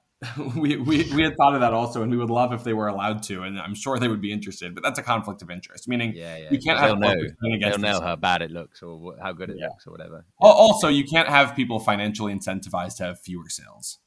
We, 0.58 0.76
we, 0.76 1.10
we 1.16 1.24
had 1.24 1.38
thought 1.38 1.56
of 1.56 1.62
that 1.62 1.74
also, 1.74 2.02
and 2.02 2.12
we 2.12 2.18
would 2.18 2.30
love 2.30 2.52
if 2.52 2.66
they 2.66 2.74
were 2.74 2.90
allowed 2.90 3.24
to, 3.24 3.44
and 3.44 3.58
I'm 3.58 3.74
sure 3.74 3.98
they 4.00 4.10
would 4.10 4.20
be 4.20 4.34
interested. 4.34 4.76
But 4.76 4.84
that's 4.84 5.00
a 5.00 5.02
conflict 5.02 5.42
of 5.42 5.50
interest, 5.50 5.88
meaning 5.88 6.12
yeah, 6.14 6.36
yeah. 6.36 6.50
you 6.52 6.60
can't 6.60 6.78
have 6.78 7.00
know. 7.00 7.16
They'll 7.42 7.78
know 7.78 8.02
how 8.02 8.18
bad 8.18 8.42
it 8.42 8.52
looks 8.52 8.84
or 8.84 9.16
how 9.22 9.32
good 9.32 9.50
it 9.50 9.56
Yeah. 9.58 9.68
looks 9.68 9.88
or 9.88 9.92
whatever. 9.92 10.26
Also, 10.42 10.90
you 10.90 11.06
can't 11.06 11.30
have 11.30 11.56
people 11.56 11.80
financially 11.80 12.34
incentivized 12.34 12.98
to 12.98 13.06
have 13.06 13.22
fewer 13.22 13.48
sales. 13.48 14.00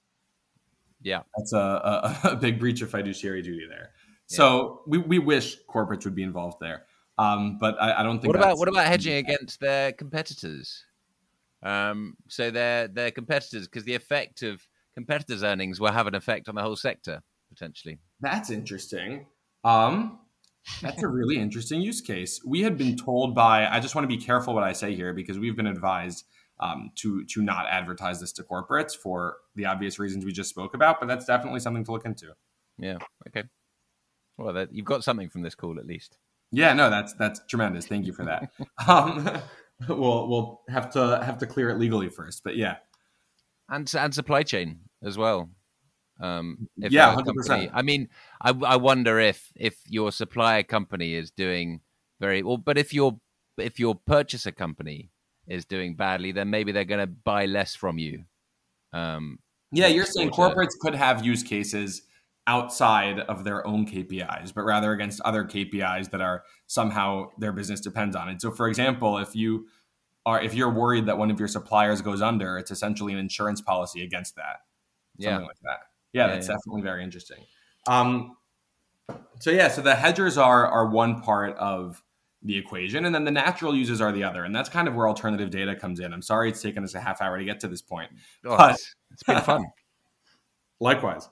Yeah. 1.02 1.22
That's 1.36 1.52
a, 1.52 1.58
a, 1.58 2.18
a 2.32 2.36
big 2.36 2.58
breach 2.58 2.82
of 2.82 2.90
fiduciary 2.90 3.42
duty 3.42 3.66
there. 3.68 3.90
So 4.36 4.82
we, 4.86 4.98
we 4.98 5.18
wish 5.18 5.58
corporates 5.68 6.04
would 6.04 6.14
be 6.14 6.22
involved 6.22 6.58
there. 6.60 6.84
Um, 7.18 7.58
but 7.60 7.80
I, 7.80 8.00
I 8.00 8.02
don't 8.02 8.20
think 8.20 8.32
What 8.32 8.36
about 8.36 8.58
what 8.58 8.68
about 8.68 8.86
hedging 8.86 9.16
against 9.16 9.60
their 9.60 9.92
competitors? 9.92 10.84
Um, 11.62 12.16
so 12.28 12.50
their 12.50 12.88
their 12.88 13.10
competitors, 13.10 13.68
because 13.68 13.84
the 13.84 13.94
effect 13.94 14.42
of 14.42 14.66
competitors' 14.94 15.42
earnings 15.42 15.80
will 15.80 15.92
have 15.92 16.06
an 16.06 16.14
effect 16.14 16.48
on 16.48 16.54
the 16.54 16.62
whole 16.62 16.76
sector 16.76 17.22
potentially. 17.48 17.98
That's 18.20 18.50
interesting. 18.50 19.26
Um, 19.62 20.18
that's 20.80 21.02
a 21.02 21.08
really 21.08 21.38
interesting 21.38 21.80
use 21.80 22.00
case. 22.00 22.40
We 22.44 22.62
had 22.62 22.78
been 22.78 22.96
told 22.96 23.34
by 23.34 23.66
I 23.66 23.80
just 23.80 23.94
want 23.94 24.08
to 24.08 24.16
be 24.16 24.22
careful 24.22 24.54
what 24.54 24.64
I 24.64 24.72
say 24.72 24.94
here 24.94 25.12
because 25.12 25.38
we've 25.38 25.56
been 25.56 25.66
advised 25.66 26.24
um, 26.60 26.90
to 26.96 27.24
to 27.24 27.42
not 27.42 27.66
advertise 27.68 28.20
this 28.20 28.32
to 28.32 28.42
corporates 28.42 28.96
for 28.96 29.36
the 29.54 29.66
obvious 29.66 29.98
reasons 29.98 30.24
we 30.24 30.32
just 30.32 30.50
spoke 30.50 30.74
about. 30.74 31.00
But 31.00 31.06
that's 31.06 31.26
definitely 31.26 31.60
something 31.60 31.84
to 31.84 31.92
look 31.92 32.06
into. 32.06 32.34
Yeah. 32.78 32.98
Okay. 33.28 33.44
Well, 34.38 34.52
that, 34.54 34.72
you've 34.72 34.86
got 34.86 35.04
something 35.04 35.28
from 35.28 35.42
this 35.42 35.54
call 35.54 35.78
at 35.78 35.86
least. 35.86 36.18
Yeah, 36.50 36.74
no, 36.74 36.90
that's 36.90 37.14
that's 37.14 37.40
tremendous. 37.48 37.86
Thank 37.86 38.06
you 38.06 38.12
for 38.12 38.24
that. 38.24 38.50
um, 38.88 39.28
we'll 39.88 40.28
we'll 40.28 40.60
have 40.68 40.90
to 40.92 41.22
have 41.24 41.38
to 41.38 41.46
clear 41.46 41.70
it 41.70 41.78
legally 41.78 42.08
first, 42.08 42.44
but 42.44 42.56
yeah, 42.56 42.76
and 43.68 43.92
and 43.94 44.14
supply 44.14 44.42
chain 44.42 44.80
as 45.02 45.16
well. 45.16 45.50
Um, 46.20 46.68
if 46.76 46.92
Yeah, 46.92 47.16
100%. 47.16 47.70
I 47.72 47.82
mean, 47.82 48.08
I, 48.40 48.50
I 48.64 48.76
wonder 48.76 49.18
if 49.18 49.50
if 49.56 49.76
your 49.86 50.12
supplier 50.12 50.62
company 50.62 51.14
is 51.14 51.30
doing 51.30 51.80
very 52.20 52.42
well, 52.42 52.58
but 52.58 52.78
if 52.78 52.94
your 52.94 53.18
if 53.58 53.80
your 53.80 53.94
purchaser 53.94 54.52
company 54.52 55.10
is 55.48 55.64
doing 55.64 55.96
badly, 55.96 56.32
then 56.32 56.50
maybe 56.50 56.70
they're 56.70 56.84
going 56.84 57.00
to 57.00 57.12
buy 57.12 57.46
less 57.46 57.74
from 57.74 57.98
you. 57.98 58.24
Um, 58.92 59.38
yeah. 59.72 59.88
You're 59.88 60.06
saying 60.06 60.30
corporates 60.30 60.78
could 60.80 60.94
have 60.94 61.24
use 61.24 61.42
cases 61.42 62.02
outside 62.46 63.20
of 63.20 63.44
their 63.44 63.66
own 63.66 63.86
KPIs, 63.86 64.52
but 64.54 64.62
rather 64.64 64.92
against 64.92 65.20
other 65.22 65.44
KPIs 65.44 66.10
that 66.10 66.20
are 66.20 66.42
somehow 66.66 67.30
their 67.38 67.52
business 67.52 67.80
depends 67.80 68.16
on 68.16 68.28
it. 68.28 68.40
So, 68.42 68.50
for 68.50 68.68
example, 68.68 69.18
if 69.18 69.34
you 69.36 69.66
are 70.26 70.40
if 70.42 70.54
you're 70.54 70.70
worried 70.70 71.06
that 71.06 71.18
one 71.18 71.30
of 71.30 71.38
your 71.38 71.48
suppliers 71.48 72.00
goes 72.02 72.20
under, 72.22 72.58
it's 72.58 72.70
essentially 72.70 73.12
an 73.12 73.18
insurance 73.18 73.60
policy 73.60 74.02
against 74.02 74.36
that. 74.36 74.56
yeah, 75.18 75.30
something 75.30 75.46
like 75.46 75.56
that. 75.62 75.78
Yeah, 76.12 76.26
Yeah, 76.26 76.34
that's 76.34 76.48
yeah. 76.48 76.54
definitely 76.54 76.82
very 76.82 77.02
interesting. 77.04 77.38
Um, 77.88 78.36
so 79.40 79.50
yeah, 79.50 79.68
so 79.68 79.80
the 79.82 79.94
hedgers 79.94 80.38
are 80.38 80.66
are 80.66 80.86
one 80.88 81.20
part 81.22 81.56
of 81.58 82.02
the 82.44 82.56
equation, 82.56 83.04
and 83.04 83.14
then 83.14 83.24
the 83.24 83.30
natural 83.30 83.74
users 83.74 84.00
are 84.00 84.10
the 84.10 84.24
other, 84.24 84.42
and 84.44 84.54
that's 84.54 84.68
kind 84.68 84.88
of 84.88 84.94
where 84.94 85.06
alternative 85.08 85.50
data 85.50 85.76
comes 85.76 86.00
in. 86.00 86.12
I'm 86.12 86.22
sorry 86.22 86.48
it's 86.48 86.60
taken 86.62 86.82
us 86.82 86.94
a 86.94 87.00
half 87.00 87.20
hour 87.22 87.38
to 87.38 87.44
get 87.44 87.60
to 87.60 87.68
this 87.68 87.82
point. 87.82 88.10
Oh, 88.44 88.56
But- 88.56 88.80
it's 89.12 89.22
been 89.24 89.40
fun. 89.42 89.64
Likewise. 90.80 91.28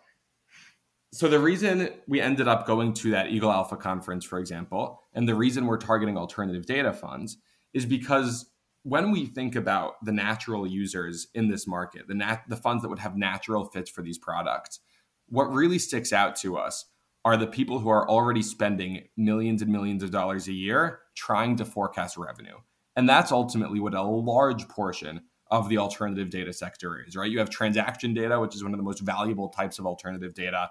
So 1.13 1.27
the 1.27 1.41
reason 1.41 1.91
we 2.07 2.21
ended 2.21 2.47
up 2.47 2.67
going 2.67 2.93
to 2.95 3.11
that 3.11 3.31
Eagle 3.31 3.51
Alpha 3.51 3.77
conference, 3.77 4.25
for 4.25 4.39
example, 4.39 5.03
and 5.13 5.29
the 5.29 5.35
reason 5.35 5.67
we're 5.67 5.77
targeting 5.77 6.17
alternative 6.17 6.67
data 6.67 6.93
funds 6.93 7.39
is 7.75 7.85
because 7.85 8.51
when 8.85 9.11
we 9.11 9.27
think 9.27 9.57
about 9.57 10.03
the 10.05 10.13
natural 10.13 10.67
users 10.67 11.27
in 11.35 11.49
this 11.49 11.67
market, 11.67 12.07
the 12.07 12.15
nat- 12.15 12.45
the 12.49 12.57
funds 12.57 12.83
that 12.83 12.89
would 12.89 13.01
have 13.01 13.17
natural 13.17 13.65
fits 13.65 13.91
for 13.91 14.03
these 14.03 14.19
products, 14.19 14.81
what 15.29 15.53
really 15.53 15.79
sticks 15.79 16.13
out 16.13 16.37
to 16.37 16.57
us 16.57 16.87
are 17.25 17.37
the 17.37 17.47
people 17.47 17.81
who 17.81 17.89
are 17.89 18.09
already 18.09 18.41
spending 18.41 19.09
millions 19.17 19.63
and 19.63 19.71
millions 19.71 20.03
of 20.03 20.11
dollars 20.11 20.49
a 20.49 20.53
year 20.53 21.01
trying 21.15 21.57
to 21.57 21.65
forecast 21.65 22.17
revenue. 22.17 22.57
And 22.97 23.09
that's 23.09 23.33
ultimately 23.33 23.81
what 23.81 23.95
a 23.95 24.03
large 24.03 24.69
portion 24.69 25.23
of 25.51 25.69
the 25.69 25.79
alternative 25.79 26.31
data 26.31 26.53
sector 26.53 27.05
is, 27.07 27.17
right? 27.17 27.31
You 27.31 27.41
have 27.41 27.51
transaction 27.51 28.15
data, 28.15 28.39
which 28.41 28.55
is 28.55 28.63
one 28.63 28.73
of 28.73 28.79
the 28.79 28.85
most 28.85 29.01
valuable 29.01 29.49
types 29.49 29.79
of 29.79 29.87
alternative 29.87 30.33
data, 30.35 30.71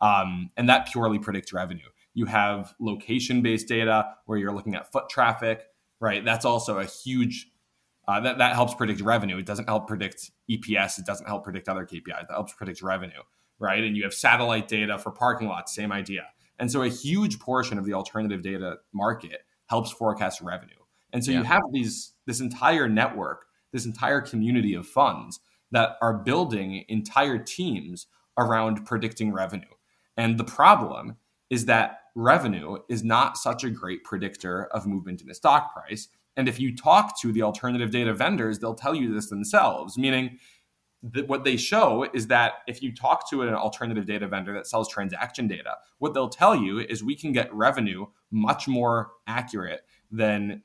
um, 0.00 0.50
and 0.56 0.68
that 0.68 0.88
purely 0.90 1.18
predicts 1.18 1.52
revenue. 1.52 1.88
You 2.14 2.26
have 2.26 2.74
location 2.78 3.42
based 3.42 3.68
data 3.68 4.06
where 4.26 4.38
you're 4.38 4.52
looking 4.52 4.74
at 4.74 4.90
foot 4.92 5.08
traffic, 5.08 5.64
right? 6.00 6.24
That's 6.24 6.44
also 6.44 6.78
a 6.78 6.84
huge 6.84 7.50
uh, 8.06 8.20
that, 8.20 8.38
that 8.38 8.54
helps 8.54 8.74
predict 8.74 9.00
revenue. 9.00 9.38
It 9.38 9.46
doesn't 9.46 9.66
help 9.66 9.88
predict 9.88 10.30
EPS. 10.50 10.98
It 10.98 11.06
doesn't 11.06 11.26
help 11.26 11.44
predict 11.44 11.68
other 11.68 11.86
KPIs. 11.86 12.28
That 12.28 12.32
helps 12.32 12.52
predict 12.52 12.82
revenue, 12.82 13.22
right? 13.58 13.82
And 13.82 13.96
you 13.96 14.02
have 14.04 14.12
satellite 14.12 14.68
data 14.68 14.98
for 14.98 15.10
parking 15.10 15.48
lots, 15.48 15.74
same 15.74 15.90
idea. 15.90 16.26
And 16.58 16.70
so 16.70 16.82
a 16.82 16.88
huge 16.88 17.40
portion 17.40 17.78
of 17.78 17.84
the 17.84 17.94
alternative 17.94 18.42
data 18.42 18.76
market 18.92 19.40
helps 19.66 19.90
forecast 19.90 20.40
revenue. 20.40 20.74
And 21.12 21.24
so 21.24 21.30
yeah. 21.30 21.38
you 21.38 21.44
have 21.44 21.62
these 21.72 22.12
this 22.26 22.40
entire 22.40 22.88
network, 22.88 23.46
this 23.72 23.86
entire 23.86 24.20
community 24.20 24.74
of 24.74 24.86
funds 24.86 25.40
that 25.70 25.96
are 26.00 26.14
building 26.14 26.84
entire 26.88 27.38
teams 27.38 28.06
around 28.36 28.84
predicting 28.84 29.32
revenue. 29.32 29.64
And 30.16 30.38
the 30.38 30.44
problem 30.44 31.16
is 31.50 31.66
that 31.66 32.00
revenue 32.14 32.78
is 32.88 33.02
not 33.02 33.36
such 33.36 33.64
a 33.64 33.70
great 33.70 34.04
predictor 34.04 34.66
of 34.66 34.86
movement 34.86 35.22
in 35.22 35.30
a 35.30 35.34
stock 35.34 35.74
price 35.74 36.08
and 36.36 36.48
if 36.48 36.58
you 36.58 36.74
talk 36.74 37.20
to 37.20 37.32
the 37.32 37.42
alternative 37.42 37.90
data 37.90 38.12
vendors, 38.12 38.58
they'll 38.58 38.74
tell 38.74 38.94
you 38.94 39.14
this 39.14 39.28
themselves, 39.28 39.96
meaning 39.96 40.38
that 41.02 41.28
what 41.28 41.44
they 41.44 41.56
show 41.56 42.08
is 42.14 42.26
that 42.28 42.54
if 42.66 42.82
you 42.82 42.92
talk 42.92 43.28
to 43.30 43.42
an 43.42 43.54
alternative 43.54 44.06
data 44.06 44.26
vendor 44.26 44.54
that 44.54 44.66
sells 44.66 44.88
transaction 44.88 45.46
data, 45.46 45.76
what 45.98 46.14
they'll 46.14 46.30
tell 46.30 46.56
you 46.56 46.80
is 46.80 47.04
we 47.04 47.14
can 47.14 47.32
get 47.32 47.54
revenue 47.54 48.06
much 48.30 48.66
more 48.66 49.12
accurate 49.26 49.82
than 50.10 50.62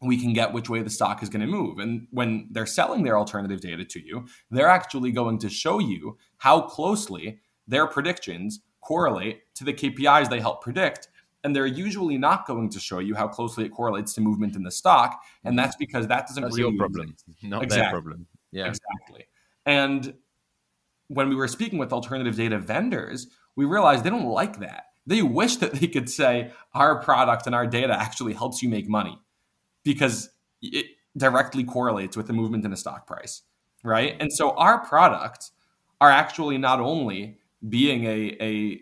we 0.00 0.20
can 0.20 0.32
get 0.32 0.52
which 0.52 0.68
way 0.68 0.82
the 0.82 0.90
stock 0.90 1.22
is 1.22 1.28
going 1.28 1.40
to 1.40 1.46
move. 1.46 1.78
And 1.78 2.06
when 2.10 2.48
they're 2.50 2.66
selling 2.66 3.02
their 3.02 3.18
alternative 3.18 3.60
data 3.60 3.84
to 3.84 4.04
you, 4.04 4.26
they're 4.50 4.68
actually 4.68 5.12
going 5.12 5.38
to 5.38 5.48
show 5.48 5.78
you 5.78 6.18
how 6.38 6.60
closely 6.60 7.40
their 7.66 7.86
predictions 7.86 8.60
correlate 8.84 9.42
to 9.54 9.64
the 9.64 9.72
KPIs 9.72 10.28
they 10.28 10.40
help 10.40 10.62
predict 10.62 11.08
and 11.44 11.54
they're 11.54 11.66
usually 11.66 12.16
not 12.16 12.46
going 12.46 12.70
to 12.70 12.80
show 12.80 12.98
you 12.98 13.14
how 13.14 13.28
closely 13.28 13.66
it 13.66 13.68
correlates 13.68 14.14
to 14.14 14.22
movement 14.22 14.56
in 14.56 14.62
the 14.62 14.70
stock, 14.70 15.22
and 15.44 15.58
that's 15.58 15.76
because 15.76 16.08
that 16.08 16.26
doesn't 16.26 16.42
that's 16.42 16.56
really 16.56 16.70
your 16.70 16.78
problem, 16.78 17.14
not 17.42 17.62
exactly. 17.62 17.82
their 17.82 17.90
problem. 17.90 18.26
Yeah, 18.50 18.68
exactly. 18.68 19.26
And 19.66 20.14
when 21.08 21.28
we 21.28 21.34
were 21.34 21.48
speaking 21.48 21.78
with 21.78 21.92
alternative 21.92 22.34
data 22.34 22.58
vendors, 22.58 23.28
we 23.56 23.66
realized 23.66 24.04
they 24.04 24.10
don't 24.10 24.26
like 24.26 24.58
that. 24.60 24.86
They 25.06 25.20
wish 25.20 25.56
that 25.56 25.74
they 25.74 25.86
could 25.86 26.08
say 26.08 26.50
our 26.72 27.02
product 27.02 27.46
and 27.46 27.54
our 27.54 27.66
data 27.66 27.92
actually 27.92 28.32
helps 28.32 28.62
you 28.62 28.70
make 28.70 28.88
money 28.88 29.18
because 29.84 30.30
it 30.62 30.86
directly 31.16 31.62
correlates 31.62 32.16
with 32.16 32.26
the 32.26 32.32
movement 32.32 32.64
in 32.64 32.72
a 32.72 32.76
stock 32.76 33.06
price, 33.06 33.42
right? 33.82 34.16
And 34.18 34.32
so 34.32 34.52
our 34.52 34.82
products 34.82 35.52
are 36.00 36.10
actually 36.10 36.56
not 36.56 36.80
only 36.80 37.38
being 37.68 38.04
a, 38.04 38.36
a 38.40 38.80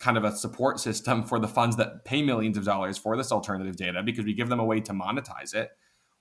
kind 0.00 0.16
of 0.16 0.24
a 0.24 0.34
support 0.34 0.80
system 0.80 1.22
for 1.22 1.38
the 1.38 1.48
funds 1.48 1.76
that 1.76 2.04
pay 2.04 2.22
millions 2.22 2.56
of 2.56 2.64
dollars 2.64 2.96
for 2.96 3.16
this 3.16 3.30
alternative 3.30 3.76
data 3.76 4.02
because 4.02 4.24
we 4.24 4.32
give 4.32 4.48
them 4.48 4.60
a 4.60 4.64
way 4.64 4.80
to 4.80 4.92
monetize 4.92 5.54
it. 5.54 5.70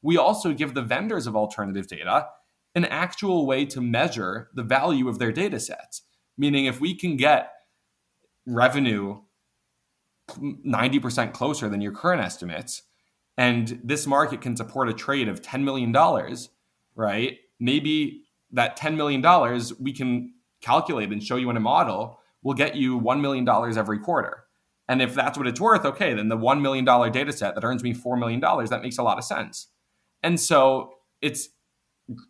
We 0.02 0.18
also 0.18 0.54
give 0.54 0.74
the 0.74 0.82
vendors 0.82 1.28
of 1.28 1.36
alternative 1.36 1.88
data 1.88 2.28
an 2.76 2.86
actual 2.86 3.46
way 3.46 3.66
to 3.66 3.82
measure 3.82 4.50
the 4.54 4.64
value 4.64 5.08
of 5.08 5.20
their 5.20 5.32
data 5.32 5.60
sets. 5.60 6.04
Meaning, 6.38 6.66
if 6.66 6.80
we 6.80 6.94
can 6.96 7.18
get 7.18 7.52
revenue 8.46 9.22
90% 10.38 11.34
closer 11.34 11.68
than 11.68 11.82
your 11.82 11.92
current 11.92 12.22
estimates, 12.22 12.84
and 13.38 13.80
this 13.84 14.06
market 14.06 14.42
can 14.42 14.56
support 14.56 14.90
a 14.90 14.94
trade 14.94 15.28
of 15.28 15.42
$10 15.42 15.64
million, 15.64 15.94
right? 16.96 17.38
Maybe 17.60 18.24
that 18.52 18.78
$10 18.78 18.96
million 18.96 19.22
we 19.80 19.94
can 19.94 20.34
calculate 20.62 21.12
and 21.12 21.24
show 21.24 21.36
you 21.36 21.49
in 21.49 21.57
a 21.57 21.62
model 21.62 22.20
will 22.43 22.53
get 22.53 22.76
you 22.76 22.99
$1 22.99 23.22
million 23.22 23.47
every 23.78 23.99
quarter. 23.99 24.43
And 24.88 25.01
if 25.01 25.14
that's 25.14 25.38
what 25.38 25.47
it's 25.47 25.62
worth, 25.62 25.86
okay, 25.86 26.14
then 26.14 26.30
the 26.30 26.38
$1 26.38 26.62
million 26.62 26.86
data 27.12 27.32
set 27.32 27.55
that 27.55 27.64
earns 27.64 27.84
me 27.84 27.93
$4 27.93 28.18
million, 28.18 28.39
that 28.39 28.82
makes 28.82 28.97
a 28.97 29.03
lot 29.03 29.18
of 29.18 29.24
sense. 29.24 29.68
And 30.24 30.39
so 30.39 30.93
it's 31.22 31.49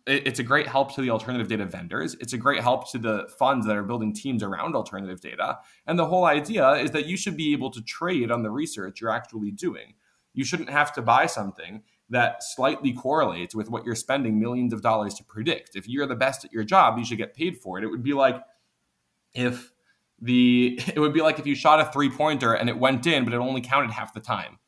it's 0.06 0.38
a 0.38 0.42
great 0.42 0.66
help 0.66 0.94
to 0.94 1.00
the 1.00 1.08
alternative 1.08 1.48
data 1.48 1.64
vendors. 1.64 2.14
It's 2.20 2.34
a 2.34 2.38
great 2.38 2.60
help 2.60 2.90
to 2.92 2.98
the 2.98 3.30
funds 3.38 3.66
that 3.66 3.76
are 3.76 3.82
building 3.82 4.12
teams 4.12 4.42
around 4.42 4.76
alternative 4.76 5.22
data. 5.22 5.58
And 5.86 5.98
the 5.98 6.04
whole 6.04 6.26
idea 6.26 6.72
is 6.72 6.90
that 6.90 7.06
you 7.06 7.16
should 7.16 7.34
be 7.34 7.54
able 7.54 7.70
to 7.70 7.82
trade 7.82 8.30
on 8.30 8.42
the 8.42 8.50
research 8.50 9.00
you're 9.00 9.10
actually 9.10 9.52
doing. 9.52 9.94
You 10.34 10.44
shouldn't 10.44 10.68
have 10.68 10.92
to 10.94 11.02
buy 11.02 11.24
something 11.24 11.82
that 12.10 12.42
slightly 12.42 12.92
correlates 12.92 13.54
with 13.54 13.70
what 13.70 13.86
you're 13.86 13.94
spending 13.94 14.38
millions 14.38 14.72
of 14.72 14.82
dollars 14.82 15.14
to 15.14 15.24
predict. 15.24 15.76
If 15.76 15.88
you're 15.88 16.06
the 16.06 16.16
best 16.16 16.44
at 16.44 16.52
your 16.52 16.64
job, 16.64 16.98
you 16.98 17.04
should 17.04 17.18
get 17.18 17.34
paid 17.34 17.58
for 17.58 17.78
it. 17.78 17.84
It 17.84 17.86
would 17.86 18.02
be 18.02 18.12
like 18.12 18.42
if 19.32 19.72
the 20.20 20.80
it 20.94 20.98
would 20.98 21.14
be 21.14 21.22
like 21.22 21.38
if 21.38 21.46
you 21.46 21.54
shot 21.54 21.80
a 21.80 21.90
three 21.90 22.10
pointer 22.10 22.52
and 22.52 22.68
it 22.68 22.78
went 22.78 23.06
in, 23.06 23.24
but 23.24 23.32
it 23.32 23.38
only 23.38 23.60
counted 23.60 23.92
half 23.92 24.12
the 24.12 24.20
time. 24.20 24.58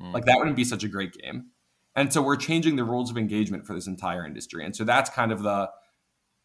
Mm. 0.00 0.12
Like 0.12 0.26
that 0.26 0.36
wouldn't 0.38 0.56
be 0.56 0.64
such 0.64 0.84
a 0.84 0.88
great 0.88 1.14
game. 1.14 1.46
And 1.94 2.12
so 2.12 2.22
we're 2.22 2.36
changing 2.36 2.76
the 2.76 2.84
rules 2.84 3.10
of 3.10 3.18
engagement 3.18 3.66
for 3.66 3.74
this 3.74 3.86
entire 3.86 4.24
industry. 4.24 4.64
And 4.64 4.74
so 4.74 4.84
that's 4.84 5.10
kind 5.10 5.32
of 5.32 5.42
the 5.42 5.70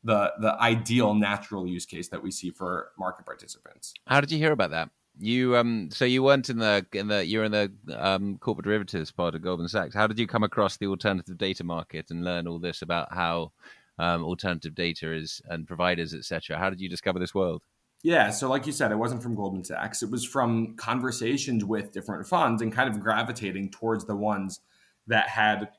the 0.04 0.32
the 0.40 0.62
ideal 0.62 1.14
natural 1.14 1.68
use 1.68 1.86
case 1.86 2.08
that 2.10 2.24
we 2.24 2.32
see 2.32 2.52
for 2.52 2.92
market 2.98 3.26
participants. 3.26 3.94
How 4.06 4.22
did 4.22 4.32
you 4.32 4.38
hear 4.38 4.52
about 4.52 4.72
that? 4.72 4.90
You 5.20 5.58
um 5.58 5.90
so 5.92 6.06
you 6.06 6.22
weren't 6.24 6.50
in 6.50 6.60
the 6.60 6.86
in 6.94 7.08
the 7.08 7.26
you're 7.26 7.44
in 7.44 7.52
the 7.52 7.72
um, 7.98 8.38
corporate 8.38 8.66
derivatives 8.66 9.12
part 9.12 9.36
of 9.36 9.42
Goldman 9.42 9.68
Sachs. 9.68 9.96
How 9.96 10.08
did 10.08 10.20
you 10.20 10.28
come 10.28 10.44
across 10.44 10.78
the 10.78 10.88
alternative 10.88 11.38
data 11.38 11.64
market 11.64 12.12
and 12.12 12.24
learn 12.24 12.48
all 12.48 12.60
this 12.60 12.82
about 12.82 13.14
how 13.14 13.52
um, 14.00 14.24
alternative 14.24 14.76
data 14.76 15.12
is 15.12 15.42
and 15.50 15.68
providers 15.68 16.14
etc. 16.14 16.58
How 16.58 16.70
did 16.70 16.80
you 16.80 16.90
discover 16.90 17.20
this 17.20 17.34
world? 17.34 17.64
Yeah, 18.04 18.30
so 18.30 18.48
like 18.48 18.68
you 18.68 18.72
said, 18.72 18.92
it 18.92 18.96
wasn't 18.96 19.24
from 19.24 19.36
Goldman 19.36 19.64
Sachs. 19.64 20.04
It 20.04 20.12
was 20.12 20.24
from 20.24 20.76
conversations 20.76 21.66
with 21.66 21.92
different 21.92 22.28
funds 22.28 22.62
and 22.62 22.72
kind 22.72 22.90
of 22.90 23.00
gravitating 23.00 23.72
towards 23.72 24.06
the 24.06 24.16
ones 24.16 24.60
that 25.08 25.30
had 25.30 25.70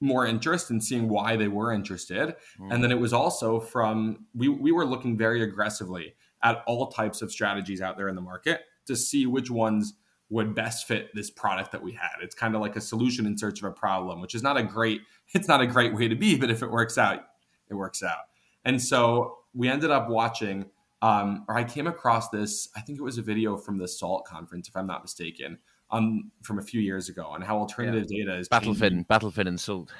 more 0.00 0.26
interest 0.26 0.70
and 0.70 0.78
in 0.78 0.80
seeing 0.80 1.08
why 1.08 1.36
they 1.36 1.48
were 1.48 1.72
interested. 1.72 2.34
Mm. 2.58 2.72
And 2.72 2.84
then 2.84 2.90
it 2.90 2.98
was 2.98 3.12
also 3.12 3.60
from 3.60 4.26
we 4.34 4.48
we 4.48 4.72
were 4.72 4.86
looking 4.86 5.16
very 5.16 5.42
aggressively 5.42 6.14
at 6.44 6.62
all 6.66 6.88
types 6.88 7.22
of 7.22 7.32
strategies 7.32 7.80
out 7.80 7.96
there 7.96 8.08
in 8.08 8.14
the 8.14 8.20
market 8.20 8.60
to 8.86 8.94
see 8.94 9.26
which 9.26 9.50
ones 9.50 9.94
would 10.30 10.54
best 10.54 10.86
fit 10.86 11.10
this 11.14 11.30
product 11.30 11.72
that 11.72 11.82
we 11.82 11.92
had. 11.92 12.10
It's 12.22 12.34
kind 12.34 12.54
of 12.54 12.60
like 12.60 12.76
a 12.76 12.80
solution 12.80 13.26
in 13.26 13.36
search 13.36 13.60
of 13.60 13.64
a 13.64 13.72
problem, 13.72 14.20
which 14.20 14.34
is 14.34 14.42
not 14.42 14.56
a 14.56 14.62
great 14.62 15.00
it's 15.34 15.48
not 15.48 15.60
a 15.60 15.66
great 15.66 15.94
way 15.94 16.06
to 16.06 16.14
be, 16.14 16.36
but 16.36 16.50
if 16.50 16.62
it 16.62 16.70
works 16.70 16.98
out, 16.98 17.24
it 17.68 17.74
works 17.74 18.02
out. 18.02 18.28
And 18.64 18.80
so 18.80 19.38
we 19.54 19.68
ended 19.68 19.90
up 19.90 20.08
watching 20.08 20.66
um, 21.04 21.44
or 21.48 21.56
I 21.56 21.64
came 21.64 21.86
across 21.86 22.30
this. 22.30 22.70
I 22.74 22.80
think 22.80 22.98
it 22.98 23.02
was 23.02 23.18
a 23.18 23.22
video 23.22 23.58
from 23.58 23.76
the 23.76 23.86
SALT 23.86 24.24
conference, 24.24 24.68
if 24.68 24.76
I'm 24.76 24.86
not 24.86 25.02
mistaken, 25.02 25.58
um, 25.90 26.30
from 26.42 26.58
a 26.58 26.62
few 26.62 26.80
years 26.80 27.10
ago, 27.10 27.26
on 27.26 27.42
how 27.42 27.58
alternative 27.58 28.06
yeah. 28.08 28.24
data 28.24 28.38
is 28.38 28.48
Battlefin, 28.48 29.06
Battlefin, 29.06 29.46
and 29.46 29.60
SALT. 29.60 29.92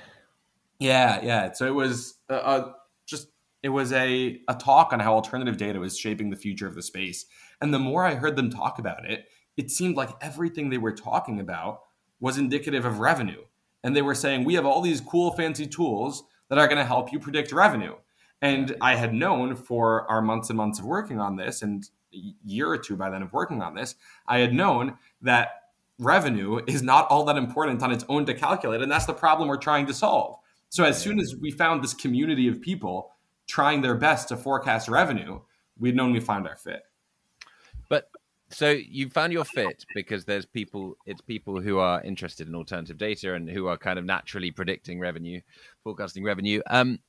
Yeah, 0.79 1.21
yeah. 1.23 1.53
So 1.53 1.67
it 1.67 1.75
was 1.75 2.15
just 2.31 2.75
it 3.65 3.71
was 3.71 3.95
a 3.95 4.43
a 4.47 4.55
talk 4.55 4.93
on 4.93 5.01
how 5.01 5.15
alternative 5.15 5.57
data 5.57 5.81
was 5.81 5.99
shaping 5.99 6.29
the 6.29 6.37
future 6.37 6.67
of 6.67 6.75
the 6.75 6.83
space. 6.83 7.25
And 7.63 7.73
the 7.73 7.79
more 7.79 8.05
I 8.05 8.15
heard 8.15 8.37
them 8.37 8.51
talk 8.51 8.79
about 8.79 9.09
it, 9.09 9.27
it 9.57 9.71
seemed 9.71 9.97
like 9.97 10.11
everything 10.21 10.69
they 10.69 10.77
were 10.77 10.93
talking 10.93 11.41
about 11.41 11.81
was 12.21 12.37
indicative 12.37 12.85
of 12.85 12.99
revenue. 12.99 13.41
And 13.83 13.97
they 13.97 14.03
were 14.03 14.15
saying, 14.15 14.45
we 14.45 14.55
have 14.55 14.67
all 14.67 14.83
these 14.83 15.01
cool, 15.01 15.33
fancy 15.33 15.67
tools 15.67 16.25
that 16.51 16.59
are 16.59 16.67
going 16.69 16.79
to 16.79 16.85
help 16.85 17.11
you 17.11 17.19
predict 17.19 17.53
revenue. 17.53 17.95
And 18.43 18.77
I 18.83 18.97
had 18.97 19.15
known 19.15 19.57
for 19.57 20.11
our 20.11 20.21
months 20.21 20.51
and 20.51 20.59
months 20.59 20.79
of 20.79 20.85
working 20.85 21.19
on 21.19 21.37
this, 21.37 21.63
and 21.63 21.89
a 22.13 22.19
year 22.45 22.69
or 22.69 22.77
two 22.77 22.97
by 22.97 23.09
then 23.09 23.23
of 23.23 23.33
working 23.33 23.63
on 23.63 23.75
this, 23.75 23.95
I 24.27 24.41
had 24.41 24.53
known 24.53 24.99
that 25.23 25.49
revenue 25.99 26.61
is 26.67 26.83
not 26.83 27.09
all 27.09 27.25
that 27.25 27.39
important 27.39 27.83
on 27.83 27.93
its 27.93 28.05
own 28.11 28.27
to 28.27 28.35
calculate. 28.35 28.83
And 28.83 28.93
that's 28.93 29.07
the 29.07 29.15
problem 29.15 29.49
we're 29.49 29.57
trying 29.57 29.87
to 29.87 29.95
solve. 29.95 30.37
So 30.69 30.85
as 30.85 31.01
soon 31.01 31.19
as 31.19 31.35
we 31.41 31.51
found 31.51 31.83
this 31.83 31.95
community 31.95 32.47
of 32.49 32.61
people 32.61 33.14
trying 33.47 33.83
their 33.83 33.95
best 33.95 34.29
to 34.29 34.37
forecast 34.37 34.89
revenue, 34.89 35.41
we'd 35.79 35.97
known 35.97 36.13
we 36.13 36.21
found 36.21 36.47
our 36.47 36.57
fit. 36.57 36.83
But 37.89 38.11
so 38.51 38.71
you 38.71 39.09
found 39.09 39.33
your 39.33 39.45
fit 39.45 39.85
because 39.95 40.25
there's 40.25 40.47
people 40.47 40.97
it's 41.07 41.21
people 41.21 41.61
who 41.61 41.79
are 41.79 42.03
interested 42.03 42.49
in 42.49 42.55
alternative 42.55 42.99
data 42.99 43.35
and 43.35 43.49
who 43.49 43.67
are 43.67 43.77
kind 43.77 43.99
of 43.99 44.05
naturally 44.05 44.51
predicting 44.51 45.01
revenue 45.01 45.41
forecasting 45.83 46.23
revenue 46.23 46.61
um, 46.71 47.01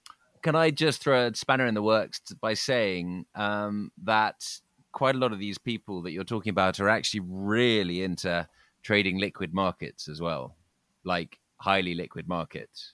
can 0.46 0.56
I 0.56 0.70
just 0.70 1.02
throw 1.02 1.26
a 1.26 1.36
spanner 1.36 1.66
in 1.66 1.74
the 1.74 1.82
works 1.82 2.20
by 2.40 2.54
saying 2.54 3.26
um, 3.34 3.92
that 4.04 4.48
quite 4.92 5.16
a 5.16 5.18
lot 5.18 5.34
of 5.34 5.40
these 5.40 5.58
people 5.58 6.04
that 6.04 6.12
you're 6.12 6.24
talking 6.24 6.52
about 6.52 6.80
are 6.80 6.88
actually 6.88 7.22
really 7.22 8.04
into 8.04 8.48
trading 8.84 9.18
liquid 9.18 9.56
markets 9.56 10.08
as 10.08 10.22
well, 10.22 10.56
like 11.04 11.40
highly 11.58 11.96
liquid 11.96 12.28
markets. 12.28 12.94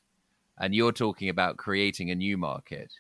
And 0.58 0.74
you're 0.74 0.94
talking 0.94 1.28
about 1.28 1.58
creating 1.58 2.10
a 2.10 2.16
new 2.16 2.38
market. 2.38 2.94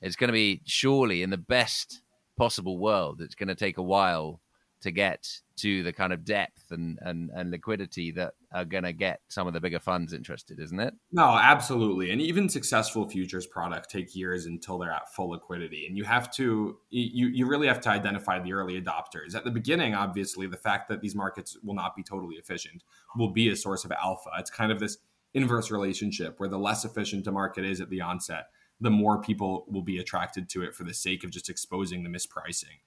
It's 0.00 0.16
going 0.16 0.28
to 0.28 0.32
be 0.32 0.62
surely 0.64 1.22
in 1.22 1.30
the 1.30 1.38
best 1.38 2.02
possible 2.36 2.78
world. 2.78 3.20
It's 3.20 3.34
going 3.34 3.48
to 3.48 3.54
take 3.54 3.78
a 3.78 3.82
while 3.82 4.40
to 4.80 4.90
get 4.92 5.28
to 5.56 5.82
the 5.82 5.92
kind 5.92 6.12
of 6.12 6.24
depth 6.24 6.70
and, 6.70 7.00
and, 7.02 7.30
and 7.34 7.50
liquidity 7.50 8.12
that 8.12 8.34
are 8.52 8.64
going 8.64 8.84
to 8.84 8.92
get 8.92 9.20
some 9.26 9.48
of 9.48 9.52
the 9.52 9.60
bigger 9.60 9.80
funds 9.80 10.12
interested, 10.12 10.60
isn't 10.60 10.78
it? 10.78 10.94
No, 11.10 11.24
absolutely. 11.24 12.12
And 12.12 12.20
even 12.20 12.48
successful 12.48 13.08
futures 13.08 13.44
products 13.44 13.88
take 13.92 14.14
years 14.14 14.46
until 14.46 14.78
they're 14.78 14.92
at 14.92 15.12
full 15.12 15.30
liquidity. 15.30 15.86
And 15.88 15.96
you 15.96 16.04
have 16.04 16.32
to, 16.34 16.78
you, 16.90 17.26
you 17.26 17.46
really 17.46 17.66
have 17.66 17.80
to 17.82 17.90
identify 17.90 18.38
the 18.38 18.52
early 18.52 18.80
adopters. 18.80 19.34
At 19.34 19.42
the 19.42 19.50
beginning, 19.50 19.94
obviously, 19.94 20.46
the 20.46 20.56
fact 20.56 20.88
that 20.90 21.00
these 21.00 21.16
markets 21.16 21.58
will 21.64 21.74
not 21.74 21.96
be 21.96 22.04
totally 22.04 22.36
efficient 22.36 22.84
will 23.16 23.32
be 23.32 23.48
a 23.48 23.56
source 23.56 23.84
of 23.84 23.90
alpha. 23.90 24.30
It's 24.38 24.50
kind 24.50 24.70
of 24.70 24.78
this 24.78 24.98
inverse 25.34 25.72
relationship 25.72 26.38
where 26.38 26.48
the 26.48 26.58
less 26.58 26.84
efficient 26.84 27.26
a 27.26 27.32
market 27.32 27.64
is 27.64 27.80
at 27.80 27.90
the 27.90 28.00
onset, 28.00 28.46
the 28.80 28.90
more 28.90 29.20
people 29.20 29.64
will 29.68 29.82
be 29.82 29.98
attracted 29.98 30.48
to 30.50 30.62
it 30.62 30.74
for 30.74 30.84
the 30.84 30.94
sake 30.94 31.24
of 31.24 31.30
just 31.30 31.48
exposing 31.48 32.02
the 32.02 32.10
mispricing 32.10 32.78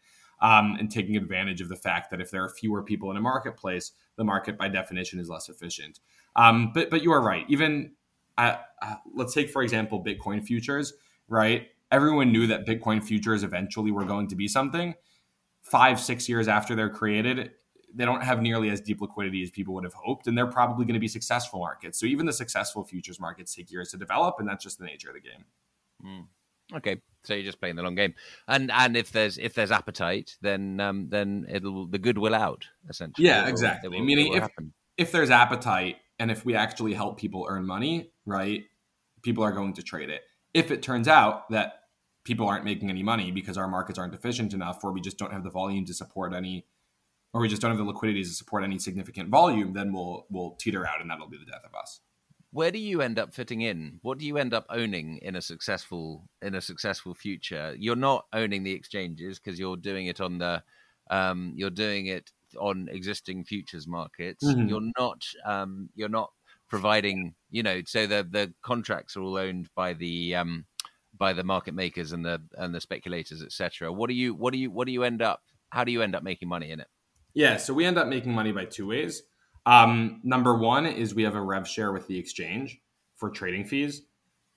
um, 0.42 0.76
and 0.80 0.92
taking 0.92 1.16
advantage 1.16 1.62
of 1.62 1.70
the 1.70 1.76
fact 1.76 2.10
that 2.12 2.20
if 2.20 2.32
there 2.32 2.44
are 2.44 2.50
fewer 2.50 2.82
people 2.82 3.12
in 3.12 3.18
a 3.18 3.22
marketplace, 3.22 3.92
the 4.16 4.24
market 4.24 4.58
by 4.58 4.68
definition 4.68 5.20
is 5.20 5.30
less 5.30 5.50
efficient. 5.50 6.00
Um, 6.36 6.72
but 6.74 6.90
but 6.90 7.04
you 7.04 7.12
are 7.12 7.22
right. 7.22 7.46
Even 7.48 7.92
uh, 8.38 8.58
uh, 8.82 8.96
let's 9.14 9.34
take 9.34 9.50
for 9.50 9.62
example 9.64 10.04
Bitcoin 10.04 10.44
futures. 10.44 10.94
Right, 11.28 11.68
everyone 11.92 12.32
knew 12.32 12.48
that 12.48 12.66
Bitcoin 12.66 13.02
futures 13.04 13.44
eventually 13.44 13.92
were 13.92 14.04
going 14.04 14.28
to 14.30 14.36
be 14.36 14.48
something. 14.48 14.96
Five 15.62 16.00
six 16.00 16.28
years 16.28 16.48
after 16.48 16.76
they're 16.76 16.90
created, 16.90 17.52
they 17.94 18.06
don't 18.06 18.24
have 18.24 18.42
nearly 18.42 18.70
as 18.70 18.82
deep 18.82 19.00
liquidity 19.00 19.44
as 19.44 19.52
people 19.52 19.74
would 19.76 19.84
have 19.84 19.94
hoped, 19.94 20.28
and 20.28 20.38
they're 20.38 20.48
probably 20.48 20.86
going 20.86 20.96
to 20.96 21.00
be 21.00 21.08
successful 21.08 21.60
markets. 21.60 22.00
So 22.00 22.06
even 22.06 22.26
the 22.26 22.34
successful 22.34 22.84
futures 22.84 23.20
markets 23.20 23.54
take 23.54 23.72
years 23.72 23.92
to 23.92 23.98
develop, 23.98 24.36
and 24.40 24.48
that's 24.48 24.64
just 24.64 24.80
the 24.80 24.86
nature 24.86 25.10
of 25.10 25.16
the 25.16 25.22
game. 25.22 25.46
Mm. 26.06 26.78
Okay, 26.78 27.02
so 27.24 27.34
you're 27.34 27.44
just 27.44 27.60
playing 27.60 27.76
the 27.76 27.84
long 27.84 27.96
game, 27.96 28.14
and 28.48 28.72
and 28.72 28.96
if 28.96 29.12
there's 29.12 29.38
if 29.38 29.54
there's 29.54 29.72
appetite, 29.72 30.38
then 30.42 30.80
um, 30.80 31.10
then 31.10 31.46
it'll 31.50 31.88
the 31.88 32.00
good 32.00 32.18
will 32.18 32.36
out 32.36 32.66
essentially. 32.90 33.28
Yeah, 33.28 33.48
exactly. 33.48 33.90
Will, 33.90 34.04
Meaning 34.04 34.34
if 34.34 34.42
happen. 34.42 34.74
if 34.98 35.12
there's 35.12 35.30
appetite, 35.30 35.98
and 36.20 36.32
if 36.32 36.46
we 36.46 36.56
actually 36.56 36.94
help 36.94 37.20
people 37.20 37.46
earn 37.50 37.66
money, 37.66 38.12
right, 38.26 38.64
people 39.22 39.44
are 39.44 39.52
going 39.52 39.74
to 39.74 39.84
trade 39.84 40.10
it. 40.10 40.22
If 40.54 40.72
it 40.72 40.82
turns 40.82 41.08
out 41.08 41.50
that 41.50 41.74
people 42.24 42.48
aren't 42.48 42.64
making 42.64 42.90
any 42.90 43.04
money 43.04 43.32
because 43.32 43.58
our 43.58 43.68
markets 43.68 44.00
aren't 44.00 44.14
efficient 44.14 44.54
enough, 44.54 44.84
or 44.84 44.92
we 44.92 45.02
just 45.02 45.18
don't 45.18 45.34
have 45.34 45.44
the 45.44 45.50
volume 45.50 45.86
to 45.86 45.94
support 45.94 46.34
any, 46.34 46.68
or 47.34 47.42
we 47.42 47.50
just 47.50 47.62
don't 47.62 47.72
have 47.72 47.78
the 47.78 47.84
liquidity 47.84 48.24
to 48.24 48.30
support 48.30 48.64
any 48.64 48.80
significant 48.80 49.30
volume, 49.30 49.74
then 49.74 49.92
we'll 49.92 50.26
we'll 50.30 50.56
teeter 50.60 50.88
out, 50.88 51.02
and 51.02 51.10
that'll 51.10 51.30
be 51.30 51.38
the 51.38 51.52
death 51.52 51.66
of 51.66 51.76
us 51.76 52.00
where 52.52 52.72
do 52.72 52.80
you 52.80 53.02
end 53.02 53.18
up 53.18 53.34
fitting 53.34 53.62
in? 53.62 54.00
What 54.02 54.18
do 54.18 54.26
you 54.26 54.38
end 54.38 54.54
up 54.54 54.66
owning 54.70 55.18
in 55.22 55.36
a 55.36 55.42
successful 55.42 56.28
in 56.42 56.56
a 56.56 56.62
successful 56.62 57.14
future? 57.14 57.76
You're 57.78 57.96
not 57.96 58.26
owning 58.34 58.64
the 58.64 58.74
exchanges 58.74 59.40
because 59.40 59.60
you're 59.60 59.78
doing 59.78 60.08
it 60.08 60.20
on 60.20 60.38
the 60.38 60.62
um, 61.10 61.54
you're 61.56 61.70
doing 61.70 62.08
it 62.08 62.32
on 62.60 62.90
existing 62.92 63.46
futures 63.46 63.88
markets. 63.88 64.44
Mm-hmm. 64.44 64.68
You're 64.68 64.92
not 64.98 65.24
um, 65.46 65.90
you're 65.96 66.10
not 66.10 66.32
providing 66.70 67.36
you 67.50 67.64
know 67.64 67.82
so 67.86 68.06
the 68.08 68.28
the 68.30 68.54
contracts 68.62 69.16
are 69.16 69.22
all 69.22 69.38
owned 69.38 69.70
by 69.76 69.94
the 69.94 70.36
um, 70.36 70.66
by 71.18 71.34
the 71.34 71.44
market 71.44 71.74
makers 71.74 72.12
and 72.12 72.26
the 72.26 72.42
and 72.58 72.76
the 72.76 72.82
speculators 72.82 73.42
etc. 73.42 73.92
What 73.92 74.10
do 74.10 74.14
you 74.14 74.34
what 74.34 74.52
do 74.52 74.60
you 74.60 74.72
what 74.72 74.88
do 74.88 74.94
you 74.94 75.04
end 75.04 75.22
up 75.22 75.42
how 75.70 75.86
do 75.86 75.92
you 75.94 76.02
end 76.02 76.16
up 76.16 76.24
making 76.24 76.50
money 76.50 76.72
in 76.72 76.82
it? 76.82 76.88
Yeah, 77.34 77.56
so 77.56 77.74
we 77.74 77.86
end 77.86 77.98
up 77.98 78.08
making 78.08 78.34
money 78.34 78.52
by 78.52 78.66
two 78.66 78.88
ways. 78.88 79.24
Um, 79.66 80.20
number 80.24 80.56
one 80.56 80.86
is 80.86 81.14
we 81.14 81.24
have 81.24 81.36
a 81.36 81.42
rev 81.42 81.68
share 81.68 81.92
with 81.92 82.08
the 82.08 82.18
exchange 82.18 82.82
for 83.16 83.30
trading 83.30 83.66
fees. 83.66 84.04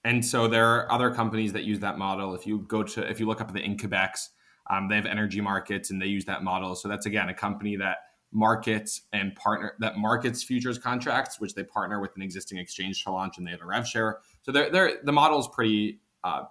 And 0.04 0.24
so 0.24 0.48
there 0.48 0.66
are 0.66 0.92
other 0.92 1.10
companies 1.10 1.52
that 1.54 1.64
use 1.64 1.80
that 1.80 1.98
model. 1.98 2.34
If 2.34 2.46
you 2.46 2.60
go 2.68 2.82
to, 2.82 3.08
if 3.08 3.20
you 3.20 3.26
look 3.26 3.40
up 3.40 3.52
the 3.52 3.60
Incubex, 3.60 4.28
um, 4.70 4.88
they 4.88 4.96
have 4.96 5.06
energy 5.06 5.40
markets 5.40 5.90
and 5.90 6.00
they 6.00 6.06
use 6.06 6.24
that 6.26 6.42
model. 6.42 6.74
So 6.74 6.88
that's 6.88 7.06
again 7.06 7.28
a 7.28 7.34
company 7.34 7.76
that 7.76 7.98
markets 8.32 9.02
and 9.12 9.34
partner 9.36 9.74
that 9.78 9.96
markets 9.96 10.42
futures 10.42 10.78
contracts, 10.78 11.40
which 11.40 11.54
they 11.54 11.64
partner 11.64 12.00
with 12.00 12.10
an 12.16 12.22
existing 12.22 12.58
exchange 12.58 13.04
to 13.04 13.12
launch, 13.12 13.38
and 13.38 13.46
they 13.46 13.50
have 13.50 13.62
a 13.62 13.66
rev 13.66 13.86
share. 13.86 14.18
So 14.42 14.52
they're, 14.52 14.70
they're 14.70 14.98
the 15.04 15.12
model 15.12 15.38
is 15.38 15.48
pretty 15.48 16.00
uh, 16.22 16.44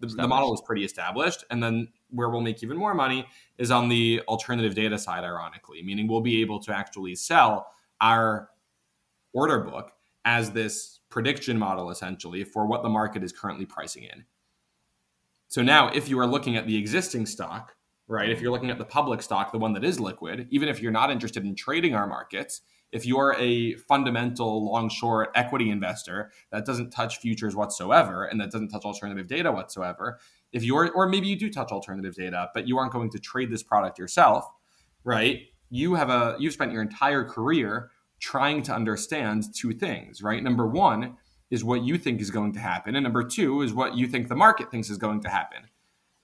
the, 0.00 0.06
the, 0.08 0.28
model 0.28 0.52
is 0.54 0.60
pretty 0.60 0.84
established. 0.84 1.44
And 1.50 1.62
then 1.62 1.88
where 2.10 2.28
we'll 2.28 2.40
make 2.40 2.62
even 2.62 2.76
more 2.76 2.94
money 2.94 3.26
is 3.58 3.70
on 3.70 3.88
the 3.88 4.20
alternative 4.28 4.74
data 4.74 4.98
side, 4.98 5.24
ironically, 5.24 5.82
meaning 5.82 6.06
we'll 6.06 6.20
be 6.20 6.40
able 6.42 6.60
to 6.60 6.76
actually 6.76 7.14
sell 7.14 7.72
our 8.00 8.50
order 9.32 9.60
book 9.60 9.92
as 10.24 10.50
this 10.50 11.00
prediction 11.08 11.58
model 11.58 11.90
essentially 11.90 12.44
for 12.44 12.66
what 12.66 12.82
the 12.82 12.88
market 12.88 13.22
is 13.22 13.32
currently 13.32 13.66
pricing 13.66 14.04
in. 14.04 14.24
So 15.48 15.62
now, 15.62 15.88
if 15.88 16.08
you 16.08 16.18
are 16.20 16.26
looking 16.26 16.56
at 16.56 16.66
the 16.66 16.76
existing 16.76 17.26
stock, 17.26 17.74
right, 18.06 18.30
if 18.30 18.40
you're 18.40 18.52
looking 18.52 18.70
at 18.70 18.78
the 18.78 18.84
public 18.84 19.22
stock, 19.22 19.50
the 19.50 19.58
one 19.58 19.72
that 19.72 19.84
is 19.84 19.98
liquid, 19.98 20.46
even 20.50 20.68
if 20.68 20.80
you're 20.80 20.92
not 20.92 21.10
interested 21.10 21.44
in 21.44 21.54
trading 21.54 21.94
our 21.94 22.06
markets, 22.06 22.60
if 22.92 23.06
you're 23.06 23.34
a 23.38 23.74
fundamental 23.76 24.64
long 24.64 24.88
short 24.88 25.30
equity 25.34 25.70
investor 25.70 26.30
that 26.50 26.66
doesn't 26.66 26.90
touch 26.90 27.18
futures 27.18 27.54
whatsoever 27.54 28.24
and 28.24 28.40
that 28.40 28.50
doesn't 28.50 28.68
touch 28.68 28.84
alternative 28.84 29.26
data 29.26 29.50
whatsoever, 29.50 30.18
if 30.52 30.64
you're, 30.64 30.90
or 30.92 31.08
maybe 31.08 31.28
you 31.28 31.36
do 31.36 31.50
touch 31.50 31.70
alternative 31.70 32.14
data, 32.14 32.48
but 32.54 32.66
you 32.66 32.78
aren't 32.78 32.92
going 32.92 33.10
to 33.10 33.18
trade 33.18 33.50
this 33.50 33.62
product 33.62 33.98
yourself, 33.98 34.44
right? 35.04 35.42
You 35.70 35.94
have 35.94 36.10
a 36.10 36.36
you've 36.38 36.52
spent 36.52 36.72
your 36.72 36.82
entire 36.82 37.24
career 37.24 37.90
trying 38.18 38.62
to 38.64 38.74
understand 38.74 39.44
two 39.54 39.72
things, 39.72 40.22
right? 40.22 40.42
Number 40.42 40.66
one 40.66 41.16
is 41.50 41.64
what 41.64 41.82
you 41.82 41.96
think 41.96 42.20
is 42.20 42.30
going 42.30 42.52
to 42.52 42.60
happen, 42.60 42.96
and 42.96 43.04
number 43.04 43.24
two 43.24 43.62
is 43.62 43.72
what 43.72 43.96
you 43.96 44.06
think 44.06 44.28
the 44.28 44.36
market 44.36 44.70
thinks 44.70 44.90
is 44.90 44.98
going 44.98 45.20
to 45.22 45.28
happen. 45.28 45.68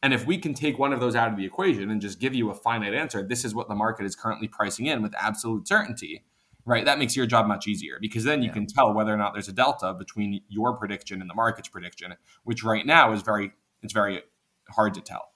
And 0.03 0.13
if 0.13 0.27
we 0.27 0.39
can 0.39 0.55
take 0.55 0.79
one 0.79 0.93
of 0.93 1.01
those 1.01 1.17
out 1.17 1.31
of 1.31 1.37
the 1.37 1.45
equation 1.45 1.91
and 1.91 2.01
just 2.01 2.21
give 2.21 2.35
you 2.35 2.51
a 2.51 2.55
finite 2.55 2.95
answer, 2.95 3.23
this 3.23 3.45
is 3.45 3.55
what 3.55 3.69
the 3.69 3.75
market 3.75 4.05
is 4.05 4.15
currently 4.15 4.47
pricing 4.47 4.87
in 4.87 5.03
with 5.03 5.15
absolute 5.19 5.67
certainty, 5.67 6.25
right? 6.65 6.85
That 6.85 6.99
makes 6.99 7.17
your 7.17 7.27
job 7.27 7.47
much 7.47 7.67
easier 7.67 7.99
because 8.01 8.23
then 8.23 8.43
you 8.43 8.49
yeah. 8.49 8.55
can 8.55 8.67
tell 8.67 8.93
whether 8.93 9.13
or 9.13 9.17
not 9.17 9.33
there's 9.33 9.49
a 9.49 9.53
delta 9.53 9.95
between 9.95 10.43
your 10.49 10.77
prediction 10.77 11.21
and 11.21 11.31
the 11.31 11.35
market's 11.35 11.69
prediction, 11.69 12.15
which 12.45 12.63
right 12.63 12.87
now 12.87 13.13
is 13.13 13.23
very 13.23 13.53
it's 13.83 13.93
very 13.93 14.23
hard 14.69 14.95
to 14.95 15.01
tell 15.01 15.31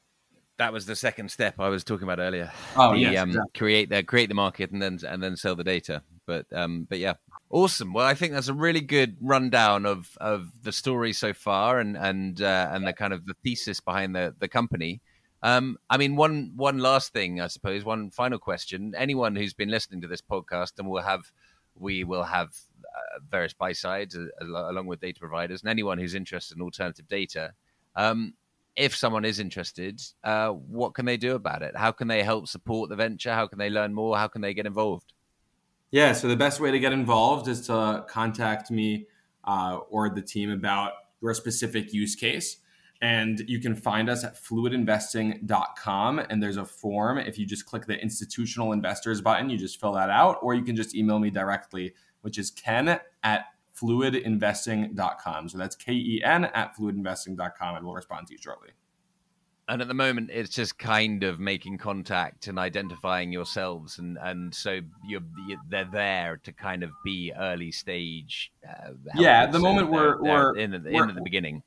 that 0.61 0.74
was 0.74 0.84
the 0.84 0.94
second 0.94 1.30
step 1.30 1.54
I 1.58 1.70
was 1.70 1.84
talking 1.84 2.04
about 2.04 2.18
earlier. 2.18 2.52
Oh 2.76 2.92
yeah, 2.92 3.22
um, 3.22 3.30
exactly. 3.30 3.58
create 3.58 3.88
the 3.88 4.02
create 4.02 4.28
the 4.28 4.34
market 4.34 4.70
and 4.70 4.80
then 4.80 4.98
and 5.08 5.22
then 5.22 5.34
sell 5.34 5.56
the 5.56 5.64
data. 5.64 6.02
But 6.26 6.44
um, 6.52 6.86
but 6.88 6.98
yeah, 6.98 7.14
awesome. 7.48 7.94
Well, 7.94 8.06
I 8.06 8.12
think 8.12 8.34
that's 8.34 8.48
a 8.48 8.54
really 8.54 8.82
good 8.82 9.16
rundown 9.22 9.86
of 9.86 10.18
of 10.20 10.52
the 10.62 10.70
story 10.70 11.14
so 11.14 11.32
far 11.32 11.80
and 11.80 11.96
and 11.96 12.42
uh, 12.42 12.68
and 12.72 12.86
the 12.86 12.92
kind 12.92 13.14
of 13.14 13.24
the 13.24 13.34
thesis 13.42 13.80
behind 13.80 14.14
the 14.14 14.34
the 14.38 14.48
company. 14.48 15.00
Um, 15.42 15.78
I 15.88 15.96
mean, 15.96 16.14
one 16.14 16.52
one 16.54 16.78
last 16.78 17.14
thing, 17.14 17.40
I 17.40 17.46
suppose, 17.46 17.82
one 17.82 18.11
final 18.11 18.38
question. 18.38 18.92
Anyone 18.94 19.36
who's 19.36 19.54
been 19.54 19.70
listening 19.70 20.02
to 20.02 20.08
this 20.08 20.20
podcast, 20.20 20.72
and 20.78 20.90
we'll 20.90 21.02
have 21.02 21.32
we 21.74 22.04
will 22.04 22.24
have 22.24 22.48
uh, 22.84 23.20
various 23.30 23.54
buy 23.54 23.72
sides 23.72 24.14
uh, 24.14 24.28
along 24.44 24.88
with 24.88 25.00
data 25.00 25.18
providers, 25.18 25.62
and 25.62 25.70
anyone 25.70 25.96
who's 25.96 26.14
interested 26.14 26.58
in 26.58 26.62
alternative 26.62 27.08
data. 27.08 27.54
Um, 27.96 28.34
if 28.81 28.97
someone 28.97 29.26
is 29.26 29.39
interested, 29.39 30.01
uh, 30.24 30.49
what 30.49 30.95
can 30.95 31.05
they 31.05 31.18
do 31.18 31.35
about 31.35 31.62
it? 31.62 31.76
How 31.76 31.93
can 31.93 32.09
they 32.09 32.22
help 32.22 32.49
support 32.49 32.89
the 32.89 32.97
venture? 32.97 33.35
How 33.35 33.47
can 33.47 33.59
they 33.59 33.68
learn 33.68 33.93
more? 33.93 34.16
How 34.16 34.26
can 34.26 34.41
they 34.41 34.55
get 34.55 34.64
involved? 34.64 35.12
Yeah, 35.91 36.12
so 36.12 36.28
the 36.28 36.37
best 36.37 36.61
way 36.61 36.70
to 36.70 36.78
get 36.78 36.93
involved 36.95 37.47
is 37.47 37.66
to 37.66 38.07
contact 38.09 38.70
me 38.70 39.07
uh, 39.45 39.81
or 39.91 40.09
the 40.09 40.22
team 40.22 40.51
about 40.51 40.93
your 41.20 41.35
specific 41.35 41.93
use 41.93 42.14
case. 42.14 42.57
And 43.03 43.41
you 43.47 43.61
can 43.61 43.76
find 43.76 44.09
us 44.09 44.24
at 44.24 44.43
fluidinvesting.com. 44.43 46.18
And 46.18 46.43
there's 46.43 46.57
a 46.57 46.64
form. 46.64 47.18
If 47.18 47.39
you 47.39 47.45
just 47.45 47.66
click 47.66 47.85
the 47.85 48.01
institutional 48.01 48.72
investors 48.72 49.20
button, 49.20 49.51
you 49.51 49.59
just 49.59 49.78
fill 49.78 49.93
that 49.93 50.09
out, 50.09 50.39
or 50.41 50.55
you 50.55 50.62
can 50.62 50.74
just 50.74 50.95
email 50.95 51.18
me 51.18 51.28
directly, 51.28 51.93
which 52.22 52.39
is 52.39 52.51
ken 52.51 52.99
at 53.22 53.45
fluidinvesting.com. 53.78 55.48
So 55.48 55.58
that's 55.58 55.76
K 55.76 55.92
E 55.92 56.22
N 56.24 56.44
at 56.46 56.76
fluidinvesting.com, 56.76 57.76
and 57.76 57.84
we'll 57.84 57.94
respond 57.94 58.26
to 58.28 58.34
you 58.34 58.38
shortly. 58.38 58.70
And 59.68 59.80
at 59.80 59.86
the 59.86 59.94
moment, 59.94 60.30
it's 60.32 60.50
just 60.50 60.78
kind 60.78 61.22
of 61.22 61.38
making 61.38 61.78
contact 61.78 62.48
and 62.48 62.58
identifying 62.58 63.32
yourselves, 63.32 64.00
and 64.00 64.18
and 64.20 64.52
so 64.52 64.80
you're, 65.06 65.22
they're 65.68 65.84
there 65.84 66.40
to 66.42 66.52
kind 66.52 66.82
of 66.82 66.90
be 67.04 67.32
early 67.38 67.70
stage. 67.70 68.52
Uh, 68.68 68.90
yeah, 69.14 69.44
at 69.44 69.52
the 69.52 69.58
so 69.58 69.62
moment 69.62 69.90
we're 69.90 70.20
we're 70.20 70.56
in 70.56 70.72
the, 70.72 70.90
we're, 70.92 71.08
in 71.08 71.14
the 71.14 71.22
beginning. 71.22 71.62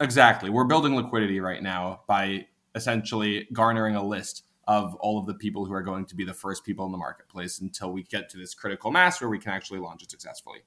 Exactly, 0.00 0.50
we're 0.50 0.64
building 0.64 0.94
liquidity 0.94 1.40
right 1.40 1.62
now 1.62 2.02
by 2.06 2.46
essentially 2.74 3.48
garnering 3.54 3.96
a 3.96 4.04
list 4.04 4.44
of 4.68 4.94
all 4.96 5.18
of 5.18 5.24
the 5.24 5.32
people 5.34 5.64
who 5.64 5.72
are 5.72 5.82
going 5.82 6.04
to 6.04 6.14
be 6.14 6.24
the 6.24 6.34
first 6.34 6.64
people 6.64 6.84
in 6.84 6.92
the 6.92 6.98
marketplace 6.98 7.60
until 7.60 7.90
we 7.90 8.02
get 8.02 8.28
to 8.28 8.36
this 8.36 8.52
critical 8.52 8.90
mass 8.90 9.20
where 9.22 9.30
we 9.30 9.38
can 9.38 9.50
actually 9.50 9.80
launch 9.80 10.02
it 10.02 10.10
successfully. 10.10 10.58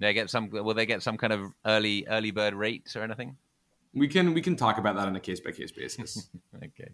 They 0.00 0.14
get 0.14 0.30
some. 0.30 0.48
Will 0.50 0.74
they 0.74 0.86
get 0.86 1.02
some 1.02 1.16
kind 1.18 1.32
of 1.32 1.52
early 1.64 2.06
early 2.08 2.30
bird 2.30 2.54
rates 2.54 2.96
or 2.96 3.02
anything? 3.02 3.36
We 3.94 4.08
can 4.08 4.34
we 4.34 4.40
can 4.40 4.56
talk 4.56 4.78
about 4.78 4.96
that 4.96 5.06
on 5.06 5.14
a 5.14 5.20
case 5.20 5.40
by 5.40 5.52
case 5.52 5.70
basis. 5.70 6.30
okay, 6.56 6.90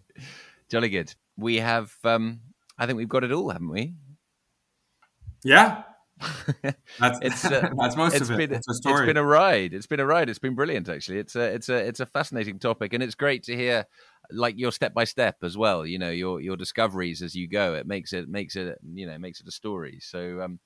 jolly 0.69 0.89
good. 0.89 1.15
We 1.37 1.57
have. 1.57 1.95
um 2.05 2.41
I 2.79 2.87
think 2.87 2.99
we've 2.99 3.09
got 3.09 3.25
it 3.25 3.33
all, 3.33 3.49
haven't 3.49 3.71
we? 3.71 3.95
Yeah. 5.43 5.85
that's 6.99 7.19
it's 7.23 7.45
uh, 7.45 7.71
that's 7.79 7.97
most 7.97 8.15
it's 8.15 8.29
of 8.29 8.33
it. 8.33 8.49
Been, 8.49 8.55
it's, 8.59 8.67
it's 8.69 8.81
been 8.81 9.17
a 9.17 9.23
ride. 9.23 9.73
It's 9.73 9.87
been 9.87 10.01
a 10.01 10.07
ride. 10.07 10.29
It's 10.29 10.39
been 10.39 10.55
brilliant, 10.55 10.89
actually. 10.89 11.19
It's 11.19 11.37
a 11.37 11.55
it's 11.55 11.69
a 11.69 11.77
it's 11.77 12.01
a 12.01 12.07
fascinating 12.07 12.59
topic, 12.59 12.93
and 12.93 13.03
it's 13.03 13.15
great 13.15 13.45
to 13.45 13.55
hear 13.55 13.87
like 14.31 14.59
your 14.59 14.73
step 14.73 14.95
by 14.95 15.05
step 15.05 15.37
as 15.43 15.57
well. 15.57 15.87
You 15.87 15.99
know, 15.99 16.11
your 16.11 16.41
your 16.41 16.57
discoveries 16.57 17.23
as 17.23 17.35
you 17.35 17.49
go. 17.49 17.75
It 17.75 17.87
makes 17.87 18.13
it 18.13 18.29
makes 18.29 18.57
it 18.57 18.79
you 18.95 19.07
know 19.07 19.19
makes 19.19 19.41
it 19.41 19.47
a 19.47 19.53
story. 19.53 19.99
So 20.01 20.41
um, 20.41 20.59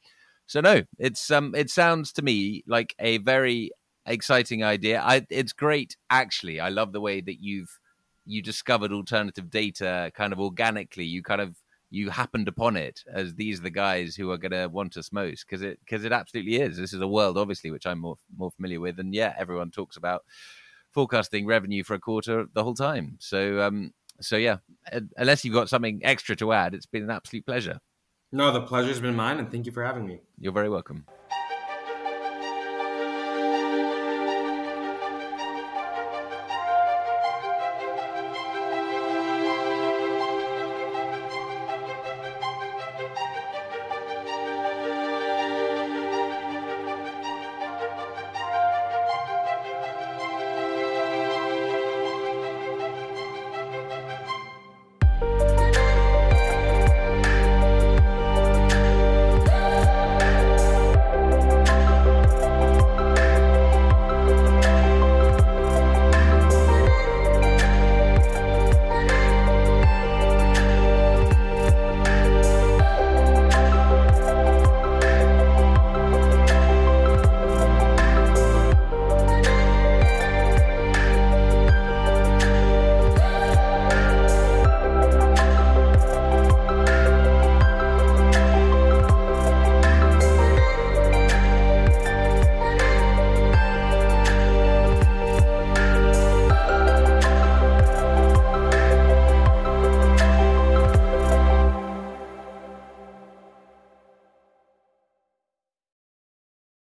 so 0.51 0.61
no, 0.61 0.82
it's 0.98 1.30
um, 1.30 1.55
it 1.55 1.70
sounds 1.70 2.12
to 2.14 2.22
me 2.22 2.64
like 2.66 2.92
a 2.98 3.18
very 3.18 3.70
exciting 4.05 4.64
idea. 4.64 5.01
I 5.01 5.24
it's 5.30 5.53
great 5.53 5.96
actually. 6.11 6.59
I 6.59 6.70
love 6.70 6.92
the 6.92 7.01
way 7.01 7.20
that 7.20 7.40
you've 7.40 7.78
you 8.26 8.42
discovered 8.42 8.90
alternative 8.90 9.48
data 9.48 10.11
kind 10.12 10.32
of 10.32 10.40
organically. 10.40 11.05
You 11.05 11.22
kind 11.22 11.40
of 11.40 11.55
you 11.90 12.11
happened 12.11 12.48
upon 12.48 12.76
it 12.76 13.05
as 13.14 13.36
these 13.36 13.61
are 13.61 13.62
the 13.62 13.70
guys 13.70 14.16
who 14.16 14.32
are 14.32 14.38
going 14.38 14.51
to 14.51 14.66
want 14.66 14.96
us 14.96 15.12
most 15.12 15.46
because 15.46 15.62
it 15.62 15.78
because 15.84 16.05
it 16.05 16.11
absolutely 16.11 16.57
is. 16.57 16.76
This 16.76 16.92
is 16.92 17.01
a 17.01 17.07
world 17.07 17.38
obviously 17.38 17.70
which 17.70 17.86
I'm 17.86 18.01
more 18.01 18.16
more 18.36 18.51
familiar 18.51 18.80
with, 18.80 18.98
and 18.98 19.14
yeah, 19.14 19.34
everyone 19.38 19.70
talks 19.70 19.96
about 19.96 20.24
forecasting 20.90 21.46
revenue 21.46 21.84
for 21.84 21.94
a 21.94 22.01
quarter 22.01 22.46
the 22.55 22.64
whole 22.64 22.74
time. 22.74 23.18
So 23.20 23.61
um, 23.61 23.92
so 24.20 24.36
yeah, 24.36 24.57
unless 25.16 25.44
you've 25.44 25.55
got 25.55 25.68
something 25.68 26.01
extra 26.03 26.34
to 26.34 26.53
add, 26.53 26.74
it's 26.74 26.86
been 26.86 27.05
an 27.05 27.11
absolute 27.11 27.46
pleasure. 27.46 27.78
No, 28.33 28.53
the 28.53 28.62
pleasure's 28.62 29.01
been 29.01 29.16
mine, 29.16 29.39
and 29.39 29.51
thank 29.51 29.66
you 29.66 29.72
for 29.72 29.85
having 29.85 30.07
me. 30.07 30.20
You're 30.39 30.53
very 30.53 30.68
welcome. 30.68 31.05